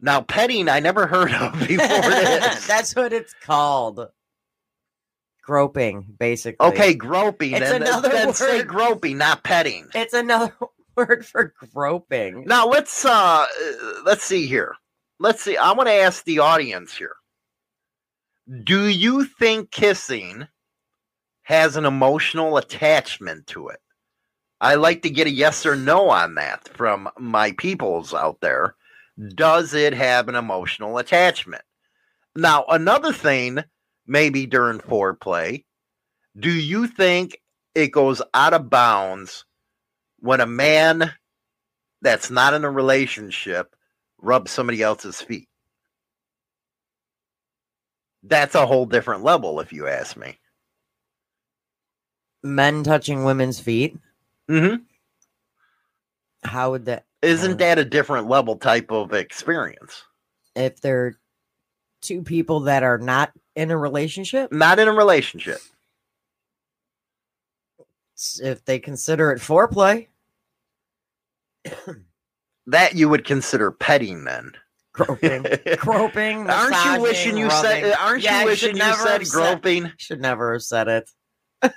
Now, 0.00 0.20
petting, 0.20 0.68
I 0.68 0.80
never 0.80 1.06
heard 1.06 1.32
of 1.32 1.52
before 1.60 1.86
this. 1.86 2.66
That's 2.66 2.94
what 2.94 3.12
it's 3.12 3.32
called. 3.34 4.08
Groping, 5.42 6.06
basically. 6.18 6.66
okay, 6.68 6.94
groping. 6.94 7.52
It's 7.52 7.60
then, 7.60 7.82
another 7.82 8.10
then 8.10 8.34
say 8.34 8.58
word. 8.58 8.68
groping, 8.68 9.18
not 9.18 9.42
petting. 9.42 9.88
It's 9.94 10.12
another 10.12 10.54
word 10.96 11.24
for 11.24 11.54
groping. 11.74 12.44
Now 12.44 12.68
let's 12.68 13.04
uh 13.04 13.46
let's 14.04 14.22
see 14.22 14.46
here. 14.46 14.76
Let's 15.18 15.42
see. 15.42 15.56
I 15.56 15.72
want 15.72 15.88
to 15.88 15.94
ask 15.94 16.24
the 16.24 16.38
audience 16.40 16.96
here. 16.96 17.16
Do 18.52 18.86
you 18.86 19.24
think 19.24 19.70
kissing 19.70 20.46
has 21.44 21.76
an 21.76 21.86
emotional 21.86 22.58
attachment 22.58 23.46
to 23.46 23.68
it? 23.68 23.80
I 24.60 24.74
like 24.74 25.02
to 25.02 25.10
get 25.10 25.26
a 25.26 25.30
yes 25.30 25.64
or 25.64 25.74
no 25.74 26.10
on 26.10 26.34
that 26.34 26.68
from 26.68 27.08
my 27.18 27.52
peoples 27.52 28.12
out 28.12 28.40
there. 28.42 28.74
Does 29.34 29.72
it 29.72 29.94
have 29.94 30.28
an 30.28 30.34
emotional 30.34 30.98
attachment? 30.98 31.62
Now, 32.36 32.66
another 32.68 33.12
thing, 33.12 33.64
maybe 34.06 34.44
during 34.44 34.80
foreplay, 34.80 35.64
do 36.38 36.50
you 36.50 36.88
think 36.88 37.38
it 37.74 37.88
goes 37.88 38.20
out 38.34 38.52
of 38.52 38.68
bounds 38.68 39.46
when 40.18 40.40
a 40.40 40.46
man 40.46 41.14
that's 42.02 42.30
not 42.30 42.52
in 42.52 42.64
a 42.64 42.70
relationship 42.70 43.74
rubs 44.18 44.50
somebody 44.50 44.82
else's 44.82 45.22
feet? 45.22 45.48
That's 48.22 48.54
a 48.54 48.66
whole 48.66 48.86
different 48.86 49.22
level, 49.24 49.60
if 49.60 49.72
you 49.72 49.88
ask 49.88 50.16
me. 50.16 50.38
Men 52.42 52.82
touching 52.84 53.24
women's 53.24 53.60
feet. 53.60 53.96
hmm 54.48 54.76
How 56.44 56.70
would 56.72 56.84
that? 56.86 57.04
Isn't 57.22 57.52
Uh, 57.52 57.56
that 57.56 57.78
a 57.78 57.84
different 57.84 58.28
level 58.28 58.56
type 58.56 58.90
of 58.90 59.12
experience? 59.12 60.04
if 60.54 60.80
they're 60.82 61.18
two 62.02 62.20
people 62.22 62.60
that 62.60 62.82
are 62.82 62.98
not 62.98 63.32
in 63.56 63.70
a 63.70 63.76
relationship? 63.78 64.52
Not 64.52 64.78
in 64.78 64.86
a 64.88 64.92
relationship. 64.92 65.60
If 68.42 68.64
they 68.66 68.78
consider 68.78 69.30
it 69.32 69.40
foreplay, 69.40 70.08
That 72.66 72.94
you 72.94 73.08
would 73.08 73.24
consider 73.24 73.70
petting 73.70 74.24
then. 74.24 74.52
Groping, 74.92 75.44
groping. 75.78 76.50
aren't 76.50 76.84
you 76.84 77.02
wishing 77.02 77.36
you 77.36 77.50
said 77.50 77.94
aren't 77.98 78.22
Yeah, 78.22 78.40
you 78.40 78.46
wishing 78.46 78.76
you 78.76 78.94
said 78.94 79.22
groping? 79.30 79.92
Should 79.96 80.20
never 80.20 80.52
have 80.54 80.62
said 80.62 80.88
it. 80.88 81.10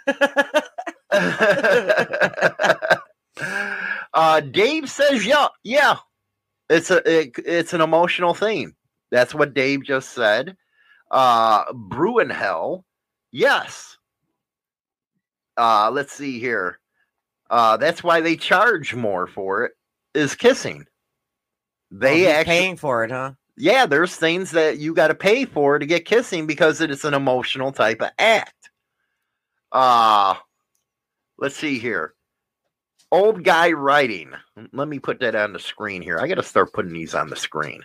uh 4.14 4.40
Dave 4.42 4.90
says 4.90 5.26
yeah, 5.26 5.48
yeah. 5.64 5.98
It's 6.70 6.92
a 6.92 6.98
it, 7.20 7.32
it's 7.46 7.74
an 7.74 7.82
emotional 7.82 8.34
thing. 8.34 8.74
That's 9.12 9.36
what 9.36 9.54
Dave 9.54 9.84
just 9.84 10.10
said. 10.10 10.56
Uh 11.12 11.72
Bruin 11.74 12.30
Hell, 12.30 12.86
yes. 13.32 13.98
Uh 15.58 15.90
let's 15.92 16.14
see 16.14 16.40
here. 16.40 16.80
Uh 17.50 17.78
that's 17.78 18.04
why 18.04 18.22
they 18.22 18.36
charge 18.36 18.96
more 18.96 19.28
for 19.28 19.66
it 19.66 19.74
is 20.14 20.36
kissing. 20.36 20.86
They 22.00 22.28
Oh, 22.28 22.32
actually 22.32 22.44
paying 22.44 22.78
for 22.78 23.04
it, 23.04 23.12
huh? 23.12 23.34
yeah, 23.58 23.86
there's 23.86 24.16
things 24.16 24.52
that 24.52 24.78
you 24.80 24.94
got 24.94 25.08
to 25.10 25.16
pay 25.16 25.46
for 25.46 25.80
to 25.80 25.86
get 25.86 26.06
kissing 26.06 26.48
because 26.48 26.82
it 26.82 26.92
is 26.92 27.06
an 27.06 27.14
emotional 27.14 27.72
type 27.72 28.02
of 28.02 28.12
act. 28.20 28.70
Uh 29.72 30.36
let's 31.38 31.56
see 31.56 31.80
here. 31.80 32.14
Old 33.12 33.44
guy 33.44 33.72
writing. 33.72 34.32
Let 34.74 34.88
me 34.88 35.00
put 35.00 35.20
that 35.22 35.36
on 35.36 35.54
the 35.54 35.60
screen 35.60 36.02
here. 36.02 36.20
I 36.20 36.28
got 36.28 36.36
to 36.36 36.44
start 36.44 36.74
putting 36.74 36.94
these 36.94 37.14
on 37.16 37.30
the 37.30 37.36
screen. 37.36 37.84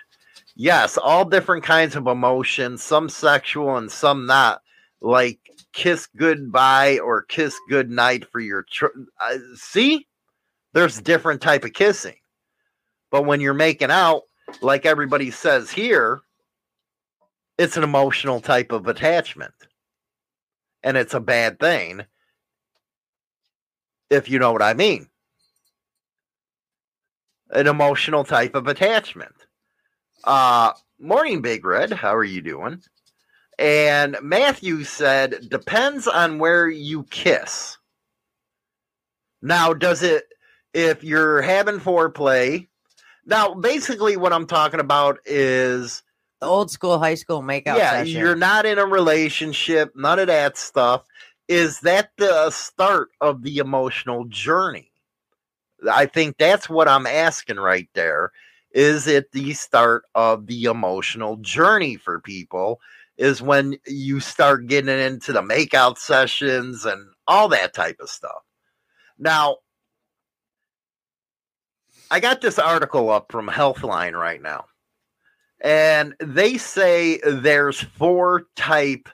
Yes, 0.57 0.99
all 0.99 1.25
different 1.25 1.65
kinds 1.65 1.97
of 1.97 2.07
emotions, 2.07 2.83
some 2.83 3.09
sexual 3.09 3.77
and 3.77 3.91
some 3.91 4.27
not, 4.27 4.63
like 5.01 5.39
kiss 5.73 6.09
goodbye 6.17 6.99
or 6.99 7.23
kiss 7.23 7.57
goodnight 7.69 8.25
for 8.31 8.41
your 8.41 8.65
tr- 8.71 8.87
uh, 9.21 9.39
see? 9.55 10.07
There's 10.73 11.01
different 11.01 11.41
type 11.43 11.65
of 11.65 11.73
kissing. 11.73 12.17
But 13.11 13.25
when 13.25 13.41
you're 13.41 13.55
making 13.55 13.91
out, 13.91 14.23
like 14.63 14.87
everybody 14.87 15.31
says 15.31 15.71
here, 15.71 16.21
it's 17.59 17.77
an 17.77 17.83
emotional 17.83 18.41
type 18.41 18.73
of 18.73 18.87
attachment. 18.87 19.55
And 20.83 20.97
it's 20.97 21.13
a 21.13 21.21
bad 21.21 21.61
thing, 21.61 22.07
if 24.09 24.31
you 24.31 24.39
know 24.39 24.53
what 24.53 24.63
I 24.63 24.73
mean. 24.73 25.09
An 27.51 27.67
emotional 27.67 28.25
type 28.25 28.55
of 28.55 28.67
attachment. 28.67 29.35
Uh, 30.25 30.73
morning, 30.99 31.43
Big 31.43 31.65
Red. 31.65 31.93
How 31.93 32.15
are 32.15 32.25
you 32.25 32.41
doing? 32.41 32.81
And 33.59 34.17
Matthew 34.23 34.85
said, 34.85 35.51
depends 35.51 36.09
on 36.09 36.39
where 36.39 36.67
you 36.67 37.03
kiss. 37.05 37.77
Now, 39.43 39.75
does 39.75 40.03
it, 40.03 40.25
if 40.73 41.05
you're 41.05 41.43
having 41.43 41.79
foreplay, 41.79 42.69
now, 43.31 43.55
basically, 43.55 44.17
what 44.17 44.33
I'm 44.33 44.47
talking 44.47 44.81
about 44.81 45.21
is 45.25 46.03
The 46.41 46.47
old 46.47 46.71
school 46.71 46.99
high 46.99 47.15
school 47.15 47.43
makeout 47.43 47.79
yeah, 47.79 47.93
session. 47.93 48.21
you're 48.21 48.37
not 48.37 48.67
in 48.67 48.79
a 48.79 48.85
relationship, 48.87 49.93
none 49.95 50.19
of 50.19 50.27
that 50.27 50.59
stuff. 50.59 51.05
Is 51.49 51.81
that 51.81 52.11
the 52.19 52.51
start 52.51 53.11
of 53.21 53.43
the 53.43 53.59
emotional 53.59 54.25
journey? 54.27 54.91
I 55.91 56.07
think 56.07 56.37
that's 56.39 56.69
what 56.69 56.89
I'm 56.89 57.07
asking 57.07 57.57
right 57.57 57.89
there. 57.95 58.33
Is 58.73 59.07
it 59.07 59.33
the 59.33 59.53
start 59.55 60.05
of 60.15 60.47
the 60.47 60.65
emotional 60.65 61.37
journey 61.37 61.97
for 61.97 62.21
people? 62.21 62.81
Is 63.17 63.43
when 63.43 63.77
you 63.87 64.21
start 64.21 64.67
getting 64.67 64.99
into 64.99 65.33
the 65.33 65.43
makeout 65.43 65.99
sessions 65.99 66.85
and 66.85 67.07
all 67.27 67.49
that 67.49 67.75
type 67.75 67.99
of 68.01 68.09
stuff. 68.09 68.43
Now, 69.19 69.59
I 72.11 72.21
got 72.21 72.41
this 72.41 72.59
article 72.59 73.11
up 73.11 73.31
from 73.31 73.49
Healthline 73.49 74.19
right 74.19 74.43
now 74.43 74.67
and 75.61 76.15
they 76.21 76.57
say 76.57 77.21
there's 77.25 77.81
four 77.81 78.47
type 78.57 79.09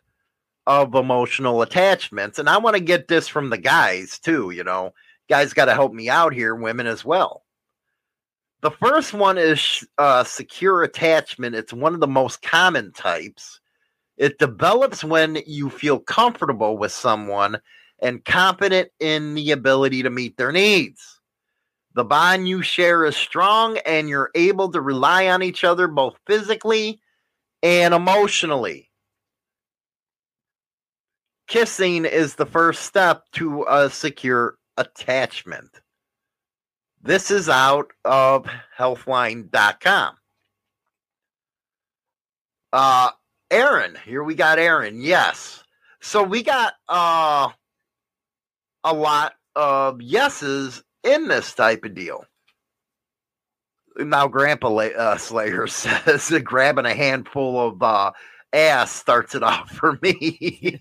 of 0.66 0.94
emotional 0.94 1.62
attachments 1.62 2.38
and 2.38 2.48
i 2.48 2.58
want 2.58 2.74
to 2.74 2.82
get 2.82 3.08
this 3.08 3.28
from 3.28 3.50
the 3.50 3.58
guys 3.58 4.18
too 4.18 4.50
you 4.50 4.64
know? 4.64 4.92
Guys 5.28 5.52
got 5.52 5.64
to 5.64 5.74
help 5.74 5.92
me 5.92 6.08
out 6.08 6.32
here 6.32 6.54
women 6.54 6.86
as 6.86 7.04
well. 7.04 7.42
The 8.60 8.70
first 8.70 9.12
one 9.12 9.38
is 9.38 9.84
uh, 9.98 10.22
secure 10.22 10.84
attachment. 10.84 11.56
It's 11.56 11.72
one 11.72 11.94
of 11.94 12.00
the 12.00 12.06
most 12.06 12.42
common 12.42 12.92
types. 12.92 13.60
It 14.16 14.38
develops 14.38 15.02
when 15.02 15.38
you 15.44 15.68
feel 15.68 15.98
comfortable 15.98 16.78
with 16.78 16.92
someone 16.92 17.58
and 18.00 18.24
confident 18.24 18.90
in 19.00 19.34
the 19.34 19.50
ability 19.50 20.04
to 20.04 20.10
meet 20.10 20.36
their 20.36 20.52
needs 20.52 21.15
the 21.96 22.04
bond 22.04 22.46
you 22.46 22.60
share 22.60 23.06
is 23.06 23.16
strong 23.16 23.78
and 23.86 24.06
you're 24.06 24.30
able 24.34 24.70
to 24.70 24.82
rely 24.82 25.28
on 25.28 25.42
each 25.42 25.64
other 25.64 25.88
both 25.88 26.14
physically 26.26 27.00
and 27.62 27.94
emotionally. 27.94 28.90
Kissing 31.48 32.04
is 32.04 32.34
the 32.34 32.44
first 32.44 32.82
step 32.82 33.24
to 33.32 33.64
a 33.66 33.88
secure 33.88 34.58
attachment. 34.76 35.70
This 37.00 37.30
is 37.30 37.48
out 37.48 37.90
of 38.04 38.46
healthline.com. 38.78 40.16
Uh 42.74 43.10
Aaron, 43.50 43.96
here 44.04 44.22
we 44.22 44.34
got 44.34 44.58
Aaron. 44.58 45.00
Yes. 45.00 45.64
So 46.02 46.22
we 46.22 46.42
got 46.42 46.74
uh 46.90 47.48
a 48.84 48.92
lot 48.92 49.32
of 49.54 50.02
yeses 50.02 50.82
in 51.06 51.28
this 51.28 51.54
type 51.54 51.84
of 51.84 51.94
deal. 51.94 52.24
Now, 53.98 54.28
Grandpa 54.28 54.68
uh, 54.76 55.16
Slayer 55.16 55.66
says 55.68 56.28
that 56.28 56.44
grabbing 56.44 56.86
a 56.86 56.94
handful 56.94 57.68
of 57.68 57.82
uh, 57.82 58.12
ass 58.52 58.92
starts 58.92 59.34
it 59.34 59.42
off 59.44 59.70
for 59.70 59.98
me. 60.02 60.38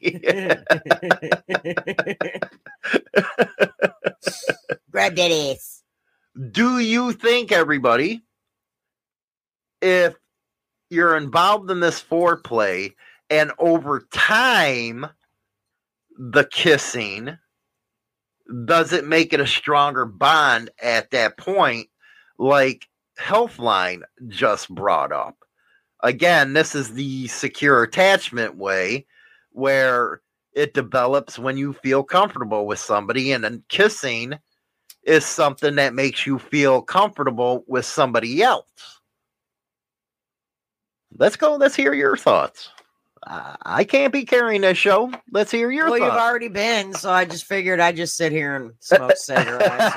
Grab 4.92 5.16
that 5.16 5.32
ass. 5.56 5.84
Do 6.52 6.80
you 6.80 7.14
think, 7.14 7.52
everybody, 7.52 8.24
if 9.82 10.16
you're 10.90 11.16
involved 11.16 11.72
in 11.72 11.80
this 11.80 12.02
foreplay 12.02 12.94
and 13.30 13.52
over 13.58 14.08
time 14.12 15.08
the 16.18 16.46
kissing 16.46 17.38
does 18.66 18.94
it 18.94 19.08
make 19.08 19.34
it 19.34 19.40
a 19.40 19.48
stronger 19.48 20.06
bond 20.06 20.70
at 20.82 21.12
that 21.12 21.38
point? 21.38 21.90
Like 22.38 22.88
healthline 23.20 24.02
just 24.28 24.70
brought 24.70 25.12
up. 25.12 25.38
Again 26.02 26.54
this 26.54 26.76
is 26.76 26.94
the 26.94 27.28
secure 27.28 27.84
attachment 27.84 28.56
way 28.56 29.06
where 29.52 30.22
it 30.54 30.74
develops 30.74 31.40
when 31.40 31.58
you 31.58 31.74
feel 31.74 32.04
comfortable 32.04 32.68
with 32.68 32.80
somebody 32.80 33.32
and 33.32 33.44
then 33.44 33.64
kissing 33.70 34.34
is 35.04 35.26
something 35.26 35.76
that 35.76 35.94
makes 35.94 36.26
you 36.26 36.38
feel 36.40 36.82
comfortable 36.82 37.64
with 37.68 37.86
somebody 37.86 38.44
else. 38.44 39.00
Let's 41.18 41.36
go 41.36 41.56
let's 41.56 41.76
hear 41.76 41.94
your 41.94 42.18
thoughts 42.18 42.70
I- 43.26 43.56
I 43.66 43.84
can't 43.84 44.14
be 44.14 44.24
carrying 44.26 44.62
this 44.62 44.78
show. 44.78 45.12
Let's 45.32 45.52
hear 45.52 45.72
your 45.72 45.90
well, 45.90 46.00
thoughts. 46.00 46.12
you've 46.14 46.22
already 46.22 46.48
been, 46.48 46.94
so 46.94 47.12
I 47.12 47.26
just 47.26 47.46
figured 47.46 47.80
I'd 47.80 47.96
just 47.96 48.16
sit 48.16 48.32
here 48.32 48.56
and 48.56 48.74
smoke 48.80 49.18
cigarettes. 49.18 49.96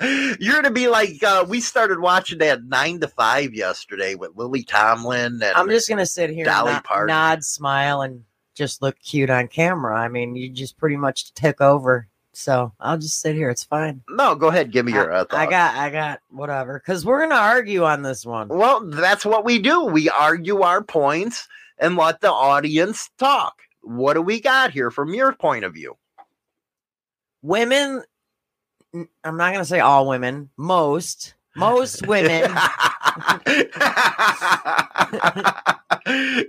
You're 0.40 0.54
gonna 0.54 0.70
be 0.70 0.88
like 0.88 1.22
uh, 1.22 1.44
we 1.48 1.60
started 1.60 2.00
watching 2.00 2.38
that 2.38 2.64
nine 2.64 3.00
to 3.00 3.08
five 3.08 3.54
yesterday 3.54 4.14
with 4.14 4.32
Lily 4.36 4.62
Tomlin 4.62 5.34
and 5.34 5.44
I'm 5.56 5.68
just 5.68 5.88
gonna 5.88 6.06
sit 6.06 6.30
here 6.30 6.44
Dolly 6.44 6.68
and 6.70 6.76
nod, 6.76 6.84
Parton. 6.84 7.06
nod, 7.08 7.44
smile, 7.44 8.02
and 8.02 8.24
just 8.54 8.82
look 8.82 8.96
cute 9.00 9.30
on 9.30 9.48
camera. 9.48 9.98
I 9.98 10.08
mean, 10.08 10.34
you 10.36 10.48
just 10.50 10.76
pretty 10.78 10.96
much 10.96 11.32
took 11.34 11.60
over. 11.60 12.08
So 12.32 12.72
I'll 12.80 12.98
just 12.98 13.20
sit 13.20 13.34
here. 13.36 13.50
It's 13.50 13.64
fine. 13.64 14.02
no. 14.08 14.34
Go 14.34 14.48
ahead, 14.48 14.72
give 14.72 14.86
me 14.86 14.92
your 14.92 15.12
uh, 15.12 15.24
I 15.30 15.46
got, 15.46 15.74
I 15.74 15.90
got 15.90 16.20
whatever. 16.30 16.78
Because 16.78 17.04
we're 17.04 17.20
gonna 17.20 17.34
argue 17.40 17.84
on 17.84 18.02
this 18.02 18.24
one. 18.24 18.48
Well, 18.48 18.84
that's 18.88 19.24
what 19.24 19.44
we 19.44 19.58
do. 19.58 19.84
We 19.84 20.08
argue 20.08 20.62
our 20.62 20.82
points 20.82 21.46
and 21.82 21.96
let 21.96 22.20
the 22.20 22.32
audience 22.32 23.10
talk. 23.18 23.54
What 23.82 24.14
do 24.14 24.22
we 24.22 24.40
got 24.40 24.70
here 24.70 24.90
from 24.90 25.12
your 25.12 25.34
point 25.34 25.64
of 25.64 25.74
view? 25.74 25.98
Women, 27.42 28.04
I'm 28.94 29.36
not 29.36 29.52
gonna 29.52 29.64
say 29.64 29.80
all 29.80 30.08
women. 30.08 30.48
Most, 30.56 31.34
most 31.56 32.06
women. 32.06 32.42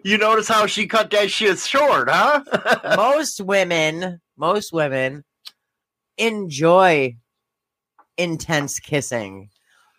you 0.03 0.19
notice 0.19 0.47
how 0.47 0.67
she 0.67 0.85
cut 0.85 1.09
that 1.09 1.31
shit 1.31 1.57
short, 1.57 2.09
huh? 2.11 2.43
most 2.95 3.41
women, 3.41 4.21
most 4.37 4.71
women 4.71 5.23
enjoy 6.19 7.17
intense 8.17 8.79
kissing. 8.79 9.49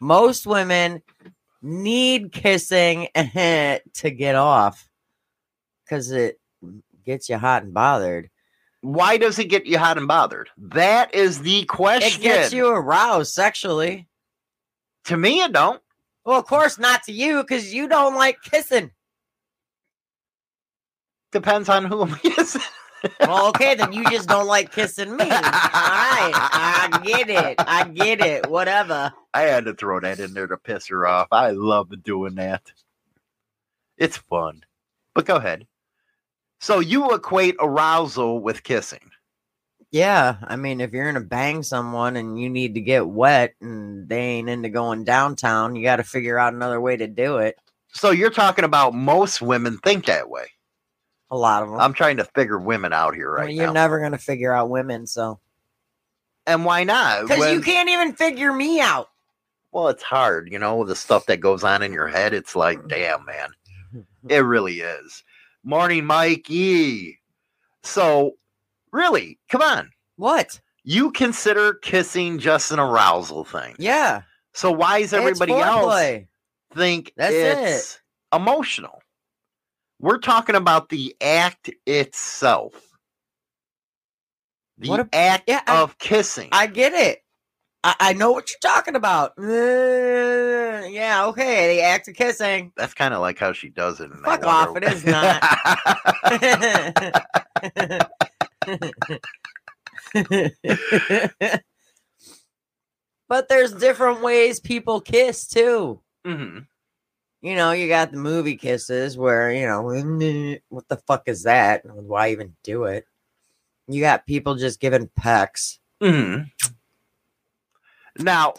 Most 0.01 0.47
women 0.47 1.03
need 1.61 2.31
kissing 2.31 3.09
to 3.17 4.11
get 4.17 4.37
off 4.37 4.89
because 5.85 6.11
it 6.11 6.39
gets 7.05 7.29
you 7.29 7.39
hot 7.39 7.63
and 7.63 7.75
bothered. 7.75 8.31
Why 8.81 9.17
does 9.17 9.39
it 9.39 9.47
get 9.47 9.67
you 9.67 9.79
hot 9.79 9.99
and 9.99 10.09
bothered? 10.09 10.51
That 10.59 11.15
is 11.15 11.41
the 11.41 11.65
question. 11.65 12.21
It 12.21 12.23
gets 12.23 12.53
you 12.53 12.69
aroused 12.69 13.33
sexually. 13.33 14.07
To 15.05 15.17
me, 15.17 15.43
it 15.43 15.53
don't. 15.53 15.81
Well, 16.25 16.39
of 16.39 16.47
course 16.47 16.79
not 16.79 17.03
to 17.05 17.13
you 17.13 17.43
because 17.43 17.73
you 17.73 17.89
don't 17.89 18.15
like 18.15 18.43
kissing. 18.43 18.91
Depends 21.33 21.69
on 21.69 21.85
who 21.85 22.03
I'm 22.03 22.15
kissing. 22.23 22.63
Well, 23.21 23.49
okay, 23.49 23.75
then 23.75 23.93
you 23.93 24.09
just 24.11 24.29
don't 24.29 24.47
like 24.47 24.73
kissing 24.73 25.17
me. 25.17 25.25
All 25.25 25.29
right, 25.31 26.33
I 26.35 27.01
get 27.05 27.29
it. 27.29 27.57
I 27.59 27.89
get 27.89 28.21
it. 28.21 28.49
Whatever. 28.49 29.13
I 29.35 29.43
had 29.43 29.67
to 29.67 29.75
throw 29.75 30.01
that 30.01 30.21
in 30.21 30.33
there 30.33 30.47
to 30.47 30.57
piss 30.57 30.87
her 30.89 31.07
off. 31.07 31.29
I 31.31 31.51
love 31.51 32.03
doing 32.03 32.37
that. 32.37 32.63
It's 33.99 34.17
fun. 34.17 34.65
But 35.15 35.27
go 35.27 35.37
ahead. 35.37 35.67
So 36.65 36.79
you 36.79 37.13
equate 37.13 37.57
arousal 37.61 38.41
with 38.41 38.63
kissing. 38.63 39.11
Yeah, 39.91 40.37
I 40.45 40.57
mean, 40.57 40.81
if 40.81 40.93
you're 40.93 41.05
gonna 41.05 41.23
bang 41.23 41.63
someone 41.63 42.17
and 42.17 42.41
you 42.41 42.49
need 42.49 42.73
to 42.77 42.81
get 42.81 43.07
wet 43.07 43.53
and 43.61 44.09
they 44.09 44.19
ain't 44.19 44.49
into 44.49 44.71
going 44.71 45.05
downtown, 45.05 45.77
you 45.77 45.83
got 45.83 45.97
to 45.97 46.05
figure 46.05 46.39
out 46.39 46.55
another 46.55 46.81
way 46.81 46.97
to 46.97 47.07
do 47.07 47.37
it. 47.37 47.57
So 47.93 48.13
you're 48.13 48.31
talking 48.31 48.65
about 48.65 48.95
most 48.95 49.43
women 49.43 49.77
think 49.77 50.07
that 50.07 50.31
way. 50.31 50.47
A 51.31 51.37
lot 51.37 51.63
of 51.63 51.69
them. 51.69 51.81
I'm 51.81 51.93
trying 51.93 52.17
to 52.17 52.25
figure 52.25 52.59
women 52.59 52.95
out 52.95 53.15
here 53.15 53.31
right 53.31 53.43
well, 53.43 53.53
you're 53.53 53.67
now. 53.67 53.73
never 53.75 54.01
gonna 54.01 54.17
figure 54.17 54.55
out 54.55 54.71
women, 54.71 55.07
so 55.07 55.41
and 56.47 56.65
why 56.65 56.85
not? 56.85 57.29
because 57.29 57.53
you 57.53 57.61
can't 57.61 57.91
even 57.91 58.15
figure 58.15 58.55
me 58.55 58.81
out. 58.81 59.11
Well, 59.71 59.89
it's 59.89 60.03
hard, 60.03 60.51
you 60.51 60.59
know, 60.59 60.83
the 60.85 60.97
stuff 60.97 61.27
that 61.27 61.41
goes 61.41 61.63
on 61.63 61.83
in 61.83 61.93
your 61.93 62.09
head. 62.09 62.33
It's 62.33 62.57
like, 62.57 62.89
damn, 62.89 63.27
man, 63.27 63.51
it 64.31 64.39
really 64.39 64.81
is. 64.81 65.23
Morning, 65.65 66.05
Mikey. 66.05 67.19
So, 67.83 68.33
really, 68.93 69.39
come 69.49 69.63
on. 69.63 69.91
What? 70.17 70.61
You 70.85 71.11
consider 71.11 71.75
kissing 71.75 72.39
just 72.39 72.71
an 72.71 72.79
arousal 72.79 73.45
thing. 73.45 73.75
Yeah, 73.79 74.23
So 74.53 74.71
why 74.71 74.99
is 74.99 75.15
everybody 75.15 75.55
else 75.55 76.27
think 76.75 77.13
That's 77.17 77.35
it's 77.35 78.01
emotional? 78.35 79.01
We're 80.01 80.19
talking 80.19 80.55
about 80.55 80.91
the 80.91 81.17
act 81.23 81.71
itself. 81.87 82.75
The 84.77 84.93
a- 84.93 85.09
act 85.15 85.45
yeah, 85.47 85.63
I- 85.67 85.81
of 85.81 85.97
kissing. 85.99 86.51
I 86.53 86.67
get 86.67 86.93
it. 86.93 87.24
I, 87.87 87.95
I 88.01 88.13
know 88.15 88.33
what 88.33 88.49
you're 88.51 88.73
talking 88.73 88.97
about. 88.97 89.33
Uh, 89.39 90.87
yeah, 90.89 91.27
okay. 91.27 91.77
The 91.77 91.83
act 91.83 92.09
of 92.09 92.15
kissing. 92.15 92.73
That's 92.77 92.95
kind 92.95 93.13
of 93.13 93.21
like 93.21 93.39
how 93.39 93.53
she 93.53 93.69
does 93.69 94.01
it. 94.01 94.11
Fuck 94.25 94.41
that 94.41 94.49
off, 94.49 94.71
Wonder- 94.71 94.89
it 94.89 94.95
is 94.95 95.05
but 103.29 103.49
there's 103.49 103.73
different 103.73 104.23
ways 104.23 104.61
people 104.61 105.01
kiss 105.01 105.47
too. 105.47 106.01
Mhm. 106.27 106.67
you 107.43 107.55
know, 107.55 107.73
you 107.73 107.89
got 107.89 108.11
the 108.11 108.17
movie 108.17 108.57
kisses 108.57 109.19
where, 109.19 109.53
you 109.53 109.67
know, 109.67 109.83
what 110.71 110.89
the 110.89 110.97
fuck 111.07 111.25
is 111.29 111.43
that? 111.43 111.83
Why 111.85 112.31
even 112.31 112.57
do 112.65 112.85
it? 112.85 113.05
You 113.87 114.01
got 114.01 114.27
people 114.27 114.55
just 114.55 114.81
giving 114.81 115.11
pecks. 115.15 115.79
Mhm. 116.03 116.51
Now, 118.19 118.55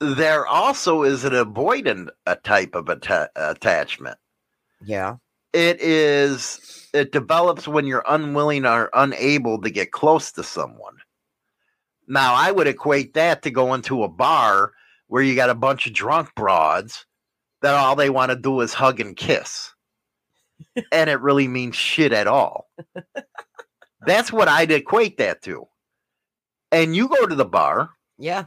there 0.00 0.46
also 0.46 1.02
is 1.02 1.24
an 1.24 1.32
avoidant 1.32 2.10
a 2.26 2.36
type 2.36 2.74
of 2.74 2.88
atta- 2.88 3.30
attachment. 3.36 4.18
Yeah. 4.84 5.16
It 5.52 5.80
is 5.80 6.88
it 6.92 7.12
develops 7.12 7.68
when 7.68 7.86
you're 7.86 8.04
unwilling 8.08 8.66
or 8.66 8.90
unable 8.94 9.60
to 9.62 9.70
get 9.70 9.92
close 9.92 10.32
to 10.32 10.42
someone. 10.42 10.96
Now, 12.08 12.34
I 12.34 12.50
would 12.50 12.66
equate 12.66 13.14
that 13.14 13.42
to 13.42 13.50
going 13.50 13.82
to 13.82 14.02
a 14.02 14.08
bar 14.08 14.72
where 15.06 15.22
you 15.22 15.34
got 15.34 15.50
a 15.50 15.54
bunch 15.54 15.86
of 15.86 15.92
drunk 15.92 16.34
broads 16.34 17.06
that 17.60 17.74
all 17.74 17.96
they 17.96 18.10
want 18.10 18.30
to 18.30 18.36
do 18.36 18.60
is 18.60 18.74
hug 18.74 19.00
and 19.00 19.16
kiss. 19.16 19.72
and 20.92 21.08
it 21.08 21.20
really 21.20 21.48
means 21.48 21.76
shit 21.76 22.12
at 22.12 22.26
all. 22.26 22.68
That's 24.04 24.32
what 24.32 24.48
I'd 24.48 24.72
equate 24.72 25.18
that 25.18 25.42
to. 25.42 25.68
And 26.72 26.96
you 26.96 27.08
go 27.08 27.26
to 27.26 27.34
the 27.34 27.44
bar 27.44 27.90
Yeah. 28.18 28.44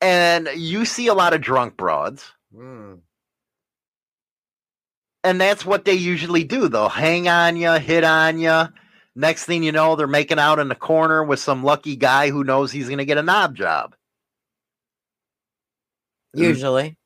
And 0.00 0.48
you 0.54 0.84
see 0.84 1.06
a 1.08 1.14
lot 1.14 1.34
of 1.34 1.40
drunk 1.40 1.76
broads. 1.76 2.32
Mm. 2.54 3.00
and 5.24 5.40
that's 5.40 5.66
what 5.66 5.84
they 5.84 5.92
usually 5.94 6.44
do. 6.44 6.68
They'll 6.68 6.88
hang 6.88 7.28
on 7.28 7.56
you, 7.56 7.72
hit 7.72 8.04
on 8.04 8.38
you. 8.38 8.68
Next 9.16 9.44
thing 9.44 9.64
you 9.64 9.72
know, 9.72 9.96
they're 9.96 10.06
making 10.06 10.38
out 10.38 10.60
in 10.60 10.68
the 10.68 10.76
corner 10.76 11.24
with 11.24 11.40
some 11.40 11.64
lucky 11.64 11.96
guy 11.96 12.30
who 12.30 12.44
knows 12.44 12.70
he's 12.70 12.86
going 12.86 12.98
to 12.98 13.04
get 13.04 13.18
a 13.18 13.22
knob 13.22 13.56
job. 13.56 13.96
Mm. 16.36 16.42
Usually. 16.42 16.96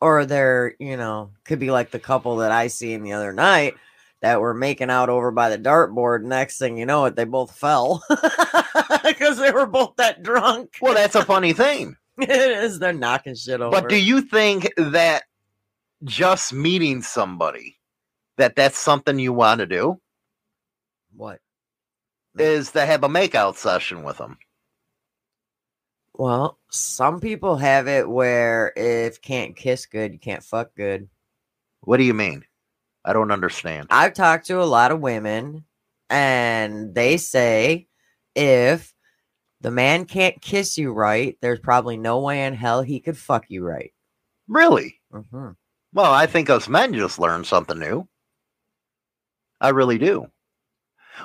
Or 0.00 0.24
they're, 0.24 0.74
you 0.78 0.96
know, 0.96 1.32
could 1.44 1.58
be 1.58 1.70
like 1.70 1.90
the 1.90 1.98
couple 1.98 2.36
that 2.36 2.52
I 2.52 2.68
seen 2.68 3.02
the 3.02 3.12
other 3.12 3.32
night 3.32 3.74
that 4.20 4.40
were 4.40 4.54
making 4.54 4.90
out 4.90 5.08
over 5.08 5.30
by 5.30 5.50
the 5.50 5.58
dartboard. 5.58 6.22
Next 6.22 6.58
thing 6.58 6.76
you 6.76 6.86
know 6.86 7.04
it, 7.04 7.16
they 7.16 7.24
both 7.24 7.54
fell 7.56 8.02
because 9.04 9.38
they 9.38 9.52
were 9.52 9.66
both 9.66 9.96
that 9.96 10.22
drunk. 10.22 10.76
Well, 10.80 10.94
that's 10.94 11.14
a 11.14 11.24
funny 11.24 11.52
thing. 11.52 11.96
it 12.18 12.30
is. 12.30 12.78
They're 12.78 12.92
knocking 12.92 13.34
shit 13.34 13.60
over. 13.60 13.70
But 13.70 13.88
do 13.88 13.96
you 13.96 14.20
think 14.20 14.72
that 14.76 15.24
just 16.04 16.52
meeting 16.52 17.02
somebody 17.02 17.76
that 18.36 18.56
that's 18.56 18.78
something 18.78 19.18
you 19.18 19.32
want 19.32 19.60
to 19.60 19.66
do 19.66 20.00
what? 21.16 21.40
is 22.38 22.72
to 22.72 22.86
have 22.86 23.02
a 23.04 23.08
makeout 23.08 23.56
session 23.56 24.04
with 24.04 24.18
them? 24.18 24.38
Well, 26.14 26.58
some 26.68 27.20
people 27.20 27.56
have 27.56 27.86
it 27.86 28.08
where 28.08 28.72
if 28.76 29.20
can't 29.20 29.54
kiss 29.56 29.86
good, 29.86 30.12
you 30.12 30.18
can't 30.18 30.42
fuck 30.42 30.74
good. 30.74 31.08
What 31.80 31.96
do 31.98 32.04
you 32.04 32.14
mean? 32.14 32.44
I 33.08 33.14
don't 33.14 33.30
understand. 33.30 33.86
I've 33.88 34.12
talked 34.12 34.48
to 34.48 34.60
a 34.60 34.64
lot 34.64 34.92
of 34.92 35.00
women, 35.00 35.64
and 36.10 36.94
they 36.94 37.16
say 37.16 37.86
if 38.34 38.92
the 39.62 39.70
man 39.70 40.04
can't 40.04 40.42
kiss 40.42 40.76
you 40.76 40.92
right, 40.92 41.38
there's 41.40 41.58
probably 41.58 41.96
no 41.96 42.20
way 42.20 42.44
in 42.44 42.52
hell 42.52 42.82
he 42.82 43.00
could 43.00 43.16
fuck 43.16 43.46
you 43.48 43.64
right. 43.64 43.94
Really? 44.46 45.00
hmm 45.10 45.52
Well, 45.94 46.12
I 46.12 46.26
think 46.26 46.50
us 46.50 46.68
men 46.68 46.92
just 46.92 47.18
learned 47.18 47.46
something 47.46 47.78
new. 47.78 48.06
I 49.58 49.70
really 49.70 49.96
do. 49.96 50.26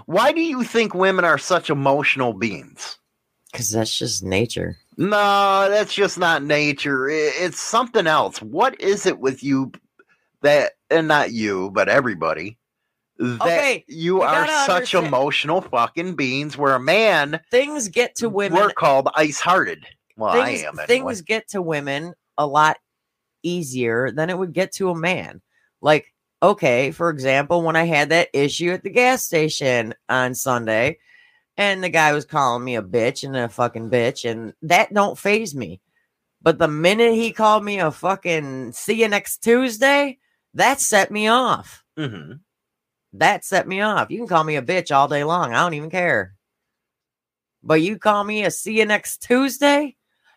Why 0.05 0.31
do 0.31 0.41
you 0.41 0.63
think 0.63 0.95
women 0.95 1.25
are 1.25 1.37
such 1.37 1.69
emotional 1.69 2.31
beings? 2.31 2.97
Because 3.51 3.71
that's 3.71 3.99
just 3.99 4.23
nature. 4.23 4.77
No, 4.95 5.67
that's 5.69 5.93
just 5.93 6.17
not 6.17 6.43
nature. 6.43 7.09
It's 7.09 7.59
something 7.59 8.07
else. 8.07 8.41
What 8.41 8.79
is 8.79 9.05
it 9.05 9.19
with 9.19 9.43
you 9.43 9.73
that, 10.43 10.73
and 10.89 11.07
not 11.07 11.31
you, 11.31 11.71
but 11.71 11.89
everybody, 11.89 12.57
that 13.17 13.41
Okay, 13.41 13.85
you, 13.87 14.17
you 14.17 14.21
are 14.21 14.47
such 14.47 14.69
understand- 14.69 15.07
emotional 15.07 15.61
fucking 15.61 16.15
beings 16.15 16.57
where 16.57 16.75
a 16.75 16.79
man, 16.79 17.41
Things 17.51 17.87
get 17.89 18.15
to 18.15 18.29
women. 18.29 18.57
we're 18.59 18.71
called 18.71 19.09
ice 19.15 19.39
hearted. 19.39 19.85
Well, 20.15 20.33
things, 20.33 20.63
I 20.63 20.67
am 20.67 20.79
anyway. 20.79 20.87
things 20.87 21.21
get 21.21 21.47
to 21.49 21.61
women 21.61 22.13
a 22.37 22.45
lot 22.47 22.77
easier 23.41 24.11
than 24.11 24.29
it 24.29 24.37
would 24.37 24.53
get 24.53 24.71
to 24.73 24.89
a 24.89 24.95
man. 24.95 25.41
Like, 25.81 26.13
okay, 26.41 26.91
for 26.91 27.09
example, 27.09 27.61
when 27.63 27.75
I 27.75 27.83
had 27.85 28.09
that 28.09 28.29
issue 28.33 28.71
at 28.71 28.83
the 28.83 28.89
gas 28.89 29.23
station 29.23 29.93
on 30.09 30.35
Sunday, 30.35 30.99
and 31.57 31.83
the 31.83 31.89
guy 31.89 32.13
was 32.13 32.25
calling 32.25 32.63
me 32.63 32.75
a 32.75 32.81
bitch 32.81 33.23
and 33.23 33.35
a 33.35 33.47
fucking 33.49 33.89
bitch, 33.89 34.29
and 34.29 34.53
that 34.63 34.93
don't 34.93 35.17
faze 35.17 35.53
me. 35.53 35.81
But 36.41 36.57
the 36.57 36.67
minute 36.67 37.13
he 37.13 37.31
called 37.31 37.63
me 37.63 37.79
a 37.79 37.91
fucking 37.91 38.71
see 38.73 39.01
you 39.01 39.07
next 39.07 39.43
Tuesday, 39.43 40.17
that 40.53 40.79
set 40.79 41.11
me 41.11 41.27
off. 41.27 41.83
Mhm. 41.97 42.41
That 43.13 43.45
set 43.45 43.67
me 43.67 43.81
off. 43.81 44.09
You 44.09 44.17
can 44.19 44.27
call 44.27 44.43
me 44.43 44.55
a 44.55 44.61
bitch 44.61 44.93
all 44.95 45.07
day 45.07 45.23
long. 45.23 45.53
I 45.53 45.61
don't 45.61 45.75
even 45.75 45.89
care. 45.89 46.35
But 47.61 47.81
you 47.81 47.97
call 47.97 48.23
me 48.23 48.43
a 48.43 48.51
see 48.51 48.79
you 48.79 48.85
next 48.85 49.21
Tuesday, 49.21 49.95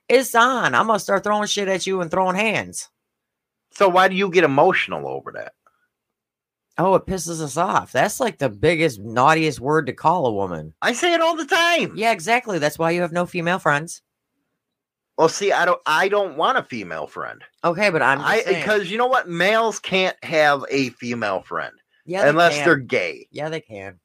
it's 0.08 0.34
on. 0.34 0.74
I'm 0.74 0.86
gonna 0.86 0.98
start 0.98 1.24
throwing 1.24 1.46
shit 1.48 1.68
at 1.68 1.86
you 1.86 2.00
and 2.00 2.10
throwing 2.10 2.36
hands. 2.36 2.88
So 3.72 3.88
why 3.88 4.08
do 4.08 4.14
you 4.14 4.30
get 4.30 4.44
emotional 4.44 5.08
over 5.08 5.32
that? 5.32 5.52
Oh, 6.78 6.94
it 6.94 7.06
pisses 7.06 7.40
us 7.40 7.56
off. 7.56 7.90
That's 7.92 8.20
like 8.20 8.38
the 8.38 8.50
biggest, 8.50 9.00
naughtiest 9.00 9.60
word 9.60 9.86
to 9.86 9.94
call 9.94 10.26
a 10.26 10.32
woman. 10.32 10.74
I 10.82 10.92
say 10.92 11.14
it 11.14 11.22
all 11.22 11.34
the 11.34 11.46
time. 11.46 11.94
Yeah, 11.96 12.12
exactly. 12.12 12.58
That's 12.58 12.78
why 12.78 12.90
you 12.90 13.00
have 13.00 13.12
no 13.12 13.24
female 13.24 13.58
friends. 13.58 14.02
Well, 15.18 15.28
see, 15.30 15.50
I 15.52 15.64
don't, 15.64 15.80
I 15.86 16.08
don't 16.08 16.36
want 16.36 16.58
a 16.58 16.62
female 16.62 17.06
friend. 17.06 17.42
Okay, 17.64 17.88
but 17.90 18.02
I'm 18.02 18.20
I 18.20 18.42
because 18.46 18.90
you 18.90 18.98
know 18.98 19.06
what, 19.06 19.28
males 19.28 19.78
can't 19.78 20.16
have 20.22 20.64
a 20.70 20.90
female 20.90 21.42
friend 21.42 21.74
yeah, 22.04 22.22
they 22.24 22.28
unless 22.28 22.56
can. 22.56 22.64
they're 22.64 22.76
gay. 22.76 23.26
yeah, 23.30 23.48
they 23.48 23.60
can. 23.60 23.98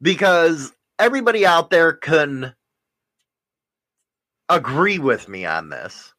because 0.00 0.72
everybody 0.98 1.46
out 1.46 1.70
there 1.70 1.92
can 1.92 2.54
agree 4.48 4.98
with 4.98 5.28
me 5.28 5.46
on 5.46 5.68
this. 5.68 6.12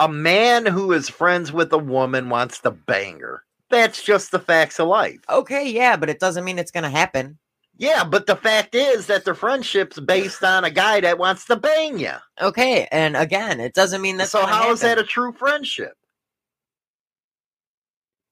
A 0.00 0.08
man 0.08 0.66
who 0.66 0.92
is 0.92 1.08
friends 1.08 1.52
with 1.52 1.72
a 1.72 1.78
woman 1.78 2.28
wants 2.28 2.58
to 2.60 2.72
bang 2.72 3.20
her. 3.20 3.44
That's 3.70 4.02
just 4.02 4.32
the 4.32 4.40
facts 4.40 4.80
of 4.80 4.88
life. 4.88 5.20
Okay, 5.30 5.70
yeah, 5.70 5.96
but 5.96 6.10
it 6.10 6.18
doesn't 6.20 6.44
mean 6.44 6.58
it's 6.58 6.72
gonna 6.72 6.90
happen. 6.90 7.38
Yeah, 7.78 8.04
but 8.04 8.26
the 8.26 8.36
fact 8.36 8.74
is 8.74 9.06
that 9.06 9.24
their 9.24 9.34
friendship's 9.34 9.98
based 9.98 10.44
on 10.44 10.64
a 10.64 10.70
guy 10.70 11.00
that 11.00 11.18
wants 11.18 11.46
to 11.46 11.56
bang 11.56 11.98
you. 11.98 12.12
Okay, 12.40 12.86
and 12.92 13.16
again, 13.16 13.60
it 13.60 13.74
doesn't 13.74 14.02
mean 14.02 14.18
that. 14.18 14.28
so 14.28 14.44
how 14.46 14.70
is 14.70 14.80
that 14.80 14.98
a 14.98 15.04
true 15.04 15.32
friendship? 15.32 15.96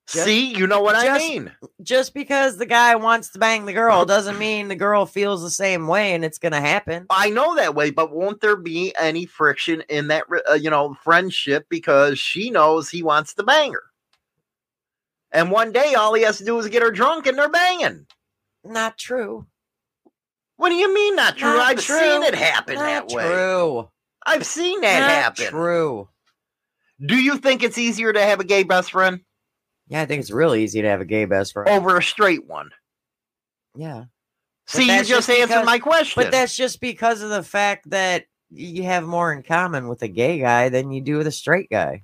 Just- 0.06 0.24
See, 0.24 0.52
you 0.56 0.66
know 0.66 0.80
what 0.80 0.96
I 0.96 1.16
mean. 1.18 1.52
Just 1.82 2.14
because 2.14 2.56
the 2.56 2.66
guy 2.66 2.96
wants 2.96 3.30
to 3.30 3.38
bang 3.38 3.64
the 3.64 3.72
girl 3.72 4.04
doesn't 4.04 4.38
mean 4.38 4.66
the 4.68 4.74
girl 4.74 5.06
feels 5.06 5.40
the 5.40 5.50
same 5.50 5.86
way 5.86 6.14
and 6.14 6.24
it's 6.24 6.38
gonna 6.38 6.60
happen. 6.60 7.06
I 7.10 7.30
know 7.30 7.54
that 7.54 7.76
way, 7.76 7.90
but 7.90 8.10
won't 8.12 8.40
there 8.40 8.56
be 8.56 8.92
any 8.98 9.24
friction 9.24 9.82
in 9.88 10.08
that, 10.08 10.24
uh, 10.50 10.54
you 10.54 10.68
know, 10.68 10.94
friendship 11.04 11.66
because 11.68 12.18
she 12.18 12.50
knows 12.50 12.90
he 12.90 13.04
wants 13.04 13.34
to 13.34 13.44
bang 13.44 13.72
her? 13.72 13.84
And 15.30 15.52
one 15.52 15.70
day, 15.70 15.94
all 15.94 16.12
he 16.14 16.22
has 16.24 16.38
to 16.38 16.44
do 16.44 16.58
is 16.58 16.66
get 16.68 16.82
her 16.82 16.90
drunk, 16.90 17.28
and 17.28 17.38
they're 17.38 17.48
banging. 17.48 18.04
Not 18.64 18.98
true. 18.98 19.46
What 20.56 20.68
do 20.68 20.74
you 20.74 20.92
mean 20.92 21.16
not 21.16 21.36
true? 21.38 21.48
Not 21.56 21.70
I've 21.70 21.80
true. 21.80 21.98
seen 21.98 22.22
it 22.22 22.34
happen 22.34 22.74
Not 22.74 22.82
that 22.84 23.08
way. 23.08 23.22
true. 23.24 23.88
I've 24.26 24.44
seen 24.44 24.80
that 24.82 25.00
Not 25.00 25.10
happen. 25.10 25.46
True. 25.46 26.08
Do 27.04 27.16
you 27.16 27.38
think 27.38 27.62
it's 27.62 27.78
easier 27.78 28.12
to 28.12 28.20
have 28.22 28.40
a 28.40 28.44
gay 28.44 28.62
best 28.62 28.90
friend 28.92 29.20
Yeah, 29.88 30.02
I 30.02 30.06
think 30.06 30.20
it's 30.20 30.30
real 30.30 30.54
easy 30.54 30.82
to 30.82 30.88
have 30.88 31.00
a 31.00 31.06
gay 31.06 31.24
best 31.24 31.54
friend. 31.54 31.68
over 31.70 31.96
a 31.96 32.02
straight 32.02 32.46
one? 32.46 32.70
yeah. 33.74 34.04
See, 34.66 34.82
you 34.84 34.98
just 34.98 35.08
just 35.08 35.30
answered 35.30 35.46
because- 35.48 35.66
my 35.66 35.78
question. 35.80 36.22
But 36.22 36.30
that's 36.30 36.56
just 36.56 36.80
because 36.80 37.22
of 37.22 37.30
the 37.30 37.42
fact 37.42 37.90
that 37.90 38.26
you 38.50 38.84
have 38.84 39.02
more 39.04 39.32
in 39.32 39.42
common 39.42 39.88
with 39.88 40.02
a 40.02 40.08
gay 40.08 40.38
guy 40.38 40.68
than 40.68 40.92
you 40.92 41.00
do 41.00 41.16
with 41.18 41.26
a 41.26 41.32
straight 41.32 41.68
guy. 41.70 42.02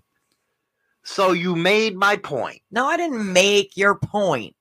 so 1.05 1.31
you 1.31 1.55
made 1.55 1.95
my 1.95 2.17
point. 2.17 2.61
No, 2.73 2.87
I 2.87 2.97
didn't 2.97 3.33
make 3.33 3.77
your 3.77 3.95
point. 3.97 4.56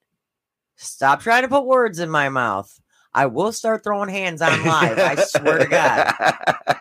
Stop 0.75 1.21
trying 1.21 1.43
to 1.43 1.47
put 1.47 1.65
words 1.65 1.99
in 1.99 2.09
my 2.09 2.29
mouth. 2.29 2.79
I 3.13 3.27
will 3.27 3.53
start 3.53 3.83
throwing 3.83 4.09
hands 4.09 4.41
on 4.41 4.65
live. 4.65 4.99
I 4.99 5.15
swear 5.15 5.59
to 5.59 5.65
God. 5.65 6.13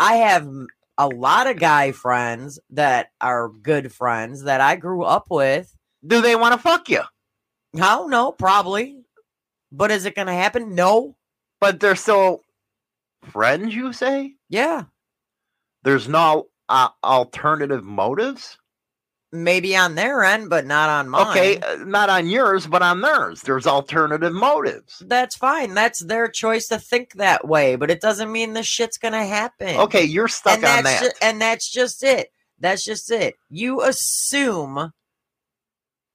I 0.00 0.14
have 0.16 0.48
a 0.98 1.06
lot 1.06 1.46
of 1.46 1.58
guy 1.58 1.92
friends 1.92 2.58
that 2.70 3.10
are 3.20 3.48
good 3.48 3.92
friends 3.92 4.42
that 4.44 4.60
I 4.60 4.76
grew 4.76 5.04
up 5.04 5.26
with. 5.30 5.72
Do 6.04 6.20
they 6.20 6.34
want 6.36 6.54
to 6.54 6.60
fuck 6.60 6.88
you? 6.88 7.02
I 7.76 7.96
don't 7.96 8.10
know, 8.10 8.32
probably. 8.32 9.04
But 9.70 9.90
is 9.90 10.06
it 10.06 10.14
going 10.14 10.26
to 10.26 10.32
happen? 10.32 10.74
No. 10.74 11.16
But 11.60 11.80
they're 11.80 11.96
still 11.96 12.40
friends, 13.24 13.74
you 13.74 13.92
say? 13.92 14.34
Yeah. 14.48 14.84
There's 15.82 16.08
no 16.08 16.48
uh, 16.68 16.88
alternative 17.04 17.84
motives? 17.84 18.58
Maybe 19.32 19.76
on 19.76 19.96
their 19.96 20.22
end, 20.22 20.48
but 20.48 20.66
not 20.66 20.88
on 20.88 21.08
mine. 21.08 21.26
Okay, 21.30 21.58
uh, 21.58 21.84
not 21.84 22.08
on 22.08 22.28
yours, 22.28 22.66
but 22.66 22.80
on 22.82 23.00
theirs. 23.00 23.42
There's 23.42 23.66
alternative 23.66 24.32
motives. 24.32 25.02
That's 25.04 25.36
fine. 25.36 25.74
That's 25.74 25.98
their 25.98 26.28
choice 26.28 26.68
to 26.68 26.78
think 26.78 27.14
that 27.14 27.46
way, 27.46 27.74
but 27.74 27.90
it 27.90 28.00
doesn't 28.00 28.30
mean 28.30 28.52
this 28.52 28.66
shit's 28.66 28.98
gonna 28.98 29.26
happen. 29.26 29.76
Okay, 29.76 30.04
you're 30.04 30.28
stuck 30.28 30.56
and 30.58 30.64
on 30.64 30.84
that. 30.84 31.02
ju- 31.02 31.10
and 31.20 31.40
that's 31.40 31.68
just 31.68 32.04
it. 32.04 32.28
That's 32.60 32.84
just 32.84 33.10
it. 33.10 33.34
You 33.50 33.82
assume 33.82 34.92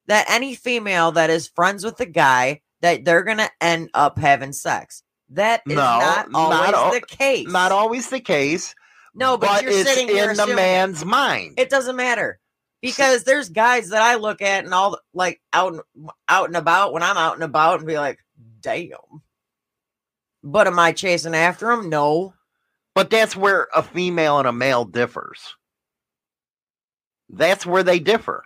that 0.07 0.25
any 0.29 0.55
female 0.55 1.11
that 1.11 1.29
is 1.29 1.47
friends 1.49 1.83
with 1.83 1.99
a 1.99 2.05
guy 2.05 2.61
that 2.79 3.03
they're 3.03 3.23
gonna 3.23 3.49
end 3.59 3.89
up 3.93 4.17
having 4.17 4.53
sex. 4.53 5.03
That 5.29 5.61
is 5.67 5.75
No, 5.75 5.83
not 5.83 6.31
not 6.31 6.51
always 6.51 6.73
al- 6.73 6.91
the 6.93 7.01
case. 7.01 7.47
Not 7.47 7.71
always 7.71 8.09
the 8.09 8.19
case. 8.19 8.73
No, 9.13 9.37
but, 9.37 9.63
you're 9.63 9.71
it's 9.71 9.89
sitting 9.89 10.09
in 10.15 10.35
the 10.37 10.47
man's 10.47 11.03
mind. 11.03 11.55
It 11.57 11.69
doesn't 11.69 11.97
matter 11.97 12.39
because 12.81 13.23
there's 13.23 13.49
guys 13.49 13.89
that 13.89 14.01
I 14.01 14.15
look 14.15 14.41
at 14.41 14.63
and 14.65 14.73
all 14.73 14.97
like 15.13 15.41
out 15.53 15.73
and- 15.73 16.09
out 16.27 16.47
and 16.47 16.57
about 16.57 16.93
when 16.93 17.03
I'm 17.03 17.17
out 17.17 17.35
and 17.35 17.43
about 17.43 17.79
and 17.79 17.87
be 17.87 17.97
like, 17.97 18.19
damn. 18.61 18.89
But 20.43 20.67
am 20.67 20.79
I 20.79 20.91
chasing 20.91 21.35
after 21.35 21.67
them? 21.67 21.89
No. 21.89 22.33
But 22.95 23.09
that's 23.09 23.35
where 23.35 23.67
a 23.75 23.83
female 23.83 24.39
and 24.39 24.47
a 24.47 24.51
male 24.51 24.85
differs. 24.85 25.55
That's 27.29 27.65
where 27.65 27.83
they 27.83 27.99
differ. 27.99 28.43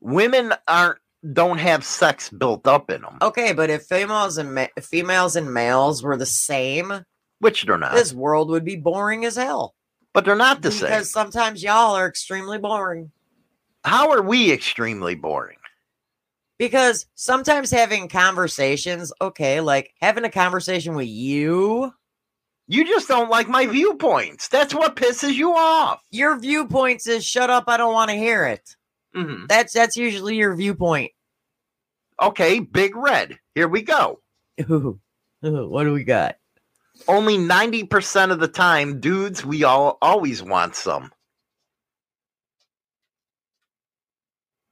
Women 0.00 0.52
aren't 0.68 0.98
don't 1.32 1.58
have 1.58 1.84
sex 1.84 2.30
built 2.30 2.66
up 2.68 2.88
in 2.90 3.02
them, 3.02 3.18
Okay, 3.20 3.52
but 3.52 3.68
if 3.68 3.82
females 3.84 4.38
and 4.38 4.54
ma- 4.54 4.66
females 4.80 5.34
and 5.34 5.52
males 5.52 6.02
were 6.02 6.16
the 6.16 6.26
same, 6.26 7.04
which 7.40 7.64
they're 7.64 7.76
not. 7.78 7.94
this 7.94 8.12
world 8.14 8.48
would 8.50 8.64
be 8.64 8.76
boring 8.76 9.24
as 9.24 9.34
hell. 9.36 9.74
But 10.16 10.24
they're 10.24 10.34
not 10.34 10.62
the 10.62 10.70
same. 10.70 10.88
Because 10.88 11.10
sometimes 11.10 11.62
y'all 11.62 11.94
are 11.94 12.08
extremely 12.08 12.56
boring. 12.56 13.10
How 13.84 14.10
are 14.12 14.22
we 14.22 14.50
extremely 14.50 15.14
boring? 15.14 15.58
Because 16.58 17.04
sometimes 17.16 17.70
having 17.70 18.08
conversations, 18.08 19.12
okay, 19.20 19.60
like 19.60 19.92
having 20.00 20.24
a 20.24 20.30
conversation 20.30 20.94
with 20.94 21.06
you, 21.08 21.92
You 22.66 22.86
just 22.86 23.08
don't 23.08 23.28
like 23.28 23.46
my 23.46 23.66
viewpoints. 23.66 24.48
That's 24.48 24.74
what 24.74 24.96
pisses 24.96 25.34
you 25.34 25.52
off. 25.54 26.02
your 26.10 26.38
viewpoints 26.38 27.06
is 27.06 27.22
shut 27.22 27.50
up, 27.50 27.64
I 27.68 27.76
don't 27.76 27.92
want 27.92 28.10
to 28.10 28.16
hear 28.16 28.46
it. 28.46 28.74
Mhm. 29.14 29.46
That's 29.48 29.74
that's 29.74 29.98
usually 29.98 30.36
your 30.36 30.54
viewpoint. 30.56 31.12
Okay, 32.22 32.60
big 32.60 32.96
red. 32.96 33.38
Here 33.54 33.68
we 33.68 33.82
go. 33.82 34.22
Ooh, 34.62 34.98
ooh, 35.44 35.68
what 35.68 35.84
do 35.84 35.92
we 35.92 36.04
got? 36.04 36.36
Only 37.08 37.36
90% 37.36 38.30
of 38.32 38.40
the 38.40 38.48
time, 38.48 39.00
dudes, 39.00 39.44
we 39.44 39.64
all 39.64 39.98
always 40.02 40.42
want 40.42 40.74
some. 40.74 41.12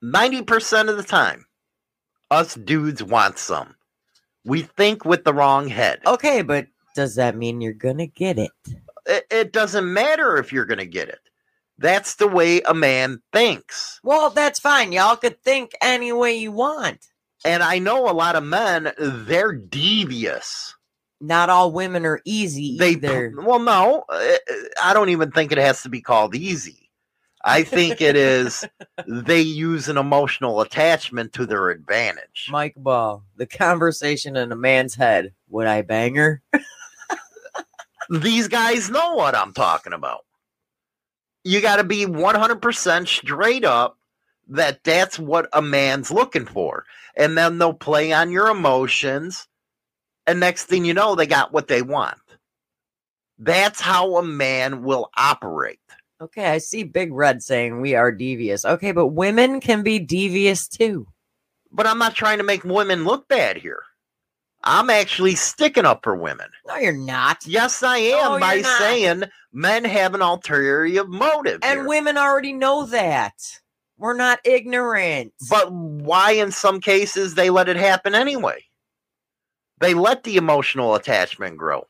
90% 0.03 0.91
of 0.91 0.97
the 0.97 1.03
time, 1.03 1.47
us 2.31 2.55
dudes 2.55 3.03
want 3.03 3.39
some. 3.39 3.75
We 4.45 4.63
think 4.63 5.05
with 5.05 5.25
the 5.25 5.33
wrong 5.33 5.69
head. 5.69 6.01
Okay, 6.07 6.43
but 6.43 6.67
does 6.95 7.15
that 7.15 7.37
mean 7.37 7.61
you're 7.61 7.73
gonna 7.73 8.07
get 8.07 8.39
it? 8.39 8.51
It, 9.07 9.27
it 9.31 9.53
doesn't 9.53 9.93
matter 9.93 10.37
if 10.37 10.53
you're 10.53 10.65
going 10.65 10.79
to 10.79 10.87
get 10.87 11.09
it. 11.09 11.21
That's 11.79 12.15
the 12.17 12.29
way 12.29 12.61
a 12.63 12.75
man 12.75 13.21
thinks. 13.33 14.01
Well, 14.03 14.31
that's 14.31 14.61
fine. 14.61 14.93
Y'all 14.93 15.17
could 15.17 15.43
think 15.43 15.73
any 15.83 16.13
way 16.13 16.37
you 16.37 16.53
want. 16.53 17.07
And 17.45 17.63
I 17.63 17.79
know 17.79 18.09
a 18.09 18.13
lot 18.13 18.37
of 18.37 18.45
men, 18.45 18.93
they're 18.97 19.53
devious. 19.53 20.75
Not 21.21 21.49
all 21.49 21.73
women 21.73 22.05
are 22.05 22.21
easy 22.25 22.77
They 22.79 22.93
either. 22.93 23.33
well, 23.37 23.59
no, 23.59 24.05
uh, 24.09 24.37
I 24.83 24.93
don't 24.93 25.09
even 25.11 25.31
think 25.31 25.53
it 25.53 25.59
has 25.59 25.83
to 25.83 25.89
be 25.89 26.01
called 26.01 26.35
easy. 26.35 26.91
I 27.45 27.63
think 27.63 28.01
it 28.01 28.17
is 28.17 28.65
they 29.07 29.41
use 29.41 29.89
an 29.89 29.99
emotional 29.99 30.61
attachment 30.61 31.33
to 31.35 31.47
their 31.47 31.71
advantage. 31.71 32.49
Mike 32.51 32.75
Ball, 32.77 33.23
the 33.37 33.47
conversation 33.47 34.37
in 34.37 34.51
a 34.51 34.57
man's 34.57 34.95
head. 34.95 35.33
Would 35.51 35.67
I 35.67 35.83
bang 35.83 36.15
her? 36.17 36.43
These 38.11 38.49
guys 38.49 38.91
know 38.91 39.15
what 39.15 39.35
I'm 39.35 39.53
talking 39.53 39.93
about. 39.93 40.25
You 41.43 41.61
got 41.61 41.77
to 41.77 41.85
be 41.85 42.07
100% 42.07 43.07
straight 43.07 43.65
up 43.65 43.99
that 44.49 44.85
that's 44.85 45.19
what 45.19 45.49
a 45.53 45.63
man's 45.63 46.11
looking 46.11 46.47
for. 46.47 46.85
And 47.17 47.37
then 47.37 47.59
they'll 47.59 47.75
play 47.75 48.13
on 48.13 48.31
your 48.31 48.49
emotions. 48.49 49.47
And 50.27 50.41
next 50.41 50.65
thing 50.65 50.85
you 50.85 50.95
know, 50.95 51.15
they 51.15 51.27
got 51.27 51.53
what 51.53 51.69
they 51.69 51.83
want. 51.83 52.19
That's 53.39 53.81
how 53.81 54.17
a 54.17 54.23
man 54.23 54.83
will 54.83 55.11
operate. 55.17 55.81
Okay, 56.21 56.47
I 56.47 56.59
see 56.59 56.85
Big 56.85 57.13
Red 57.13 57.43
saying 57.43 57.81
we 57.81 57.95
are 57.95 58.13
devious. 58.13 58.65
Okay, 58.65 58.93
but 58.93 59.09
women 59.09 59.61
can 59.61 59.83
be 59.83 59.99
devious 59.99 60.69
too. 60.69 61.07
But 61.71 61.87
I'm 61.87 61.99
not 61.99 62.15
trying 62.15 62.39
to 62.39 62.45
make 62.45 62.65
women 62.65 63.05
look 63.05 63.29
bad 63.29 63.57
here. 63.57 63.83
I'm 64.63 64.89
actually 64.89 65.35
sticking 65.35 65.85
up 65.85 66.03
for 66.03 66.17
women. 66.17 66.47
No, 66.67 66.77
you're 66.77 66.93
not. 66.93 67.47
Yes, 67.47 67.83
I 67.83 67.99
am 67.99 68.33
No, 68.33 68.39
by 68.39 68.63
saying 68.63 69.25
men 69.53 69.85
have 69.85 70.15
an 70.15 70.23
ulterior 70.23 71.05
motive. 71.05 71.61
And 71.63 71.81
here. 71.81 71.89
women 71.89 72.17
already 72.17 72.55
know 72.55 72.87
that. 72.87 73.35
We're 73.99 74.15
not 74.15 74.41
ignorant. 74.45 75.35
But 75.51 75.71
why, 75.71 76.33
in 76.33 76.51
some 76.51 76.81
cases, 76.81 77.35
they 77.35 77.51
let 77.51 77.69
it 77.69 77.77
happen 77.77 78.15
anyway? 78.15 78.65
They 79.79 79.95
let 79.95 80.23
the 80.25 80.37
emotional 80.37 80.95
attachment 80.95 81.57
grow. 81.57 81.87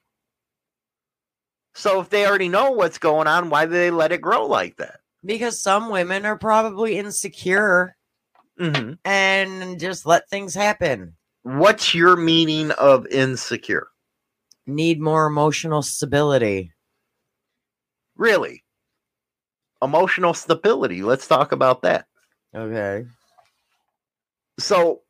So 1.75 2.01
if 2.01 2.09
they 2.09 2.27
already 2.27 2.49
know 2.49 2.71
what's 2.71 2.99
going 2.99 3.27
on, 3.27 3.51
why 3.51 3.67
do 3.67 3.73
they 3.73 3.91
let 3.91 4.13
it 4.13 4.21
grow 4.21 4.47
like 4.47 4.77
that? 4.77 5.01
because 5.25 5.61
some 5.61 5.89
women 5.91 6.27
are 6.27 6.39
probably 6.39 6.99
insecure 6.99 7.97
Mm-hmm. 8.61 8.93
and 9.05 9.81
just 9.81 10.07
let 10.07 10.29
things 10.29 10.55
happen. 10.55 11.17
What's 11.43 11.95
your 11.95 12.15
meaning 12.15 12.71
of 12.73 13.07
insecure? 13.09 13.89
Need 14.67 15.01
more 15.01 15.27
emotional 15.27 15.83
stability. 15.83 16.73
Really? 18.17 18.63
Emotional 19.83 20.35
stability. 20.35 21.03
Let's 21.03 21.27
talk 21.27 21.51
about 21.53 21.83
that. 21.83 22.07
Okay. 22.55 23.07
So 24.59 25.01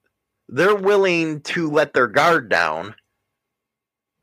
they're 0.54 0.74
willing 0.76 1.40
to 1.40 1.70
let 1.70 1.92
their 1.94 2.06
guard 2.06 2.48
down 2.48 2.94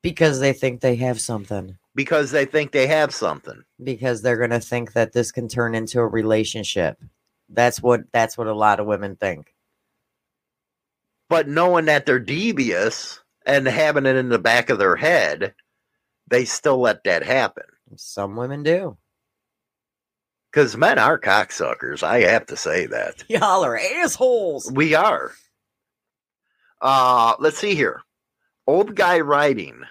Because 0.02 0.40
they 0.40 0.54
think 0.54 0.82
they 0.82 0.96
have 0.98 1.20
something. 1.20 1.78
because 1.94 2.32
they 2.32 2.46
think 2.46 2.72
they 2.72 2.88
have 2.88 3.14
something. 3.14 3.64
Because 3.84 4.22
they're 4.22 4.38
gonna 4.38 4.60
think 4.62 4.94
that 4.94 5.12
this 5.14 5.32
can 5.32 5.48
turn 5.48 5.76
into 5.76 6.00
a 6.00 6.08
relationship. 6.08 6.98
That's 7.50 7.82
what 7.82 8.02
that's 8.14 8.38
what 8.38 8.48
a 8.48 8.54
lot 8.54 8.80
of 8.80 8.86
women 8.88 9.16
think. 9.18 9.54
But 11.30 11.48
knowing 11.48 11.86
that 11.86 12.06
they're 12.06 12.20
devious 12.20 13.20
and 13.46 13.68
having 13.68 14.06
it 14.06 14.16
in 14.16 14.30
the 14.30 14.40
back 14.40 14.70
of 14.70 14.80
their 14.80 14.96
head, 14.96 15.54
they 16.28 16.46
still 16.46 16.80
let 16.80 17.04
that 17.06 17.24
happen. 17.24 17.64
Some 17.98 18.36
women 18.38 18.64
do. 18.64 18.98
Because 20.52 20.76
men 20.78 21.00
are 21.00 21.18
cocksuckers. 21.20 22.04
I 22.04 22.22
have 22.22 22.46
to 22.48 22.58
say 22.58 22.86
that. 22.88 23.24
Y'all 23.30 23.64
are 23.66 23.78
assholes. 23.78 24.70
We 24.74 24.94
are. 24.96 25.32
Uh, 26.82 27.36
let's 27.40 27.60
see 27.60 27.76
here. 27.76 28.02
Old 28.68 28.96
guy 28.96 29.20
writing. 29.20 29.82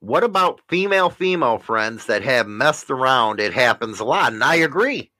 What 0.00 0.24
about 0.24 0.60
female 0.68 1.10
female 1.10 1.58
friends 1.58 2.06
that 2.06 2.22
have 2.22 2.46
messed 2.46 2.90
around? 2.90 3.40
It 3.40 3.52
happens 3.52 4.00
a 4.00 4.04
lot. 4.04 4.32
And 4.32 4.42
I 4.42 4.56
agree. 4.56 5.10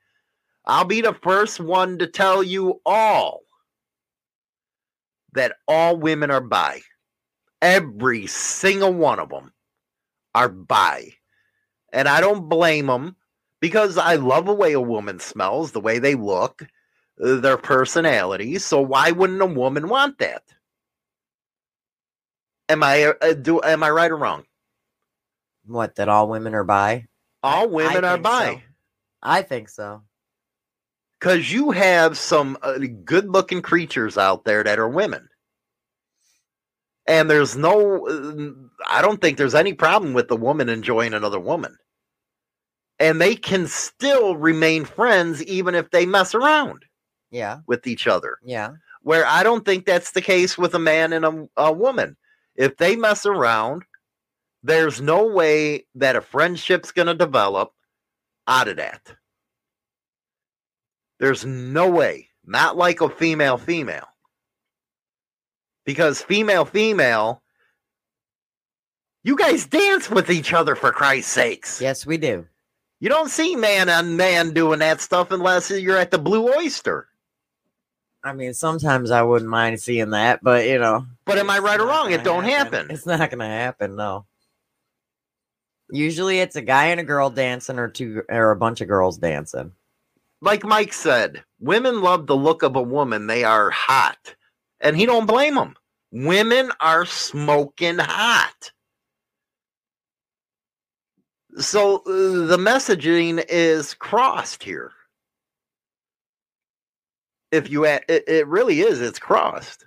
I'll 0.65 0.85
be 0.85 1.01
the 1.01 1.13
first 1.13 1.59
one 1.59 1.97
to 1.99 2.07
tell 2.07 2.41
you 2.41 2.81
all 2.85 3.41
that 5.33 5.57
all 5.67 5.97
women 5.97 6.31
are 6.31 6.41
bi. 6.41 6.81
Every 7.61 8.25
single 8.27 8.93
one 8.93 9.19
of 9.19 9.29
them 9.29 9.51
are 10.33 10.49
bi. 10.49 11.13
And 11.91 12.07
I 12.07 12.21
don't 12.21 12.49
blame 12.49 12.87
them 12.87 13.15
because 13.59 13.97
I 13.97 14.15
love 14.15 14.45
the 14.45 14.53
way 14.53 14.73
a 14.73 14.81
woman 14.81 15.19
smells, 15.19 15.71
the 15.71 15.81
way 15.81 15.99
they 15.99 16.15
look, 16.15 16.65
uh, 17.23 17.35
their 17.35 17.57
personalities. 17.57 18.63
So 18.63 18.79
why 18.79 19.11
wouldn't 19.11 19.41
a 19.41 19.45
woman 19.45 19.89
want 19.89 20.19
that? 20.19 20.43
Am 22.69 22.83
I 22.83 23.13
uh, 23.21 23.33
do 23.33 23.61
am 23.63 23.83
I 23.83 23.89
right 23.89 24.11
or 24.11 24.17
wrong? 24.17 24.43
What, 25.65 25.95
that 25.95 26.09
all 26.09 26.29
women 26.29 26.55
are 26.55 26.63
bi? 26.63 27.05
All 27.43 27.69
women 27.69 28.03
are 28.05 28.13
think 28.13 28.23
bi. 28.23 28.45
so. 28.55 28.61
I 29.21 29.41
think 29.41 29.69
so. 29.69 30.01
because 31.19 31.51
you 31.51 31.71
have 31.71 32.17
some 32.17 32.57
uh, 32.61 32.77
good 33.03 33.27
looking 33.29 33.61
creatures 33.61 34.17
out 34.17 34.45
there 34.45 34.63
that 34.63 34.79
are 34.79 34.87
women 34.87 35.27
and 37.07 37.29
there's 37.29 37.57
no 37.57 38.07
uh, 38.07 38.51
i 38.89 39.01
don't 39.01 39.19
think 39.19 39.37
there's 39.37 39.55
any 39.55 39.73
problem 39.73 40.13
with 40.13 40.29
the 40.29 40.37
woman 40.37 40.69
enjoying 40.69 41.13
another 41.13 41.39
woman 41.39 41.75
and 42.99 43.19
they 43.19 43.35
can 43.35 43.67
still 43.67 44.37
remain 44.37 44.85
friends 44.85 45.43
even 45.43 45.75
if 45.75 45.89
they 45.91 46.05
mess 46.05 46.33
around 46.33 46.85
Yeah. 47.31 47.59
with 47.67 47.85
each 47.87 48.07
other 48.07 48.37
Yeah. 48.43 48.71
where 49.01 49.25
i 49.25 49.43
don't 49.43 49.65
think 49.65 49.85
that's 49.85 50.11
the 50.11 50.21
case 50.21 50.57
with 50.57 50.73
a 50.75 50.79
man 50.79 51.11
and 51.11 51.25
a, 51.25 51.47
a 51.57 51.73
woman 51.73 52.15
if 52.59 52.77
they 52.77 52.95
mess 52.95 53.25
around 53.25 53.81
there's 54.61 55.01
no 55.01 55.25
way 55.25 55.87
that 55.95 56.15
a 56.15 56.21
friendship's 56.21 56.91
going 56.91 57.07
to 57.07 57.15
develop 57.15 57.73
out 58.47 58.67
of 58.67 58.77
that 58.77 59.15
there's 61.19 61.45
no 61.45 61.89
way. 61.89 62.29
Not 62.45 62.77
like 62.77 63.01
a 63.01 63.09
female 63.09 63.57
female. 63.57 64.07
Because 65.85 66.21
female 66.21 66.65
female, 66.65 67.43
you 69.23 69.35
guys 69.35 69.65
dance 69.65 70.09
with 70.09 70.29
each 70.29 70.53
other 70.53 70.75
for 70.75 70.91
Christ's 70.91 71.31
sakes. 71.31 71.81
Yes, 71.81 72.05
we 72.05 72.17
do. 72.17 72.47
You 72.99 73.09
don't 73.09 73.29
see 73.29 73.55
man 73.55 73.89
on 73.89 74.17
man 74.17 74.53
doing 74.53 74.79
that 74.79 75.01
stuff 75.01 75.31
unless 75.31 75.69
you're 75.69 75.97
at 75.97 76.11
the 76.11 76.17
Blue 76.17 76.53
Oyster. 76.53 77.07
I 78.23 78.33
mean, 78.33 78.53
sometimes 78.53 79.11
I 79.11 79.21
wouldn't 79.21 79.49
mind 79.49 79.79
seeing 79.79 80.09
that, 80.09 80.43
but 80.43 80.67
you 80.67 80.79
know. 80.79 81.05
But 81.29 81.37
am 81.37 81.49
I 81.49 81.59
right 81.59 81.79
or 81.79 81.85
wrong? 81.87 82.11
It 82.11 82.23
don't 82.23 82.43
happen. 82.43 82.87
It's 82.89 83.05
not 83.05 83.29
gonna 83.29 83.47
happen, 83.47 83.95
no. 83.95 84.25
Usually 85.91 86.39
it's 86.39 86.55
a 86.55 86.61
guy 86.61 86.87
and 86.87 86.99
a 86.99 87.03
girl 87.03 87.29
dancing 87.29 87.79
or 87.79 87.87
two 87.87 88.23
or 88.29 88.51
a 88.51 88.55
bunch 88.55 88.81
of 88.81 88.87
girls 88.87 89.17
dancing. 89.17 89.71
Like 90.41 90.63
Mike 90.63 90.93
said, 90.93 91.43
women 91.59 92.01
love 92.01 92.27
the 92.27 92.35
look 92.35 92.63
of 92.63 92.75
a 92.75 92.81
woman. 92.81 93.27
They 93.27 93.43
are 93.43 93.69
hot. 93.69 94.35
And 94.79 94.95
he 94.95 95.05
don't 95.05 95.25
blame 95.25 95.55
them. 95.55 95.75
Women 96.11 96.71
are 96.79 97.05
smoking 97.05 97.97
hot. 97.97 98.71
So 101.57 101.97
uh, 101.97 102.45
the 102.47 102.57
messaging 102.57 103.43
is 103.49 103.93
crossed 103.95 104.63
here. 104.63 104.91
If 107.51 107.69
you, 107.69 107.85
a- 107.85 107.99
it, 108.07 108.23
it 108.27 108.47
really 108.47 108.79
is, 108.81 109.01
it's 109.01 109.19
crossed. 109.19 109.85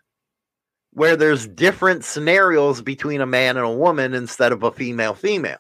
Where 0.93 1.17
there's 1.17 1.47
different 1.47 2.05
scenarios 2.05 2.83
between 2.83 3.21
a 3.21 3.27
man 3.27 3.57
and 3.57 3.67
a 3.67 3.73
woman 3.73 4.15
instead 4.15 4.53
of 4.53 4.63
a 4.63 4.71
female 4.71 5.15
female. 5.15 5.59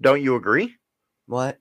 Don't 0.00 0.22
you 0.22 0.34
agree? 0.34 0.74
What? 1.26 1.58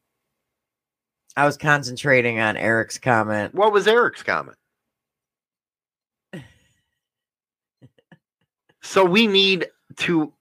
I 1.37 1.45
was 1.45 1.57
concentrating 1.57 2.39
on 2.39 2.57
Eric's 2.57 2.97
comment. 2.97 3.53
What 3.53 3.71
was 3.71 3.87
Eric's 3.87 4.23
comment? 4.23 4.57
So 8.83 9.05
we 9.05 9.27
need 9.27 9.67
to, 9.97 10.33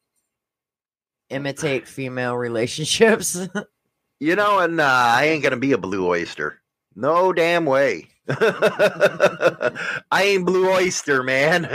Imitate 1.31 1.87
female 1.87 2.37
relationships. 2.37 3.39
you 4.21 4.35
know, 4.35 4.59
and 4.59 4.81
uh, 4.81 4.85
I 4.85 5.27
ain't 5.27 5.45
gonna 5.45 5.57
be 5.57 5.71
a 5.71 5.79
blue 5.79 6.05
oyster. 6.05 6.61
No 6.97 7.33
damn 7.33 7.65
way. 7.65 8.09
I 10.11 10.23
ain't 10.25 10.47
blue 10.47 10.71
oyster, 10.71 11.23
man. 11.23 11.63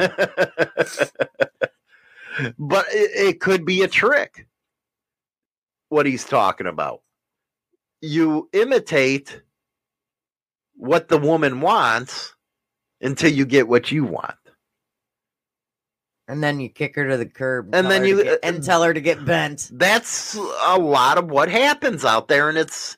but 2.58 2.86
it, 2.92 3.12
it 3.28 3.40
could 3.40 3.66
be 3.66 3.82
a 3.84 3.88
trick. 3.88 4.48
What 5.90 6.06
he's 6.06 6.26
talking 6.26 6.68
about. 6.68 7.02
You 8.02 8.50
imitate 8.54 9.42
what 10.76 11.08
the 11.08 11.18
woman 11.18 11.62
wants 11.62 12.34
until 13.02 13.32
you 13.32 13.46
get 13.46 13.68
what 13.68 13.92
you 13.92 14.04
want. 14.06 14.36
and 16.28 16.42
then 16.44 16.60
you 16.60 16.70
kick 16.70 16.96
her 16.96 17.08
to 17.08 17.18
the 17.18 17.26
curb. 17.28 17.74
And 17.76 17.90
then 17.90 18.04
you- 18.06 18.24
get- 18.24 18.40
and 18.44 18.58
uh, 18.60 18.62
tell 18.62 18.82
her 18.84 18.94
to 18.94 19.02
get 19.02 19.24
bent. 19.26 19.70
That's 19.72 20.34
a 20.36 20.78
lot 20.80 21.18
of 21.20 21.30
what 21.30 21.50
happens 21.50 22.04
out 22.04 22.28
there, 22.28 22.50
and 22.50 22.58
it's 22.58 22.98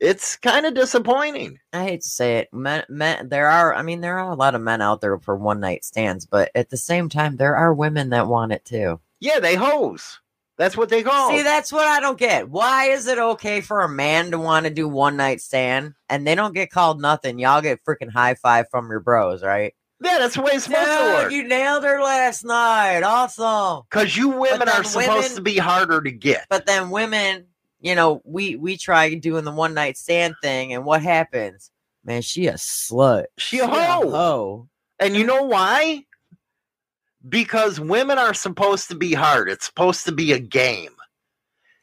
it's 0.00 0.36
kind 0.36 0.66
of 0.66 0.74
disappointing. 0.74 1.58
I 1.72 1.84
hate 1.84 2.02
to 2.02 2.08
say 2.08 2.38
it, 2.38 2.52
men, 2.52 2.84
men. 2.88 3.28
There 3.28 3.48
are, 3.48 3.74
I 3.74 3.82
mean, 3.82 4.00
there 4.00 4.18
are 4.18 4.30
a 4.30 4.36
lot 4.36 4.54
of 4.54 4.60
men 4.60 4.80
out 4.82 5.00
there 5.00 5.18
for 5.18 5.36
one 5.36 5.60
night 5.60 5.84
stands, 5.84 6.26
but 6.26 6.50
at 6.54 6.70
the 6.70 6.76
same 6.76 7.08
time, 7.08 7.36
there 7.36 7.56
are 7.56 7.72
women 7.72 8.10
that 8.10 8.28
want 8.28 8.52
it 8.52 8.64
too. 8.64 9.00
Yeah, 9.20 9.40
they 9.40 9.54
hose. 9.54 10.20
That's 10.58 10.76
what 10.76 10.88
they 10.88 11.02
call. 11.02 11.30
See, 11.30 11.42
that's 11.42 11.70
what 11.70 11.86
I 11.86 12.00
don't 12.00 12.18
get. 12.18 12.48
Why 12.48 12.86
is 12.86 13.06
it 13.06 13.18
okay 13.18 13.60
for 13.60 13.82
a 13.82 13.88
man 13.88 14.30
to 14.30 14.38
want 14.38 14.64
to 14.64 14.70
do 14.70 14.88
one 14.88 15.16
night 15.16 15.42
stand 15.42 15.94
and 16.08 16.26
they 16.26 16.34
don't 16.34 16.54
get 16.54 16.70
called 16.70 17.00
nothing? 17.00 17.38
Y'all 17.38 17.60
get 17.60 17.84
freaking 17.84 18.10
high 18.10 18.34
five 18.34 18.66
from 18.70 18.88
your 18.88 19.00
bros, 19.00 19.42
right? 19.42 19.74
yeah, 20.02 20.18
that's 20.18 20.34
the 20.34 20.42
way 20.42 20.52
it's 20.54 20.64
supposed 20.64 20.86
to 20.86 21.22
work. 21.22 21.32
you 21.32 21.42
nailed 21.44 21.84
her 21.84 22.02
last 22.02 22.44
night. 22.44 23.02
Awesome. 23.02 23.82
Because 23.90 24.16
you 24.16 24.28
women 24.28 24.68
are 24.68 24.84
supposed 24.84 25.08
women- 25.08 25.34
to 25.36 25.42
be 25.42 25.58
harder 25.58 26.02
to 26.02 26.10
get. 26.10 26.46
But 26.50 26.66
then 26.66 26.90
women, 26.90 27.46
you 27.80 27.94
know, 27.94 28.22
we 28.24 28.56
we 28.56 28.76
try 28.76 29.14
doing 29.14 29.44
the 29.44 29.52
one 29.52 29.74
night 29.74 29.96
stand 29.96 30.34
thing, 30.42 30.72
and 30.72 30.84
what 30.84 31.02
happens? 31.02 31.70
Man, 32.04 32.22
she 32.22 32.46
a 32.46 32.54
slut. 32.54 33.26
She 33.36 33.58
a 33.58 33.66
hoe. 33.66 34.10
hoe. 34.10 34.68
And 34.98 35.16
you 35.16 35.24
know 35.24 35.42
why? 35.42 36.04
Because 37.28 37.80
women 37.80 38.18
are 38.18 38.34
supposed 38.34 38.88
to 38.88 38.94
be 38.94 39.12
hard. 39.12 39.50
It's 39.50 39.66
supposed 39.66 40.04
to 40.06 40.12
be 40.12 40.32
a 40.32 40.38
game. 40.38 40.92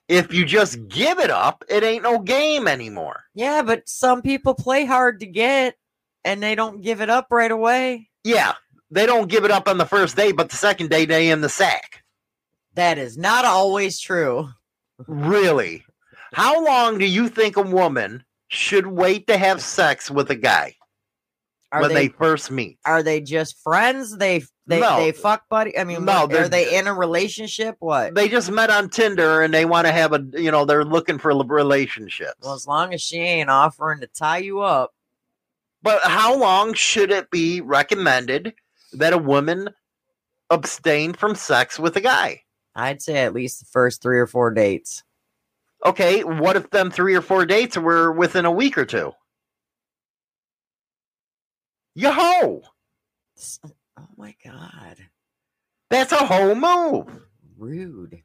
If 0.07 0.33
you 0.33 0.45
just 0.45 0.87
give 0.87 1.19
it 1.19 1.29
up, 1.29 1.63
it 1.69 1.83
ain't 1.83 2.03
no 2.03 2.19
game 2.19 2.67
anymore. 2.67 3.23
Yeah, 3.33 3.61
but 3.61 3.87
some 3.87 4.21
people 4.21 4.53
play 4.53 4.85
hard 4.85 5.19
to 5.21 5.25
get, 5.25 5.75
and 6.23 6.41
they 6.41 6.55
don't 6.55 6.81
give 6.81 7.01
it 7.01 7.09
up 7.09 7.27
right 7.29 7.51
away. 7.51 8.09
Yeah, 8.23 8.53
they 8.91 9.05
don't 9.05 9.29
give 9.29 9.45
it 9.45 9.51
up 9.51 9.67
on 9.67 9.77
the 9.77 9.85
first 9.85 10.15
day, 10.15 10.31
but 10.31 10.49
the 10.49 10.57
second 10.57 10.89
day 10.89 11.05
they 11.05 11.29
in 11.29 11.41
the 11.41 11.49
sack. 11.49 12.03
That 12.75 12.97
is 12.97 13.17
not 13.17 13.45
always 13.45 13.99
true. 13.99 14.49
Really? 15.07 15.83
How 16.33 16.63
long 16.63 16.97
do 16.97 17.05
you 17.05 17.29
think 17.29 17.57
a 17.57 17.61
woman 17.61 18.23
should 18.47 18.87
wait 18.87 19.27
to 19.27 19.37
have 19.37 19.61
sex 19.61 20.09
with 20.11 20.29
a 20.29 20.35
guy 20.35 20.75
Are 21.71 21.81
when 21.81 21.93
they, 21.93 22.07
they, 22.07 22.13
first 22.13 22.51
meet? 22.51 22.77
are 22.85 23.03
they 23.03 23.21
just 23.21 23.57
friends? 23.63 24.17
They 24.17 24.43
they 24.65 24.79
No. 24.79 24.97
they 24.97 25.11
fuck 25.11 25.47
buddy. 25.49 25.77
I 25.77 25.83
mean, 25.83 26.05
No, 26.05 26.21
what, 26.25 26.35
are 26.35 26.47
they 26.47 26.77
in 26.77 26.87
a 26.87 26.93
relationship? 26.93 27.75
What? 27.79 28.15
They 28.15 28.29
just 28.29 28.49
met 28.49 28.69
on 28.69 28.89
Tinder 28.89 29.41
and 29.41 29.53
they 29.53 29.65
want 29.65 29.87
to 29.87 29.91
have 29.91 30.13
a, 30.13 30.23
you 30.33 30.51
know, 30.51 30.63
they're 30.65 30.85
looking 30.85 31.17
for 31.19 31.35
relationships. 31.35 32.39
Well, 32.41 32.53
as 32.53 32.65
long 32.67 32.93
as 32.93 33.01
she 33.01 33.17
ain't 33.17 33.49
offering 33.49 33.99
to 34.01 34.07
tie 34.07 34.37
you 34.37 34.61
up, 34.61 34.93
But 35.81 36.01
how 36.03 36.35
long 36.37 36.73
should 36.73 37.11
it 37.11 37.29
be 37.29 37.59
recommended 37.59 38.53
that 38.93 39.11
a 39.11 39.17
woman 39.17 39.69
abstain 40.49 41.13
from 41.13 41.35
sex 41.35 41.77
with 41.77 41.97
a 41.97 42.01
guy? 42.01 42.43
I'd 42.75 43.01
say 43.01 43.17
at 43.17 43.33
least 43.33 43.59
the 43.59 43.65
first 43.65 44.01
three 44.01 44.19
or 44.19 44.27
four 44.27 44.51
dates. 44.51 45.03
Okay, 45.85 46.23
what 46.23 46.55
if 46.55 46.69
them 46.69 46.89
three 46.89 47.13
or 47.15 47.21
four 47.21 47.45
dates 47.45 47.77
were 47.77 48.11
within 48.11 48.45
a 48.45 48.51
week 48.51 48.77
or 48.77 48.85
two? 48.85 49.11
Yo, 51.95 52.61
Oh 53.99 54.07
my 54.17 54.35
god, 54.43 54.97
that's 55.89 56.11
a 56.11 56.25
whole 56.25 56.55
move. 56.55 57.07
rude. 57.57 58.23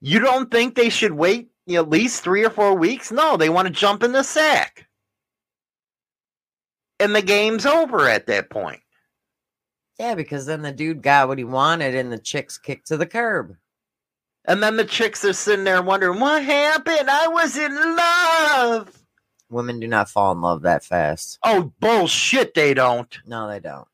You 0.00 0.18
don't 0.18 0.50
think 0.50 0.74
they 0.74 0.88
should 0.88 1.12
wait 1.12 1.50
at 1.68 1.88
least 1.90 2.22
three 2.22 2.44
or 2.44 2.50
four 2.50 2.74
weeks? 2.76 3.12
No, 3.12 3.36
they 3.36 3.48
want 3.48 3.68
to 3.68 3.74
jump 3.74 4.02
in 4.02 4.12
the 4.12 4.22
sack. 4.22 4.88
And 6.98 7.14
the 7.14 7.22
game's 7.22 7.66
over 7.66 8.08
at 8.08 8.26
that 8.26 8.50
point. 8.50 8.80
Yeah, 9.98 10.14
because 10.14 10.46
then 10.46 10.62
the 10.62 10.72
dude 10.72 11.02
got 11.02 11.28
what 11.28 11.38
he 11.38 11.44
wanted, 11.44 11.94
and 11.94 12.10
the 12.12 12.18
chicks 12.18 12.58
kicked 12.58 12.86
to 12.88 12.96
the 12.96 13.06
curb. 13.06 13.56
And 14.44 14.62
then 14.62 14.76
the 14.76 14.84
chicks 14.84 15.24
are 15.24 15.32
sitting 15.32 15.64
there 15.64 15.82
wondering, 15.82 16.18
what 16.18 16.42
happened? 16.42 17.08
I 17.08 17.28
was 17.28 17.56
in 17.56 17.74
love. 17.74 19.04
Women 19.50 19.78
do 19.80 19.86
not 19.86 20.08
fall 20.08 20.32
in 20.32 20.40
love 20.40 20.62
that 20.62 20.84
fast. 20.84 21.38
Oh, 21.44 21.72
bullshit, 21.78 22.54
they 22.54 22.74
don't. 22.74 23.16
No, 23.26 23.48
they 23.48 23.60
don't. 23.60 23.86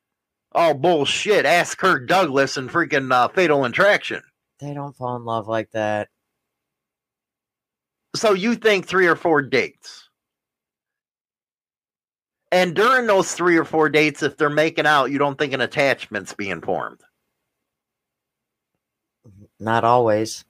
Oh, 0.53 0.73
bullshit. 0.73 1.45
Ask 1.45 1.77
Kirk 1.77 2.07
Douglas 2.07 2.57
and 2.57 2.69
freaking 2.69 3.11
uh, 3.13 3.27
Fatal 3.27 3.63
Attraction. 3.65 4.21
They 4.59 4.73
don't 4.73 4.95
fall 4.95 5.15
in 5.17 5.25
love 5.25 5.47
like 5.47 5.69
that. 5.71 6.09
So 8.15 8.33
you 8.33 8.55
think 8.55 8.87
three 8.87 9.07
or 9.07 9.15
four 9.15 9.41
dates. 9.41 10.09
And 12.51 12.75
during 12.75 13.05
those 13.05 13.33
three 13.33 13.57
or 13.57 13.65
four 13.65 13.89
dates, 13.89 14.23
if 14.23 14.35
they're 14.35 14.49
making 14.49 14.87
out, 14.87 15.11
you 15.11 15.19
don't 15.19 15.37
think 15.37 15.53
an 15.53 15.61
attachment's 15.61 16.33
being 16.33 16.61
formed. 16.61 17.01
Not 19.59 19.83
always. 19.83 20.45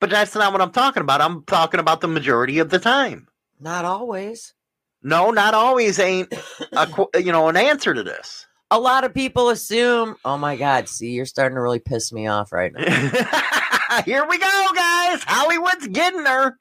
But 0.00 0.10
that's 0.10 0.34
not 0.34 0.52
what 0.52 0.62
I'm 0.62 0.72
talking 0.72 1.02
about. 1.02 1.20
I'm 1.20 1.44
talking 1.44 1.80
about 1.80 2.00
the 2.00 2.08
majority 2.08 2.58
of 2.58 2.70
the 2.70 2.78
time. 2.78 3.28
Not 3.60 3.84
always. 3.84 4.54
No, 5.02 5.30
not 5.30 5.54
always 5.54 5.98
ain't 5.98 6.32
a 6.72 6.88
you 7.18 7.32
know 7.32 7.48
an 7.48 7.56
answer 7.56 7.94
to 7.94 8.02
this. 8.02 8.46
A 8.70 8.78
lot 8.78 9.04
of 9.04 9.12
people 9.12 9.48
assume, 9.48 10.16
oh 10.24 10.38
my 10.38 10.56
God, 10.56 10.88
see, 10.88 11.10
you're 11.10 11.26
starting 11.26 11.56
to 11.56 11.60
really 11.60 11.80
piss 11.80 12.12
me 12.12 12.28
off 12.28 12.52
right 12.52 12.72
now. 12.72 12.84
Here 14.04 14.24
we 14.24 14.38
go, 14.38 14.66
guys. 14.74 15.24
Hollywood's 15.24 15.88
getting 15.88 16.24
her. 16.24 16.56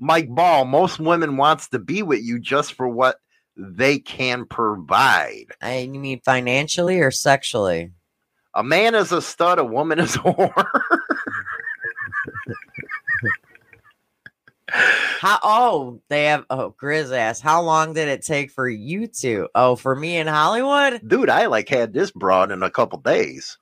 Mike 0.00 0.28
Ball, 0.28 0.64
most 0.64 0.98
women 0.98 1.36
wants 1.36 1.68
to 1.68 1.78
be 1.78 2.02
with 2.02 2.20
you 2.20 2.40
just 2.40 2.74
for 2.74 2.88
what 2.88 3.18
they 3.56 4.00
can 4.00 4.44
provide. 4.44 5.46
I, 5.62 5.78
you 5.78 6.00
mean 6.00 6.20
financially 6.24 7.00
or 7.00 7.12
sexually? 7.12 7.92
A 8.54 8.62
man 8.62 8.94
is 8.94 9.10
a 9.12 9.20
stud, 9.20 9.58
a 9.58 9.64
woman 9.64 9.98
is 9.98 10.14
a 10.16 10.18
whore. 10.20 10.66
How? 15.20 15.38
Oh, 15.42 16.00
they 16.08 16.24
have. 16.24 16.44
Oh, 16.50 16.74
Grizz 16.80 17.16
asked, 17.16 17.42
how 17.42 17.62
long 17.62 17.92
did 17.94 18.08
it 18.08 18.22
take 18.22 18.50
for 18.50 18.68
you 18.68 19.06
two? 19.06 19.48
Oh, 19.54 19.76
for 19.76 19.94
me 19.94 20.16
in 20.16 20.26
Hollywood? 20.26 21.00
Dude, 21.06 21.30
I 21.30 21.46
like 21.46 21.68
had 21.68 21.92
this 21.92 22.10
broad 22.10 22.50
in 22.50 22.62
a 22.62 22.70
couple 22.70 22.98
days. 23.00 23.58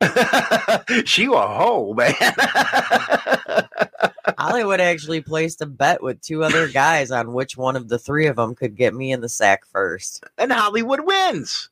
she 1.04 1.24
a 1.24 1.28
hoe, 1.30 1.94
man. 1.94 2.14
Hollywood 4.38 4.80
actually 4.80 5.20
placed 5.20 5.62
a 5.62 5.66
bet 5.66 6.02
with 6.02 6.20
two 6.20 6.44
other 6.44 6.68
guys 6.68 7.10
on 7.10 7.32
which 7.32 7.56
one 7.56 7.76
of 7.76 7.88
the 7.88 7.98
three 7.98 8.26
of 8.26 8.36
them 8.36 8.54
could 8.54 8.76
get 8.76 8.94
me 8.94 9.12
in 9.12 9.20
the 9.20 9.28
sack 9.28 9.64
first. 9.66 10.24
and 10.38 10.52
Hollywood 10.52 11.00
wins. 11.00 11.70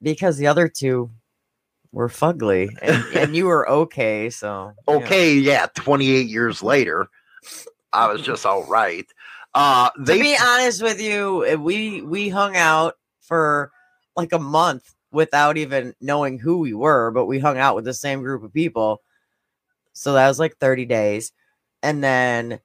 Because 0.00 0.36
the 0.36 0.48
other 0.48 0.68
two 0.68 1.10
were 1.92 2.08
fugly, 2.08 2.76
and, 2.82 3.04
and 3.16 3.36
you 3.36 3.46
were 3.46 3.68
okay. 3.68 4.30
So 4.30 4.72
you 4.88 4.98
know. 4.98 5.04
Okay, 5.04 5.34
yeah, 5.34 5.66
28 5.74 6.26
years 6.28 6.62
later, 6.62 7.08
I 7.92 8.10
was 8.10 8.22
just 8.22 8.44
all 8.44 8.64
right. 8.64 9.06
Uh, 9.54 9.90
to 9.90 10.04
be 10.18 10.36
honest 10.40 10.82
with 10.82 11.00
you, 11.00 11.44
eh, 11.46 11.54
we 11.54 12.00
we 12.02 12.28
hung 12.28 12.56
out 12.56 12.94
for 13.20 13.70
like 14.16 14.32
a 14.32 14.38
month 14.38 14.94
without 15.10 15.58
even 15.58 15.94
knowing 16.00 16.38
who 16.38 16.58
we 16.58 16.74
were, 16.74 17.10
but 17.10 17.26
we 17.26 17.38
hung 17.38 17.58
out 17.58 17.76
with 17.76 17.84
the 17.84 17.94
same 17.94 18.22
group 18.22 18.42
of 18.42 18.52
people. 18.52 19.02
So 19.92 20.14
that 20.14 20.26
was 20.28 20.38
like 20.38 20.56
30 20.56 20.86
days. 20.86 21.32
And 21.82 22.02
then 22.02 22.60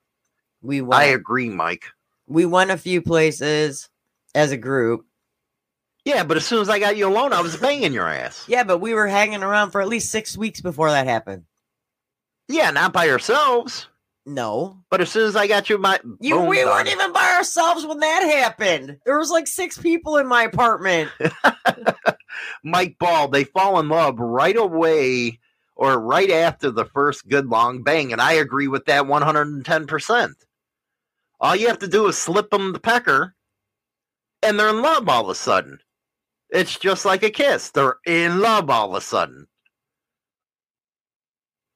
we 0.61 0.82
went 0.82 1.01
I 1.01 1.05
agree, 1.07 1.49
Mike. 1.49 1.86
we 2.28 2.45
went 2.45 2.71
a 2.71 2.78
few 2.78 3.01
places 3.01 3.89
as 4.34 4.51
a 4.51 4.57
group. 4.57 5.05
Yeah, 6.08 6.24
but 6.24 6.38
as 6.38 6.45
soon 6.45 6.62
as 6.62 6.70
I 6.70 6.80
got 6.80 6.95
you 6.95 7.05
alone, 7.05 7.34
I 7.34 7.41
was 7.41 7.58
banging 7.58 7.91
your 7.91 8.08
ass. 8.08 8.45
Yeah, 8.47 8.64
but 8.64 8.78
we 8.78 8.93
were 8.93 9.08
hanging 9.08 9.43
around 9.43 9.72
for 9.72 9.82
at 9.82 9.89
least 9.89 10.10
6 10.10 10.38
weeks 10.38 10.62
before 10.62 10.89
that 10.89 11.05
happened. 11.05 11.43
Yeah, 12.47 12.72
not 12.72 12.93
by 12.93 13.10
ourselves. 13.10 13.89
No. 14.26 14.78
But 14.89 15.01
as 15.01 15.12
soon 15.12 15.28
as 15.28 15.36
I 15.36 15.47
got 15.47 15.70
you, 15.70 15.78
my 15.78 15.99
You 16.22 16.39
we 16.39 16.64
weren't 16.64 16.88
even 16.88 17.12
by 17.12 17.34
ourselves 17.36 17.86
when 17.86 17.99
that 17.99 18.24
happened. 18.24 18.99
There 19.05 19.20
was 19.20 19.32
like 19.32 19.47
6 19.47 19.80
people 19.80 20.16
in 20.16 20.28
my 20.28 20.43
apartment. 20.43 21.12
Mike 22.64 22.95
Ball. 22.99 23.28
They 23.28 23.43
fall 23.43 23.78
in 23.78 23.89
love 23.89 24.18
right 24.18 24.55
away 24.55 25.39
or 25.76 25.99
right 25.99 26.32
after 26.32 26.72
the 26.72 26.86
first 26.86 27.28
good 27.28 27.47
long 27.47 27.84
bang, 27.84 28.14
and 28.14 28.22
I 28.22 28.32
agree 28.34 28.70
with 28.70 28.86
that 28.86 29.08
one 29.08 29.24
hundred 29.24 29.47
and 29.47 29.66
ten 29.66 29.86
percent. 29.88 30.38
All 31.41 31.55
you 31.55 31.68
have 31.68 31.80
to 31.80 31.88
do 31.88 32.08
is 32.08 32.18
slip 32.18 32.49
them 32.49 32.72
the 32.72 32.80
pecker, 32.80 33.36
and 34.41 34.58
they're 34.58 34.70
in 34.70 34.82
love 34.82 35.10
all 35.10 35.24
of 35.24 35.30
a 35.30 35.36
sudden. 35.36 35.80
It's 36.50 36.78
just 36.78 37.06
like 37.06 37.24
a 37.24 37.30
kiss. 37.30 37.72
They're 37.72 37.98
in 38.06 38.39
love 38.39 38.70
all 38.70 38.89
of 38.89 38.95
a 38.95 39.02
sudden. 39.02 39.48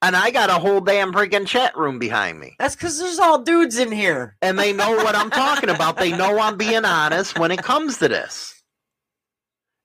And 0.04 0.16
I 0.16 0.32
got 0.32 0.50
a 0.50 0.54
whole 0.54 0.82
damn 0.82 1.14
freaking 1.14 1.46
chat 1.46 1.78
room 1.78 2.00
behind 2.00 2.40
me. 2.40 2.56
That's 2.58 2.76
cuz 2.76 2.98
there's 2.98 3.20
all 3.20 3.40
dudes 3.44 3.78
in 3.78 3.92
here. 3.92 4.36
And 4.42 4.58
they 4.58 4.74
know 4.74 4.96
what 4.96 5.16
I'm 5.16 5.30
talking 5.30 5.70
about. 5.70 5.98
They 5.98 6.12
know 6.12 6.40
I'm 6.40 6.58
being 6.58 6.86
honest 6.86 7.38
when 7.38 7.52
it 7.52 7.62
comes 7.62 7.98
to 8.00 8.08
this. 8.08 8.64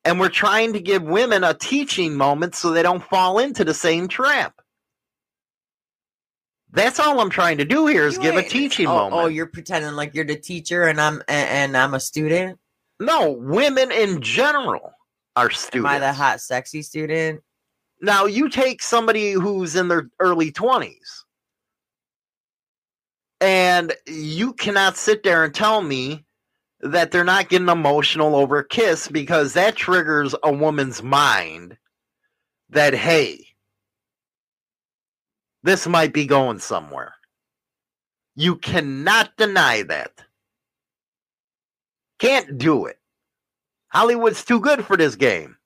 And 0.05 0.19
we're 0.19 0.29
trying 0.29 0.73
to 0.73 0.81
give 0.81 1.03
women 1.03 1.45
a 1.45 1.53
teaching 1.53 2.15
moment 2.15 2.55
so 2.55 2.71
they 2.71 2.83
don't 2.83 3.03
fall 3.03 3.39
into 3.39 3.65
the 3.65 3.75
same 3.75 4.09
trap. 4.09 4.55
That's 6.71 7.01
all 7.01 7.21
I'm 7.21 7.31
trying 7.31 7.59
to 7.59 7.65
do 7.65 7.87
here 7.87 8.07
is 8.07 8.17
You 8.17 8.23
give 8.23 8.37
a 8.37 8.43
teaching 8.43 8.87
oh, 8.87 8.93
oh 8.93 8.97
moment. 8.97 9.23
Oh, 9.23 9.27
you're 9.27 9.47
pretending 9.47 9.93
like 9.93 10.15
you're 10.15 10.25
the 10.25 10.37
teacher 10.37 10.85
and 10.85 11.01
I'm 11.01 11.23
and, 11.29 11.49
and 11.49 11.77
I'm 11.77 11.95
a 11.95 12.01
student. 12.01 12.59
No, 13.01 13.33
women 13.33 13.91
in 13.93 14.21
general 14.21 14.93
are 15.37 15.47
Am 15.47 15.55
students. 15.55 15.91
I 15.91 15.99
the 15.99 16.13
hot 16.13 16.41
sexy 16.41 16.83
student? 16.83 17.43
Now 18.01 18.27
you 18.27 18.49
take 18.49 18.83
somebody 18.83 19.33
who's 19.33 19.77
in 19.77 19.89
their 19.89 20.09
early 20.21 20.53
20s 20.53 21.25
and 23.41 23.93
you 24.07 24.53
cannot 24.55 24.97
sit 24.97 25.23
there 25.23 25.45
and 25.45 25.55
tell 25.55 25.83
me 25.83 26.25
that 26.81 27.11
they're 27.11 27.25
not 27.25 27.49
getting 27.49 27.69
emotional 27.69 28.37
over 28.37 28.59
a 28.59 28.69
kiss 28.69 29.09
because 29.09 29.55
that 29.55 29.77
triggers 29.77 30.35
a 30.43 30.53
woman's 30.53 31.03
mind 31.03 31.77
that 32.71 32.95
hey 32.95 33.47
this 35.67 35.85
might 35.85 36.13
be 36.13 36.27
going 36.27 36.61
somewhere. 36.61 37.13
You 38.37 38.55
cannot 38.55 39.37
deny 39.37 39.83
that. 39.83 40.13
Can't 42.21 42.59
do 42.59 42.87
it. 42.87 42.99
Hollywood's 43.89 44.45
too 44.45 44.61
good 44.61 44.85
for 44.87 44.97
this 44.97 45.17
game. 45.17 45.57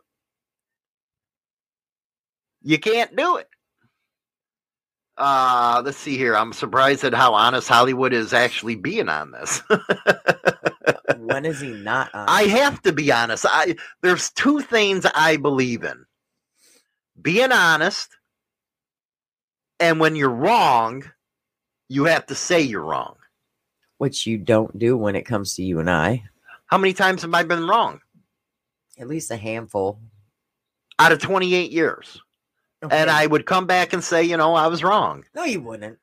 You 2.62 2.78
can't 2.78 3.16
do 3.16 3.38
it. 3.38 3.48
Uh, 5.18 5.82
let's 5.84 5.98
see 5.98 6.16
here. 6.18 6.36
I'm 6.36 6.52
surprised 6.52 7.04
at 7.04 7.14
how 7.14 7.34
honest 7.34 7.68
Hollywood 7.68 8.12
is 8.14 8.32
actually 8.32 8.76
being 8.76 9.08
on 9.08 9.32
this. 9.32 9.62
when 11.16 11.44
is 11.46 11.60
he 11.60 11.72
not 11.72 12.10
on? 12.14 12.26
I 12.28 12.44
have 12.44 12.82
to 12.82 12.92
be 12.92 13.12
honest. 13.12 13.46
I 13.48 13.76
there's 14.02 14.30
two 14.30 14.60
things 14.62 15.06
I 15.14 15.36
believe 15.38 15.84
in. 15.84 16.06
Being 17.22 17.52
honest 17.52 18.08
and 19.80 20.00
when 20.00 20.16
you're 20.16 20.30
wrong, 20.30 21.04
you 21.88 22.04
have 22.04 22.26
to 22.26 22.34
say 22.36 22.60
you're 22.62 22.84
wrong. 22.84 23.16
which 23.98 24.26
you 24.26 24.38
don't 24.38 24.78
do 24.78 24.96
when 24.96 25.16
it 25.16 25.24
comes 25.26 25.54
to 25.54 25.62
you 25.62 25.78
and 25.80 25.90
I. 25.90 26.24
How 26.70 26.78
many 26.78 26.92
times 26.92 27.22
have 27.22 27.34
I 27.34 27.42
been 27.42 27.66
wrong? 27.66 28.00
At 28.98 29.08
least 29.08 29.30
a 29.30 29.36
handful. 29.36 29.98
Out 30.98 31.12
of 31.12 31.18
28 31.18 31.72
years. 31.72 32.20
And 32.90 33.10
I 33.10 33.26
would 33.26 33.44
come 33.44 33.66
back 33.66 33.92
and 33.92 34.02
say, 34.02 34.22
you 34.22 34.36
know, 34.36 34.54
I 34.54 34.68
was 34.68 34.82
wrong. 34.82 35.24
No, 35.34 35.44
you 35.44 35.60
wouldn't. 35.60 35.98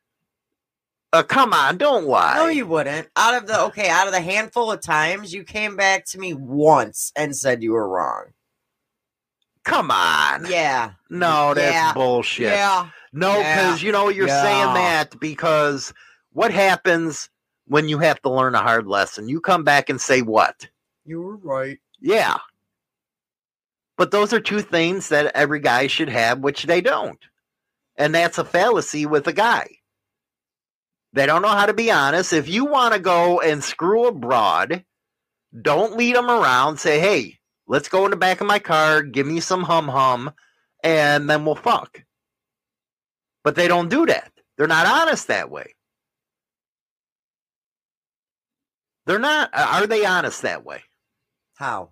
Uh, 1.13 1.24
come 1.24 1.53
on, 1.53 1.78
don't 1.78 2.05
lie. 2.05 2.36
No, 2.36 2.47
you 2.47 2.68
wouldn't. 2.68 3.07
Out 3.15 3.34
of 3.34 3.47
the 3.47 3.61
okay, 3.61 3.89
out 3.89 4.07
of 4.07 4.13
the 4.13 4.20
handful 4.22 4.72
of 4.72 4.82
times 4.82 5.34
you 5.34 5.43
came 5.43 5.76
back 5.78 6.05
to 6.07 6.20
me 6.20 6.34
once 6.34 7.13
and 7.15 7.36
said 7.36 7.63
you 7.63 7.72
were 7.72 7.88
wrong. 7.88 8.26
Come 9.63 9.89
on. 9.89 10.45
Yeah. 10.49 10.91
No, 11.09 11.53
that's 11.53 11.74
Yeah. 11.74 11.93
bullshit. 11.93 12.47
Yeah. 12.51 12.89
No, 13.13 13.38
Yeah. 13.39 13.55
because 13.65 13.84
you 13.84 13.91
know 13.91 14.09
you're 14.09 14.28
saying 14.28 14.74
that 14.76 15.18
because 15.20 15.93
what 16.32 16.51
happens 16.51 17.30
when 17.68 17.89
you 17.89 17.99
have 17.99 18.22
to 18.22 18.30
learn 18.30 18.55
a 18.55 18.61
hard 18.61 18.88
lesson? 18.88 19.30
You 19.30 19.41
come 19.41 19.63
back 19.63 19.89
and 19.89 19.99
say 19.99 20.22
what? 20.22 20.68
You 21.05 21.22
were 21.22 21.38
right. 21.38 21.80
Yeah. 21.99 22.38
But 23.97 24.11
those 24.11 24.34
are 24.34 24.39
two 24.39 24.61
things 24.61 25.09
that 25.09 25.36
every 25.36 25.59
guy 25.59 25.88
should 25.88 26.09
have, 26.09 26.39
which 26.39 26.63
they 26.63 26.82
don't. 26.82 27.20
And 27.95 28.13
that's 28.13 28.38
a 28.38 28.45
fallacy 28.45 29.05
with 29.05 29.28
a 29.28 29.34
guy. 29.34 29.70
They 31.13 31.26
don't 31.26 31.41
know 31.41 31.47
how 31.47 31.65
to 31.65 31.74
be 31.74 31.89
honest. 31.89 32.34
If 32.34 32.47
you 32.47 32.65
want 32.65 32.93
to 32.93 32.99
go 32.99 33.39
and 33.39 33.63
screw 33.63 34.05
a 34.05 34.11
broad, 34.11 34.84
don't 35.59 35.97
lead 35.97 36.15
them 36.15 36.30
around. 36.30 36.80
Say, 36.80 36.99
hey, 36.99 37.39
let's 37.65 37.89
go 37.89 38.05
in 38.05 38.11
the 38.11 38.18
back 38.18 38.39
of 38.41 38.47
my 38.47 38.59
car, 38.59 39.01
give 39.01 39.26
me 39.26 39.39
some 39.39 39.63
hum 39.63 39.88
hum, 39.88 40.32
and 40.84 41.28
then 41.30 41.43
we'll 41.43 41.55
fuck. 41.55 42.03
But 43.43 43.55
they 43.55 43.68
don't 43.68 43.89
do 43.89 44.05
that. 44.05 44.32
They're 44.57 44.68
not 44.68 44.86
honest 44.86 45.28
that 45.28 45.49
way. 45.49 45.74
They're 49.07 49.17
not. 49.19 49.49
Uh, 49.53 49.67
are 49.81 49.87
they 49.87 50.05
honest 50.05 50.43
that 50.43 50.63
way? 50.63 50.83
How? 51.55 51.89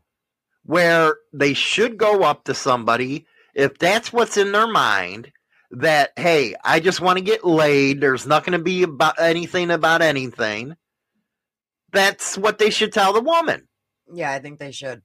where 0.68 1.16
they 1.32 1.54
should 1.54 1.96
go 1.96 2.24
up 2.24 2.44
to 2.46 2.54
somebody 2.56 3.28
if 3.54 3.78
that's 3.78 4.12
what's 4.12 4.36
in 4.36 4.52
their 4.52 4.66
mind 4.66 5.32
that 5.70 6.10
hey 6.18 6.56
i 6.64 6.80
just 6.80 7.00
want 7.02 7.20
to 7.20 7.24
get 7.24 7.46
laid 7.46 8.02
there's 8.02 8.26
not 8.26 8.44
going 8.44 8.58
to 8.58 8.64
be 8.64 8.82
about 8.82 9.14
anything 9.20 9.70
about 9.70 10.02
anything 10.02 10.76
that's 11.92 12.36
what 12.36 12.58
they 12.58 12.72
should 12.72 12.92
tell 12.92 13.14
the 13.14 13.22
woman 13.22 13.68
Yeah, 14.12 14.32
I 14.32 14.40
think 14.40 14.58
they 14.58 14.72
should. 14.72 15.04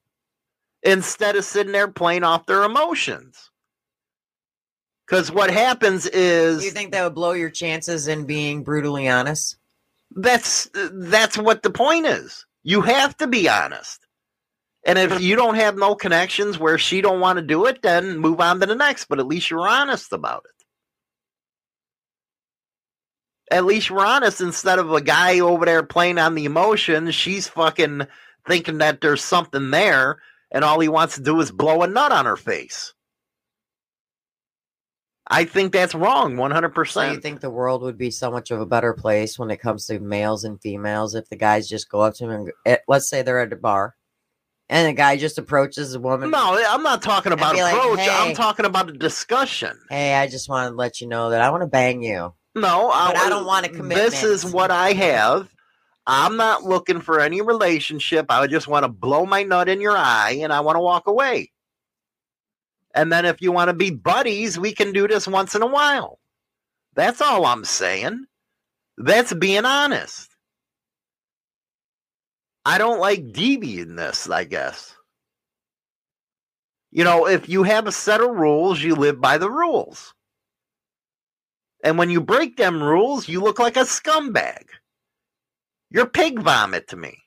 instead 0.81 1.35
of 1.35 1.45
sitting 1.45 1.73
there 1.73 1.87
playing 1.87 2.23
off 2.23 2.47
their 2.47 2.63
emotions 2.63 3.51
because 5.05 5.31
what 5.31 5.51
happens 5.51 6.07
is. 6.07 6.65
You 6.65 6.71
think 6.71 6.91
that 6.93 7.03
would 7.03 7.13
blow 7.13 7.33
your 7.33 7.51
chances 7.51 8.07
in 8.07 8.25
being 8.25 8.63
brutally 8.63 9.07
honest? 9.07 9.57
That's 10.15 10.69
that's 10.73 11.37
what 11.37 11.63
the 11.63 11.69
point 11.69 12.05
is. 12.05 12.45
You 12.63 12.81
have 12.81 13.15
to 13.17 13.27
be 13.27 13.49
honest. 13.49 14.05
And 14.85 14.97
if 14.97 15.21
you 15.21 15.35
don't 15.35 15.55
have 15.55 15.77
no 15.77 15.93
connections 15.93 16.57
where 16.57 16.79
she 16.79 17.01
don't 17.01 17.19
want 17.19 17.37
to 17.37 17.45
do 17.45 17.65
it 17.65 17.81
then 17.81 18.17
move 18.17 18.39
on 18.39 18.59
to 18.59 18.65
the 18.65 18.75
next. 18.75 19.05
But 19.05 19.19
at 19.19 19.27
least 19.27 19.49
you're 19.49 19.67
honest 19.67 20.13
about 20.13 20.43
it. 20.45 20.51
At 23.53 23.65
least 23.65 23.89
you're 23.89 24.05
honest. 24.05 24.41
Instead 24.41 24.79
of 24.79 24.91
a 24.91 25.01
guy 25.01 25.39
over 25.39 25.65
there 25.65 25.83
playing 25.83 26.17
on 26.17 26.35
the 26.35 26.45
emotions 26.45 27.15
she's 27.15 27.47
fucking 27.47 28.07
thinking 28.47 28.79
that 28.79 29.01
there's 29.01 29.23
something 29.23 29.71
there 29.71 30.19
and 30.51 30.63
all 30.63 30.79
he 30.79 30.89
wants 30.89 31.15
to 31.15 31.21
do 31.21 31.39
is 31.39 31.51
blow 31.51 31.83
a 31.83 31.87
nut 31.87 32.11
on 32.11 32.25
her 32.25 32.35
face 32.35 32.93
i 35.31 35.43
think 35.43 35.71
that's 35.73 35.95
wrong 35.95 36.35
100% 36.35 36.87
So 36.91 37.01
you 37.11 37.19
think 37.19 37.41
the 37.41 37.49
world 37.49 37.81
would 37.81 37.97
be 37.97 38.11
so 38.11 38.29
much 38.29 38.51
of 38.51 38.61
a 38.61 38.65
better 38.65 38.93
place 38.93 39.39
when 39.39 39.49
it 39.49 39.57
comes 39.57 39.87
to 39.87 39.99
males 39.99 40.43
and 40.43 40.61
females 40.61 41.15
if 41.15 41.27
the 41.29 41.35
guys 41.35 41.67
just 41.67 41.89
go 41.89 42.01
up 42.01 42.13
to 42.15 42.25
him 42.25 42.29
and 42.31 42.51
eh, 42.65 42.77
let's 42.87 43.09
say 43.09 43.21
they're 43.23 43.39
at 43.39 43.53
a 43.53 43.55
bar 43.55 43.95
and 44.71 44.87
the 44.87 44.93
guy 44.93 45.17
just 45.17 45.37
approaches 45.37 45.91
the 45.91 45.99
woman. 45.99 46.31
No, 46.31 46.57
I'm 46.69 46.81
not 46.81 47.01
talking 47.01 47.33
about 47.33 47.53
be 47.53 47.61
like, 47.61 47.75
approach. 47.75 47.99
I'm 48.09 48.33
talking 48.33 48.65
about 48.65 48.89
a 48.89 48.93
discussion. 48.93 49.77
Hey, 49.89 50.13
I 50.13 50.27
just 50.27 50.47
want 50.47 50.71
to 50.71 50.75
let 50.75 51.01
you 51.01 51.07
know 51.07 51.29
that 51.31 51.41
I 51.41 51.49
want 51.49 51.61
to 51.61 51.67
bang 51.67 52.01
you. 52.01 52.33
No, 52.55 52.87
But 52.87 53.17
I 53.17 53.27
don't 53.27 53.45
want 53.45 53.65
to 53.65 53.71
commit. 53.71 53.97
This 53.97 54.23
is 54.23 54.45
what 54.45 54.71
I 54.71 54.93
have. 54.93 55.49
I'm 56.07 56.37
not 56.37 56.63
looking 56.63 57.01
for 57.01 57.19
any 57.19 57.41
relationship. 57.41 58.25
I 58.29 58.47
just 58.47 58.67
want 58.69 58.83
to 58.83 58.89
blow 58.89 59.25
my 59.25 59.43
nut 59.43 59.69
in 59.69 59.81
your 59.81 59.95
eye 59.95 60.39
and 60.41 60.51
I 60.51 60.61
want 60.61 60.77
to 60.77 60.81
walk 60.81 61.07
away. 61.07 61.50
And 62.93 63.11
then 63.11 63.25
if 63.25 63.41
you 63.41 63.51
want 63.51 63.69
to 63.69 63.73
be 63.73 63.91
buddies, 63.91 64.59
we 64.59 64.73
can 64.73 64.91
do 64.91 65.07
this 65.07 65.27
once 65.27 65.55
in 65.55 65.61
a 65.61 65.67
while. 65.67 66.19
That's 66.95 67.21
all 67.21 67.45
I'm 67.45 67.63
saying. 67.63 68.25
That's 68.97 69.33
being 69.33 69.65
honest. 69.65 70.29
I 72.65 72.77
don't 72.77 72.99
like 72.99 73.31
deviating 73.31 73.95
this, 73.95 74.29
I 74.29 74.43
guess. 74.43 74.95
You 76.91 77.03
know, 77.05 77.27
if 77.27 77.47
you 77.47 77.63
have 77.63 77.87
a 77.87 77.91
set 77.91 78.21
of 78.21 78.29
rules, 78.29 78.81
you 78.81 78.95
live 78.95 79.19
by 79.21 79.37
the 79.37 79.49
rules. 79.49 80.13
And 81.83 81.97
when 81.97 82.09
you 82.09 82.21
break 82.21 82.57
them 82.57 82.83
rules, 82.83 83.27
you 83.27 83.41
look 83.41 83.57
like 83.57 83.77
a 83.77 83.81
scumbag. 83.81 84.65
You're 85.89 86.05
pig 86.05 86.39
vomit 86.39 86.89
to 86.89 86.97
me. 86.97 87.17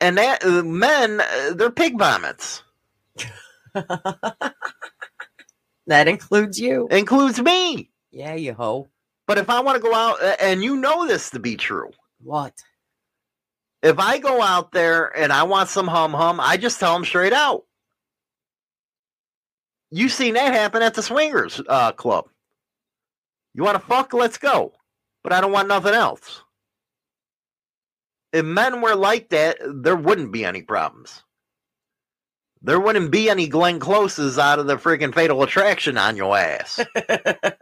And 0.00 0.18
that 0.18 0.44
uh, 0.44 0.62
men, 0.62 1.20
uh, 1.20 1.54
they're 1.54 1.70
pig 1.70 1.98
vomits. 1.98 2.62
That 5.88 6.08
includes 6.08 6.58
you. 6.58 6.88
Includes 6.90 7.40
me. 7.40 7.90
Yeah, 8.10 8.34
you 8.34 8.54
hoe. 8.54 8.88
But 9.26 9.38
if 9.38 9.48
I 9.50 9.60
want 9.60 9.76
to 9.76 9.82
go 9.82 9.94
out, 9.94 10.18
and 10.40 10.62
you 10.64 10.76
know 10.76 11.06
this 11.06 11.30
to 11.30 11.38
be 11.38 11.56
true, 11.56 11.90
What? 12.20 12.54
if 13.82 13.98
I 13.98 14.18
go 14.18 14.42
out 14.42 14.72
there 14.72 15.16
and 15.16 15.32
I 15.32 15.44
want 15.44 15.68
some 15.68 15.86
hum 15.86 16.12
hum, 16.12 16.40
I 16.40 16.56
just 16.56 16.80
tell 16.80 16.92
them 16.94 17.04
straight 17.04 17.32
out. 17.32 17.64
You 19.92 20.08
seen 20.08 20.34
that 20.34 20.52
happen 20.54 20.82
at 20.82 20.94
the 20.94 21.02
swingers 21.02 21.60
uh, 21.68 21.92
club. 21.92 22.26
You 23.54 23.62
want 23.62 23.80
to 23.80 23.86
fuck? 23.86 24.12
Let's 24.12 24.38
go. 24.38 24.72
But 25.22 25.32
I 25.32 25.40
don't 25.40 25.52
want 25.52 25.68
nothing 25.68 25.94
else. 25.94 26.42
If 28.32 28.44
men 28.44 28.80
were 28.80 28.96
like 28.96 29.28
that, 29.30 29.58
there 29.64 29.96
wouldn't 29.96 30.32
be 30.32 30.44
any 30.44 30.62
problems. 30.62 31.22
There 32.66 32.80
wouldn't 32.80 33.12
be 33.12 33.30
any 33.30 33.46
Glenn 33.46 33.78
Closes 33.78 34.40
out 34.40 34.58
of 34.58 34.66
the 34.66 34.74
freaking 34.76 35.14
fatal 35.14 35.40
attraction 35.44 35.96
on 35.96 36.16
your 36.16 36.36
ass. 36.36 36.80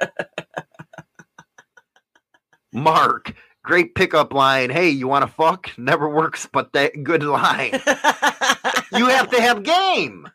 Mark, 2.72 3.34
great 3.62 3.94
pickup 3.94 4.32
line. 4.32 4.70
Hey, 4.70 4.88
you 4.88 5.06
want 5.06 5.20
to 5.22 5.30
fuck? 5.30 5.70
Never 5.76 6.08
works, 6.08 6.48
but 6.50 6.72
that 6.72 7.02
good 7.02 7.22
line. 7.22 7.72
you 8.96 9.06
have 9.08 9.28
to 9.30 9.42
have 9.42 9.62
game. 9.62 10.26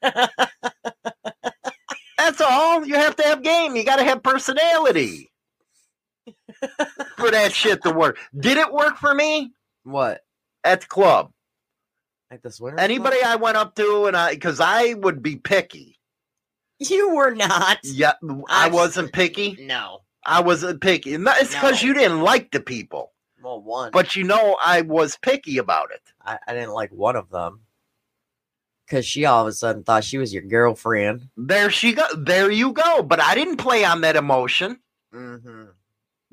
That's 2.20 2.40
all. 2.40 2.86
You 2.86 2.94
have 2.94 3.16
to 3.16 3.24
have 3.24 3.42
game. 3.42 3.76
You 3.76 3.84
got 3.84 3.96
to 3.96 4.04
have 4.04 4.22
personality 4.22 5.32
for 7.18 7.32
that 7.32 7.52
shit 7.54 7.82
to 7.86 7.92
work. 7.92 8.20
Did 8.40 8.58
it 8.58 8.72
work 8.72 8.98
for 8.98 9.16
me 9.16 9.52
What? 9.84 10.22
at 10.64 10.82
the 10.82 10.88
club? 10.88 11.32
Like 12.32 12.42
the 12.44 12.52
swinger? 12.52 12.80
Anybody 12.80 13.18
I 13.24 13.36
went 13.38 13.58
up 13.58 13.76
to, 13.76 14.06
and 14.06 14.16
I, 14.16 14.34
because 14.34 14.60
I 14.60 14.94
would 14.94 15.22
be 15.24 15.36
picky. 15.38 16.00
You 16.80 17.16
were 17.16 17.34
not. 17.36 17.80
Yeah, 17.84 18.14
I 18.50 18.68
I've- 18.68 18.76
wasn't 18.76 19.12
picky. 19.14 19.58
No. 19.60 20.02
I 20.26 20.42
wasn't 20.42 20.82
picky. 20.82 21.18
No, 21.18 21.32
It's 21.38 21.54
because 21.54 21.82
No. 21.82 21.88
you 21.88 21.94
didn't 21.94 22.22
like 22.22 22.52
the 22.52 22.60
people, 22.60 23.14
Well, 23.42 23.62
one. 23.62 23.92
but 23.92 24.16
you 24.16 24.26
know 24.26 24.58
I 24.64 24.82
was 24.82 25.18
picky 25.18 25.58
about 25.58 25.92
it. 25.92 26.02
I, 26.24 26.38
I 26.46 26.54
didn't 26.54 26.74
like 26.74 26.92
one 26.92 27.16
of 27.16 27.30
them. 27.30 27.62
Because 28.86 29.06
she 29.06 29.26
all 29.26 29.42
of 29.44 29.48
a 29.48 29.54
sudden 29.54 29.84
thought 29.84 30.04
she 30.04 30.18
was 30.18 30.34
your 30.34 30.44
girlfriend. 30.44 31.30
There 31.38 31.70
she 31.70 31.94
go. 31.94 32.06
There 32.18 32.52
you 32.52 32.74
go. 32.74 33.02
But 33.02 33.22
I 33.22 33.34
didn't 33.36 33.58
play 33.58 33.86
on 33.86 34.02
that 34.02 34.16
emotion. 34.18 34.80
Mm-hmm. 35.14 35.66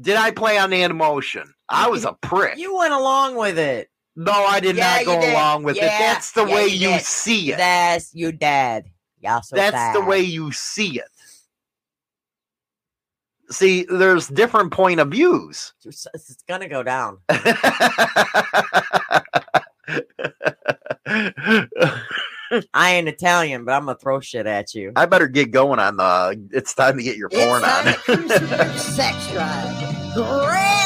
Did 0.01 0.17
I 0.17 0.31
play 0.33 0.59
on 0.59 0.71
the 0.71 0.83
emotion? 0.83 1.55
I 1.69 1.89
was 1.89 2.05
a 2.05 2.13
prick. 2.15 2.59
You 2.59 2.77
went 2.77 2.93
along 2.93 3.37
with 3.37 3.59
it. 3.59 3.89
No, 4.17 4.33
I 4.33 4.61
did 4.61 4.77
Yeah, 4.77 4.97
not 4.97 5.05
go 5.07 5.21
did. 5.21 5.31
along 5.33 5.63
with 5.65 5.77
it. 5.77 5.81
That's 5.83 6.33
the 6.33 6.47
yeah, 6.47 6.55
way 6.55 6.67
you 6.69 6.91
you 6.91 6.99
see 7.01 7.53
it. 7.53 7.59
That's 7.59 8.15
you 8.15 8.33
dad. 8.33 8.87
Y'all 9.21 9.43
so 9.43 9.57
That's 9.57 9.99
the 9.99 10.05
way 10.05 10.21
you 10.21 10.53
see 10.53 10.99
it. 10.99 11.09
See, 13.51 13.87
there's 13.89 14.29
different 14.29 14.73
point 14.73 15.01
of 15.01 15.09
views. 15.11 15.73
It's, 15.85 16.07
it's 16.15 16.43
gonna 16.49 16.69
go 16.69 16.83
down. 16.83 17.19
I 22.75 22.93
ain't 22.95 23.09
Italian, 23.09 23.65
but 23.65 23.73
I'm 23.73 23.87
gonna 23.87 23.99
throw 23.99 24.21
shit 24.21 24.47
at 24.47 24.75
you. 24.75 24.93
I 24.97 25.07
better 25.07 25.29
get 25.29 25.51
going 25.53 25.79
on 25.79 25.97
the. 25.97 26.41
It's 26.53 26.75
time 26.75 26.97
to 26.97 27.03
get 27.03 27.17
your 27.17 27.29
porn 27.29 27.65
on. 27.65 27.85
Your 27.87 27.95
sex 28.79 29.31
drive. 29.33 30.17
Onto 30.17 30.86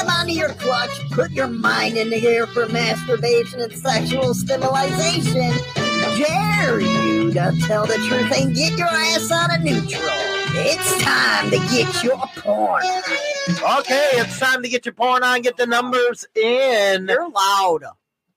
your 0.51 0.59
clutch, 0.61 1.11
put 1.11 1.31
your 1.31 1.47
mind 1.47 1.97
in 1.97 2.11
the 2.11 2.27
air 2.27 2.47
for 2.47 2.67
masturbation 2.69 3.61
and 3.61 3.73
sexual 3.73 4.35
stimulation. 4.35 5.53
Dare 6.17 6.81
you 6.81 7.33
to 7.33 7.57
tell 7.67 7.87
the 7.87 7.95
truth 8.09 8.33
and 8.37 8.55
get 8.55 8.77
your 8.77 8.89
ass 8.89 9.31
out 9.31 9.55
of 9.57 9.63
neutral. 9.63 10.03
It's 10.53 11.03
time 11.03 11.51
to 11.51 11.59
get 11.59 12.03
your 12.03 12.19
porn. 12.37 12.83
Okay, 13.81 14.09
it's 14.15 14.39
time 14.39 14.63
to 14.63 14.69
get 14.69 14.85
your 14.85 14.95
porn 14.95 15.23
on. 15.23 15.43
Get 15.43 15.57
the 15.57 15.67
numbers 15.67 16.25
in. 16.35 17.07
You're 17.07 17.31
loud. 17.31 17.85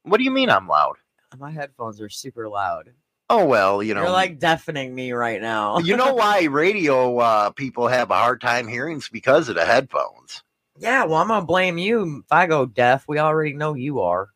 What 0.04 0.18
do 0.18 0.24
you 0.24 0.32
mean 0.32 0.50
I'm 0.50 0.68
loud? 0.68 0.96
My 1.40 1.52
headphones 1.52 2.00
are 2.00 2.10
super 2.10 2.48
loud. 2.48 2.92
Oh 3.30 3.46
well, 3.46 3.82
you 3.82 3.96
know, 3.96 4.02
You're 4.02 4.12
like 4.12 4.38
deafening 4.38 4.94
me 4.94 5.14
right 5.14 5.42
now. 5.42 5.80
you 5.80 5.98
know 5.98 6.14
why 6.16 6.44
radio 6.44 7.18
uh, 7.18 7.50
people 7.52 7.88
have 7.88 8.12
a 8.12 8.16
hard 8.16 8.40
time 8.42 8.68
hearing? 8.68 8.98
It's 8.98 9.10
because 9.10 9.50
of 9.50 9.56
the 9.56 9.66
headphones. 9.66 10.44
Yeah, 10.78 11.06
well, 11.06 11.16
I'm 11.16 11.28
gonna 11.28 11.46
blame 11.46 11.78
you 11.78 12.24
if 12.26 12.32
I 12.32 12.48
go 12.48 12.66
deaf. 12.66 13.06
We 13.08 13.20
already 13.20 13.54
know 13.54 13.74
you 13.74 14.02
are. 14.02 14.30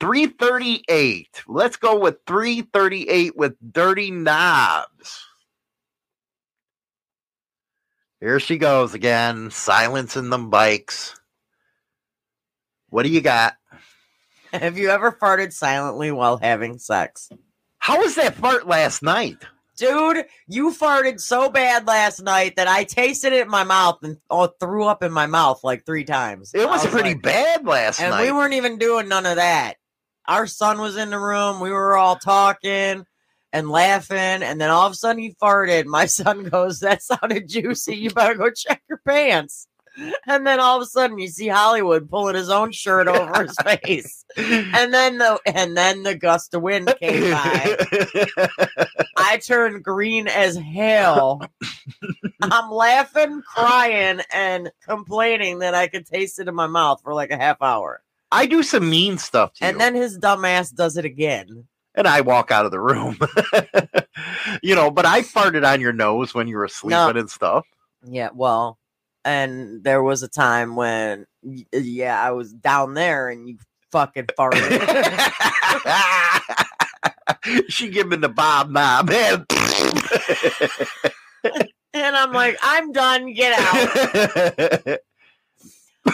338. 0.00 1.42
Let's 1.48 1.76
go 1.76 1.98
with 1.98 2.18
338 2.26 3.36
with 3.36 3.54
dirty 3.72 4.10
knobs. 4.10 5.24
Here 8.20 8.40
she 8.40 8.58
goes 8.58 8.94
again, 8.94 9.50
silencing 9.50 10.30
them 10.30 10.50
bikes. 10.50 11.14
What 12.90 13.04
do 13.04 13.10
you 13.10 13.20
got? 13.20 13.54
Have 14.52 14.78
you 14.78 14.90
ever 14.90 15.12
farted 15.12 15.52
silently 15.52 16.10
while 16.10 16.38
having 16.38 16.78
sex? 16.78 17.28
How 17.78 18.00
was 18.00 18.14
that 18.16 18.34
fart 18.34 18.66
last 18.66 19.02
night? 19.02 19.44
Dude, 19.78 20.24
you 20.48 20.72
farted 20.72 21.20
so 21.20 21.48
bad 21.50 21.86
last 21.86 22.20
night 22.20 22.56
that 22.56 22.66
I 22.66 22.82
tasted 22.84 23.32
it 23.32 23.42
in 23.42 23.48
my 23.48 23.62
mouth 23.64 23.98
and 24.02 24.16
oh, 24.28 24.48
threw 24.58 24.84
up 24.84 25.02
in 25.04 25.12
my 25.12 25.26
mouth 25.26 25.62
like 25.62 25.86
three 25.86 26.04
times. 26.04 26.52
It 26.52 26.62
I 26.62 26.66
was 26.66 26.84
pretty 26.86 27.10
like- 27.14 27.22
bad 27.22 27.64
last 27.64 28.00
and 28.00 28.10
night. 28.10 28.24
And 28.24 28.26
we 28.26 28.36
weren't 28.36 28.54
even 28.54 28.78
doing 28.78 29.08
none 29.08 29.24
of 29.24 29.36
that. 29.36 29.74
Our 30.26 30.46
son 30.48 30.80
was 30.80 30.96
in 30.96 31.10
the 31.10 31.18
room. 31.18 31.60
We 31.60 31.70
were 31.70 31.96
all 31.96 32.16
talking 32.16 33.04
and 33.52 33.70
laughing, 33.70 34.18
and 34.18 34.60
then 34.60 34.68
all 34.68 34.86
of 34.86 34.92
a 34.92 34.96
sudden 34.96 35.22
he 35.22 35.34
farted. 35.40 35.86
My 35.86 36.04
son 36.18 36.42
goes, 36.44 36.80
"That 36.80 37.00
sounded 37.02 37.48
juicy. 37.48 37.96
You 37.96 38.10
better 38.10 38.34
go 38.34 38.50
check 38.50 38.82
your 38.90 39.00
pants." 39.06 39.67
And 40.26 40.46
then 40.46 40.60
all 40.60 40.76
of 40.76 40.82
a 40.82 40.86
sudden 40.86 41.18
you 41.18 41.28
see 41.28 41.48
Hollywood 41.48 42.08
pulling 42.08 42.34
his 42.36 42.50
own 42.50 42.70
shirt 42.72 43.08
over 43.08 43.42
his 43.44 43.56
face, 43.64 44.24
and 44.36 44.92
then 44.94 45.18
the 45.18 45.40
and 45.46 45.76
then 45.76 46.02
the 46.04 46.14
gust 46.14 46.54
of 46.54 46.62
wind 46.62 46.94
came 47.00 47.32
by. 47.32 47.76
I 49.16 49.38
turned 49.38 49.82
green 49.82 50.28
as 50.28 50.56
hell. 50.56 51.42
I'm 52.42 52.70
laughing, 52.70 53.42
crying, 53.42 54.20
and 54.32 54.70
complaining 54.86 55.58
that 55.60 55.74
I 55.74 55.88
could 55.88 56.06
taste 56.06 56.38
it 56.38 56.48
in 56.48 56.54
my 56.54 56.66
mouth 56.66 57.00
for 57.02 57.14
like 57.14 57.30
a 57.30 57.36
half 57.36 57.60
hour. 57.60 58.02
I 58.30 58.46
do 58.46 58.62
some 58.62 58.88
mean 58.88 59.18
stuff 59.18 59.54
to 59.54 59.64
And 59.64 59.74
you. 59.74 59.78
then 59.78 59.94
his 59.94 60.18
dumbass 60.18 60.72
does 60.74 60.96
it 60.96 61.04
again. 61.04 61.64
and 61.94 62.06
I 62.06 62.20
walk 62.20 62.50
out 62.50 62.66
of 62.66 62.70
the 62.70 62.80
room. 62.80 63.18
you 64.62 64.74
know, 64.74 64.90
but 64.90 65.06
I 65.06 65.22
farted 65.22 65.66
on 65.66 65.80
your 65.80 65.92
nose 65.92 66.34
when 66.34 66.46
you 66.46 66.56
were 66.58 66.68
sleeping 66.68 67.16
and 67.16 67.30
stuff. 67.30 67.66
Yeah, 68.06 68.28
well, 68.34 68.77
and 69.28 69.84
there 69.84 70.02
was 70.02 70.22
a 70.22 70.28
time 70.28 70.74
when, 70.74 71.26
uh, 71.46 71.78
yeah, 71.78 72.20
I 72.20 72.30
was 72.30 72.50
down 72.52 72.94
there 72.94 73.28
and 73.28 73.46
you 73.46 73.58
fucking 73.92 74.24
farted. 74.38 74.80
she 77.68 77.90
giving 77.90 78.22
the 78.22 78.30
bob 78.30 78.70
now 78.70 79.02
man. 79.02 79.44
and 81.92 82.16
I'm 82.16 82.32
like, 82.32 82.56
I'm 82.62 82.90
done. 82.92 83.34
Get 83.34 83.54
out. 83.58 84.98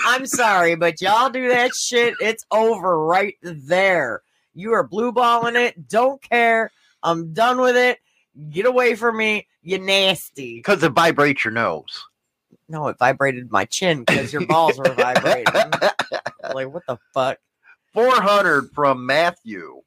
I'm 0.06 0.26
sorry, 0.26 0.74
but 0.74 1.00
y'all 1.00 1.30
do 1.30 1.48
that 1.48 1.72
shit. 1.72 2.14
It's 2.20 2.44
over 2.50 3.06
right 3.06 3.36
there. 3.42 4.22
You 4.54 4.72
are 4.72 4.82
blue 4.82 5.12
balling 5.12 5.54
it. 5.54 5.88
Don't 5.88 6.20
care. 6.20 6.72
I'm 7.04 7.32
done 7.32 7.60
with 7.60 7.76
it. 7.76 7.98
Get 8.50 8.66
away 8.66 8.96
from 8.96 9.18
me. 9.18 9.46
You 9.62 9.78
nasty. 9.78 10.56
Because 10.56 10.82
it 10.82 10.92
vibrates 10.92 11.44
your 11.44 11.52
nose. 11.52 12.04
No, 12.68 12.88
it 12.88 12.98
vibrated 12.98 13.50
my 13.50 13.64
chin 13.66 14.04
because 14.04 14.32
your 14.32 14.46
balls 14.46 14.78
were 14.78 14.92
vibrating. 14.94 15.52
like, 16.54 16.72
what 16.72 16.82
the 16.86 16.98
fuck? 17.12 17.38
400 17.92 18.70
from 18.72 19.06
Matthew. 19.06 19.82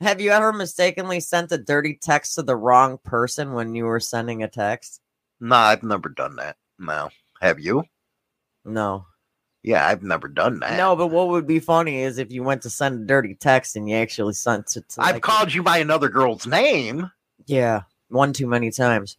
Have 0.00 0.20
you 0.20 0.30
ever 0.30 0.52
mistakenly 0.52 1.20
sent 1.20 1.52
a 1.52 1.58
dirty 1.58 1.98
text 2.02 2.34
to 2.34 2.42
the 2.42 2.56
wrong 2.56 2.98
person 3.04 3.52
when 3.52 3.74
you 3.74 3.84
were 3.84 4.00
sending 4.00 4.42
a 4.42 4.48
text? 4.48 5.00
No, 5.40 5.56
I've 5.56 5.82
never 5.82 6.08
done 6.08 6.36
that. 6.36 6.56
No. 6.78 7.08
Have 7.40 7.60
you? 7.60 7.84
No. 8.64 9.06
Yeah, 9.62 9.86
I've 9.86 10.02
never 10.02 10.28
done 10.28 10.60
that. 10.60 10.76
No, 10.76 10.94
but 10.96 11.08
what 11.08 11.28
would 11.28 11.46
be 11.46 11.60
funny 11.60 12.02
is 12.02 12.18
if 12.18 12.30
you 12.30 12.42
went 12.42 12.62
to 12.62 12.70
send 12.70 13.02
a 13.02 13.06
dirty 13.06 13.34
text 13.34 13.74
and 13.76 13.88
you 13.88 13.96
actually 13.96 14.34
sent 14.34 14.76
it 14.76 14.88
to. 14.90 15.00
I've 15.02 15.14
like, 15.16 15.22
called 15.22 15.52
you 15.54 15.62
by 15.62 15.78
another 15.78 16.08
girl's 16.08 16.46
name, 16.46 17.10
Yeah, 17.46 17.82
one 18.08 18.32
too 18.32 18.46
many 18.46 18.70
times. 18.70 19.16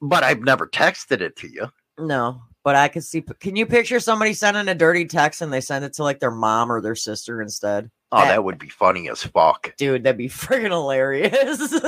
but 0.00 0.24
I've 0.24 0.40
never 0.42 0.66
texted 0.66 1.20
it 1.20 1.36
to 1.36 1.48
you. 1.48 1.68
No, 2.02 2.42
but 2.64 2.74
I 2.74 2.88
can 2.88 3.02
see. 3.02 3.22
Can 3.22 3.56
you 3.56 3.64
picture 3.66 4.00
somebody 4.00 4.34
sending 4.34 4.68
a 4.68 4.74
dirty 4.74 5.04
text 5.04 5.40
and 5.40 5.52
they 5.52 5.60
send 5.60 5.84
it 5.84 5.94
to 5.94 6.02
like 6.02 6.20
their 6.20 6.30
mom 6.30 6.70
or 6.70 6.80
their 6.80 6.96
sister 6.96 7.40
instead? 7.40 7.90
Oh, 8.10 8.20
that 8.20 8.44
would 8.44 8.58
be 8.58 8.68
funny 8.68 9.08
as 9.08 9.22
fuck. 9.22 9.74
Dude, 9.76 10.04
that'd 10.04 10.18
be 10.18 10.28
freaking 10.28 10.70
hilarious. 10.70 11.58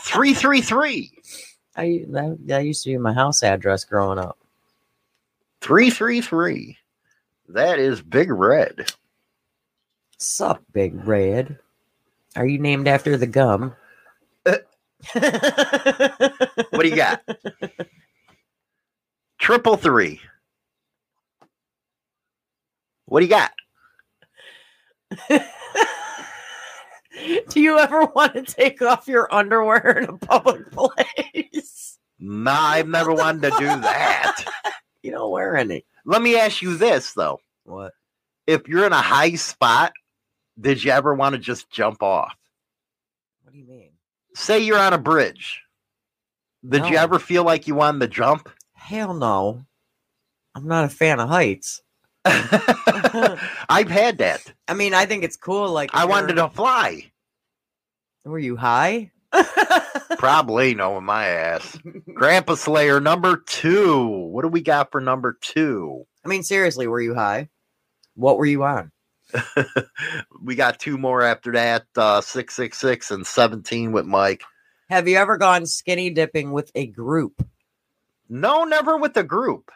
333. 0.00 1.10
I 1.76 2.04
that, 2.08 2.38
that 2.46 2.64
used 2.64 2.82
to 2.84 2.90
be 2.90 2.96
my 2.98 3.12
house 3.12 3.42
address 3.42 3.84
growing 3.84 4.18
up. 4.18 4.38
333. 5.60 6.76
That 7.50 7.78
is 7.78 8.00
Big 8.00 8.30
Red. 8.30 8.92
Sup, 10.18 10.62
Big 10.72 11.06
Red? 11.06 11.58
Are 12.36 12.46
you 12.46 12.58
named 12.58 12.88
after 12.88 13.16
the 13.16 13.26
gum? 13.26 13.74
Uh. 14.46 14.56
What 16.70 16.82
do 16.82 16.88
you 16.88 16.96
got? 16.96 17.22
Triple 19.40 19.76
three. 19.76 20.20
What 23.06 23.20
do 23.20 23.26
you 23.26 23.30
got? 23.30 23.52
Do 27.48 27.60
you 27.60 27.78
ever 27.78 28.04
want 28.04 28.34
to 28.34 28.42
take 28.42 28.80
off 28.82 29.08
your 29.08 29.32
underwear 29.34 29.98
in 29.98 30.08
a 30.08 30.16
public 30.16 30.70
place? 30.72 31.98
Nah, 32.18 32.52
I've 32.52 32.86
never 32.86 33.12
wanted 33.12 33.50
to 33.50 33.58
do 33.58 33.66
that. 33.66 34.44
You 35.02 35.12
don't 35.12 35.30
wear 35.30 35.56
any. 35.56 35.86
Let 36.04 36.20
me 36.20 36.36
ask 36.38 36.60
you 36.60 36.76
this 36.76 37.14
though. 37.14 37.40
What? 37.64 37.94
If 38.46 38.68
you're 38.68 38.84
in 38.84 38.92
a 38.92 39.00
high 39.00 39.34
spot, 39.36 39.94
did 40.60 40.84
you 40.84 40.90
ever 40.90 41.14
want 41.14 41.32
to 41.32 41.38
just 41.38 41.70
jump 41.70 42.02
off? 42.02 42.36
What 43.42 43.54
do 43.54 43.58
you 43.58 43.66
mean? 43.66 43.92
Say 44.34 44.58
you're 44.58 44.78
on 44.78 44.92
a 44.92 44.98
bridge. 44.98 45.62
Did 46.68 46.86
you 46.86 46.98
ever 46.98 47.18
feel 47.18 47.44
like 47.44 47.66
you 47.66 47.74
wanted 47.74 48.00
to 48.00 48.08
jump? 48.08 48.50
Hell 48.90 49.14
no. 49.14 49.64
I'm 50.52 50.66
not 50.66 50.84
a 50.84 50.88
fan 50.88 51.20
of 51.20 51.28
heights. 51.28 51.80
I've 52.24 53.88
had 53.88 54.18
that. 54.18 54.52
I 54.66 54.74
mean, 54.74 54.94
I 54.94 55.06
think 55.06 55.22
it's 55.22 55.36
cool. 55.36 55.70
Like, 55.70 55.90
I 55.94 56.06
wanted 56.06 56.34
to 56.34 56.48
fly. 56.48 57.12
Were 58.24 58.40
you 58.40 58.56
high? 58.56 59.12
Probably 60.18 60.74
knowing 60.74 61.04
my 61.04 61.26
ass. 61.26 61.78
Grandpa 62.14 62.56
Slayer 62.56 62.98
number 62.98 63.36
two. 63.46 64.08
What 64.08 64.42
do 64.42 64.48
we 64.48 64.60
got 64.60 64.90
for 64.90 65.00
number 65.00 65.38
two? 65.40 66.04
I 66.24 66.28
mean, 66.28 66.42
seriously, 66.42 66.88
were 66.88 67.00
you 67.00 67.14
high? 67.14 67.48
What 68.16 68.38
were 68.38 68.46
you 68.46 68.64
on? 68.64 68.90
We 70.42 70.56
got 70.56 70.80
two 70.80 70.98
more 70.98 71.22
after 71.22 71.52
that. 71.52 71.84
Uh, 71.94 72.22
six 72.22 72.56
six 72.56 72.78
six 72.78 73.12
and 73.12 73.24
seventeen 73.24 73.92
with 73.92 74.06
Mike. 74.06 74.42
Have 74.88 75.06
you 75.06 75.16
ever 75.16 75.36
gone 75.36 75.66
skinny 75.66 76.10
dipping 76.10 76.50
with 76.50 76.72
a 76.74 76.86
group? 76.86 77.46
No, 78.30 78.64
never 78.64 78.96
with 78.96 79.14
the 79.14 79.24
group. 79.24 79.70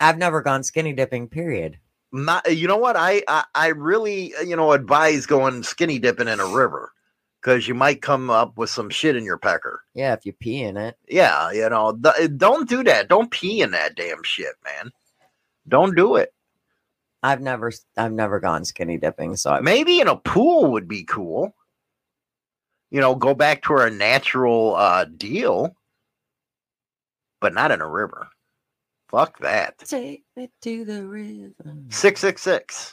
I've 0.00 0.18
never 0.18 0.42
gone 0.42 0.64
skinny 0.64 0.92
dipping, 0.92 1.28
period. 1.28 1.78
Not. 2.12 2.54
You 2.54 2.68
know 2.68 2.76
what? 2.76 2.96
I 2.96 3.22
I, 3.28 3.44
I 3.54 3.66
really 3.68 4.34
uh, 4.34 4.42
you 4.42 4.56
know 4.56 4.72
advise 4.72 5.26
going 5.26 5.62
skinny 5.62 5.98
dipping 5.98 6.28
in 6.28 6.40
a 6.40 6.46
river 6.46 6.92
because 7.40 7.68
you 7.68 7.74
might 7.74 8.02
come 8.02 8.30
up 8.30 8.56
with 8.56 8.70
some 8.70 8.90
shit 8.90 9.14
in 9.16 9.24
your 9.24 9.38
pecker. 9.38 9.82
Yeah, 9.94 10.12
if 10.12 10.26
you 10.26 10.32
pee 10.32 10.62
in 10.62 10.76
it. 10.76 10.96
Yeah, 11.08 11.52
you 11.52 11.68
know, 11.68 11.96
th- 11.96 12.30
don't 12.36 12.68
do 12.68 12.82
that. 12.84 13.08
Don't 13.08 13.30
pee 13.30 13.62
in 13.62 13.70
that 13.72 13.94
damn 13.94 14.22
shit, 14.22 14.54
man. 14.64 14.90
Don't 15.68 15.94
do 15.94 16.16
it. 16.16 16.32
I've 17.22 17.40
never 17.40 17.72
I've 17.96 18.12
never 18.12 18.40
gone 18.40 18.64
skinny 18.64 18.96
dipping, 18.96 19.36
so 19.36 19.52
I 19.52 19.60
Maybe 19.60 20.00
in 20.00 20.08
a 20.08 20.16
pool 20.16 20.72
would 20.72 20.88
be 20.88 21.04
cool. 21.04 21.54
You 22.90 23.00
know, 23.00 23.14
go 23.14 23.34
back 23.34 23.62
to 23.64 23.74
our 23.74 23.90
natural 23.90 24.74
uh 24.76 25.04
deal, 25.04 25.76
but 27.40 27.54
not 27.54 27.70
in 27.70 27.80
a 27.80 27.88
river. 27.88 28.28
Fuck 29.08 29.38
that. 29.38 29.78
take 29.78 30.24
me 30.36 30.50
to 30.62 30.84
the 30.84 31.06
river. 31.06 31.54
Six 31.88 32.20
six 32.20 32.42
six, 32.42 32.92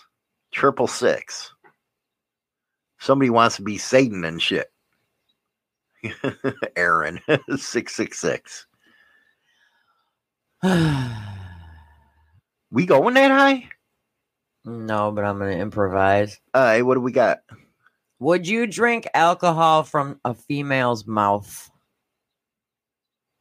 triple 0.52 0.88
six. 0.88 1.52
Somebody 3.00 3.30
wants 3.30 3.58
to 3.58 3.62
be 3.62 3.78
Satan 3.78 4.24
and 4.24 4.42
shit. 4.42 4.72
Aaron, 6.76 7.20
six 7.58 7.96
six 7.96 8.20
six. 8.20 8.66
We 12.72 12.86
going 12.86 13.14
that 13.14 13.32
high? 13.32 13.70
no, 14.66 15.12
but 15.12 15.24
I'm 15.24 15.38
gonna 15.38 15.52
improvise. 15.52 16.40
All 16.54 16.62
right, 16.62 16.82
what 16.82 16.96
do 16.96 17.00
we 17.02 17.12
got? 17.14 17.40
Would 18.20 18.48
you 18.48 18.68
drink 18.68 19.08
alcohol 19.14 19.84
from 19.84 20.20
a 20.26 20.34
female's 20.34 21.06
mouth? 21.06 21.70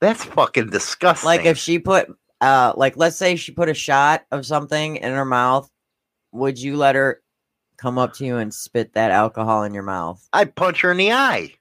That's 0.04 0.22
fucking 0.24 0.68
disgusting. 0.68 1.26
Like 1.26 1.46
if 1.46 1.56
she 1.56 1.78
put 1.78 2.08
uh 2.42 2.74
like 2.76 2.98
let's 2.98 3.16
say 3.16 3.36
she 3.36 3.52
put 3.52 3.70
a 3.70 3.74
shot 3.74 4.26
of 4.30 4.44
something 4.44 4.96
in 4.96 5.12
her 5.12 5.24
mouth, 5.24 5.70
would 6.30 6.58
you 6.58 6.76
let 6.76 6.94
her 6.94 7.22
come 7.78 7.96
up 7.96 8.12
to 8.14 8.26
you 8.26 8.36
and 8.36 8.52
spit 8.52 8.92
that 8.92 9.10
alcohol 9.10 9.62
in 9.62 9.72
your 9.72 9.82
mouth? 9.82 10.22
I'd 10.30 10.54
punch 10.54 10.82
her 10.82 10.90
in 10.90 10.98
the 10.98 11.12
eye. 11.12 11.54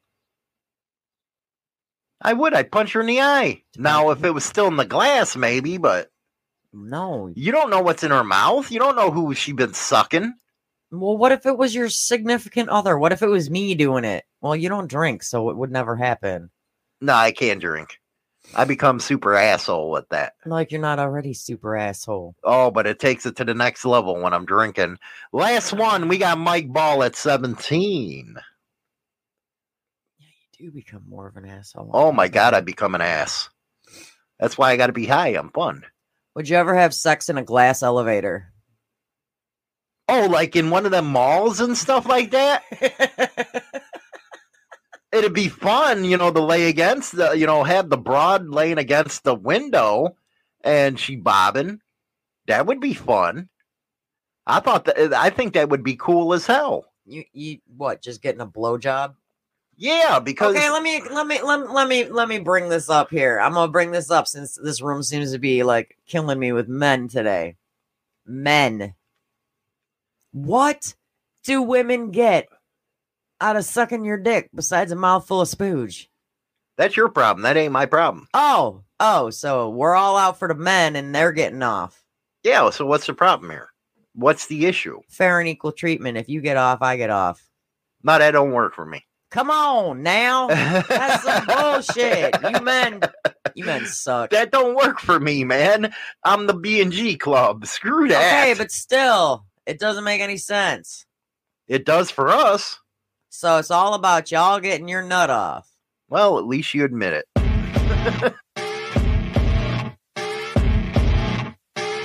I 2.22 2.34
would. 2.34 2.53
I'd 2.53 2.70
punch 2.70 2.91
her 2.94 2.99
in 2.99 3.07
the 3.07 3.22
eye. 3.22 3.64
Now, 3.78 4.10
if 4.10 4.24
it 4.26 4.32
was 4.32 4.44
still 4.44 4.68
in 4.68 4.76
the 4.76 4.84
glass, 4.86 5.38
maybe, 5.38 5.78
but 5.78 6.11
No. 6.74 7.32
you 7.36 7.53
don't 7.53 7.70
know 7.70 7.82
what's 7.82 8.03
in 8.03 8.11
her 8.11 8.24
mouth. 8.26 8.72
You 8.72 8.80
don't 8.80 8.98
know 8.98 9.10
who 9.11 9.34
she 9.34 9.53
been 9.53 9.74
sucking. 9.74 10.34
Well, 10.91 11.18
what 11.18 11.32
if 11.32 11.45
it 11.45 11.57
was 11.57 11.74
your 11.74 11.88
significant 11.88 12.68
other? 12.68 12.98
What 12.99 13.14
if 13.14 13.22
it 13.22 13.28
was 13.28 13.49
me 13.49 13.74
doing 13.74 14.03
it? 14.03 14.26
Well, 14.41 14.56
you 14.56 14.68
don't 14.68 14.90
drink, 14.90 15.24
so 15.24 15.49
it 15.49 15.56
would 15.56 15.72
never 15.72 15.95
happen. 15.95 16.49
No, 16.99 17.14
I 17.14 17.32
can't 17.32 17.61
drink. 17.61 17.99
I 18.56 18.65
become 18.65 18.99
super 18.99 19.34
asshole 19.36 19.90
with 19.90 20.07
that. 20.10 20.34
Like 20.45 20.72
you're 20.72 20.82
not 20.82 20.99
already 20.99 21.34
super 21.34 21.76
asshole. 21.76 22.36
Oh, 22.44 22.70
but 22.72 22.86
it 22.86 22.99
takes 22.99 23.26
it 23.26 23.36
to 23.38 23.45
the 23.45 23.53
next 23.53 23.86
level 23.86 24.22
when 24.22 24.34
I'm 24.34 24.45
drinking. 24.45 24.98
Last 25.32 25.74
one, 25.74 26.07
we 26.07 26.18
got 26.18 26.38
Mike 26.38 26.72
Ball 26.72 27.03
at 27.03 27.15
17. 27.15 28.36
Yeah, 30.20 30.26
You 30.60 30.68
do 30.68 30.72
become 30.72 31.03
more 31.07 31.28
of 31.28 31.38
an 31.38 31.45
asshole. 31.45 31.90
Oh 31.94 32.11
my 32.11 32.28
God, 32.28 32.53
I 32.53 32.61
become 32.61 32.95
an 32.95 33.02
ass. 33.02 33.49
That's 34.40 34.57
why 34.57 34.72
I 34.72 34.78
got 34.78 34.88
to 34.88 34.94
be 34.94 35.06
high. 35.06 35.30
I'm 35.30 35.49
fun. 35.52 35.84
Would 36.36 36.49
you 36.49 36.57
ever 36.57 36.76
have 36.76 36.94
sex 36.94 37.30
in 37.30 37.38
a 37.38 37.44
glass 37.44 37.82
elevator? 37.82 38.52
Oh, 40.10 40.28
like 40.30 40.56
in 40.56 40.70
one 40.70 40.86
of 40.86 40.91
them 40.91 41.06
malls 41.06 41.60
and 41.61 41.78
stuff 41.78 42.06
like 42.06 42.32
that? 42.32 42.64
It'd 45.14 45.34
be 45.34 45.48
fun, 45.48 46.06
you 46.06 46.18
know, 46.18 46.31
to 46.31 46.41
lay 46.41 46.69
against 46.69 47.15
the, 47.15 47.34
you 47.34 47.45
know, 47.45 47.64
have 47.64 47.90
the 47.90 47.98
broad 47.98 48.49
laying 48.49 48.80
against 48.80 49.23
the 49.23 49.35
window 49.35 50.18
and 50.64 50.99
she 50.99 51.15
bobbing. 51.15 51.81
That 52.48 52.65
would 52.65 52.80
be 52.80 52.95
fun. 52.95 53.49
I 54.48 54.60
thought 54.60 54.85
that, 54.85 54.98
uh, 54.98 55.15
I 55.15 55.30
think 55.30 55.53
that 55.53 55.69
would 55.69 55.84
be 55.84 55.95
cool 55.95 56.34
as 56.34 56.48
hell. 56.48 56.85
You 57.06 57.23
you 57.31 57.60
what? 57.77 58.02
Just 58.02 58.22
getting 58.22 58.41
a 58.41 58.48
blowjob? 58.48 59.15
Yeah, 59.76 60.19
because 60.19 60.56
Okay, 60.56 60.69
let 60.69 60.84
me 60.84 61.02
let 61.11 61.27
me 61.27 61.41
let, 61.41 61.72
let 61.72 61.88
me 61.88 62.06
let 62.06 62.27
me 62.27 62.40
bring 62.40 62.69
this 62.69 62.90
up 62.90 63.10
here. 63.10 63.40
I'm 63.40 63.53
gonna 63.53 63.72
bring 63.72 63.91
this 63.91 64.11
up 64.11 64.27
since 64.27 64.57
this 64.61 64.81
room 64.81 65.03
seems 65.03 65.31
to 65.31 65.40
be 65.40 65.64
like 65.64 65.98
killing 66.07 66.40
me 66.40 66.52
with 66.52 66.68
men 66.68 67.07
today. 67.07 67.57
Men. 68.26 68.95
What 70.31 70.95
do 71.44 71.61
women 71.61 72.11
get 72.11 72.48
out 73.41 73.55
of 73.55 73.65
sucking 73.65 74.05
your 74.05 74.18
dick 74.18 74.49
besides 74.53 74.91
a 74.91 74.95
mouthful 74.95 75.41
of 75.41 75.47
spooge? 75.47 76.07
that's 76.77 76.97
your 76.97 77.10
problem. 77.10 77.43
That 77.43 77.57
ain't 77.57 77.72
my 77.72 77.85
problem. 77.85 78.27
Oh, 78.34 78.81
oh, 78.99 79.30
so 79.30 79.69
we're 79.69 79.95
all 79.95 80.18
out 80.18 80.39
for 80.39 80.47
the 80.47 80.55
men 80.55 80.95
and 80.95 81.14
they're 81.14 81.31
getting 81.31 81.61
off. 81.61 82.03
Yeah, 82.43 82.69
so 82.72 82.85
what's 82.85 83.05
the 83.05 83.14
problem 83.14 83.51
here? 83.51 83.69
What's 84.15 84.47
the 84.47 84.65
issue? 84.65 85.01
Fair 85.07 85.39
and 85.39 85.47
equal 85.47 85.72
treatment. 85.72 86.18
If 86.18 86.30
you 86.30 86.41
get 86.41 86.57
off, 86.57 86.81
I 86.81 86.97
get 86.97 87.10
off. 87.10 87.47
No, 88.03 88.18
that 88.18 88.31
don't 88.31 88.51
work 88.51 88.73
for 88.73 88.85
me. 88.85 89.05
Come 89.31 89.49
on 89.49 90.03
now. 90.03 90.47
That's 90.89 91.23
some 91.23 91.45
bullshit. 91.45 92.35
You 92.43 92.61
men 92.61 93.01
you 93.55 93.65
men 93.65 93.85
suck. 93.85 94.30
That 94.31 94.51
don't 94.51 94.76
work 94.76 94.99
for 94.99 95.19
me, 95.19 95.43
man. 95.43 95.93
I'm 96.23 96.47
the 96.47 96.53
B 96.53 96.81
and 96.81 96.91
G 96.91 97.18
club. 97.18 97.65
Screw 97.65 98.07
that. 98.10 98.43
Okay, 98.43 98.57
but 98.57 98.72
still, 98.72 99.45
it 99.65 99.80
doesn't 99.80 100.03
make 100.03 100.22
any 100.22 100.38
sense. 100.38 101.05
it 101.68 101.85
does 101.85 102.11
for 102.11 102.30
us. 102.30 102.80
So 103.35 103.57
it's 103.57 103.72
all 103.72 103.95
about 103.95 104.31
y'all 104.31 104.60
getting 104.60 104.88
your 104.88 105.01
nut 105.01 105.31
off. 105.31 105.68
Well, 106.07 106.38
at 106.38 106.45
least 106.45 106.76
you 106.76 106.85
admit 106.85 107.26
it. 107.35 108.35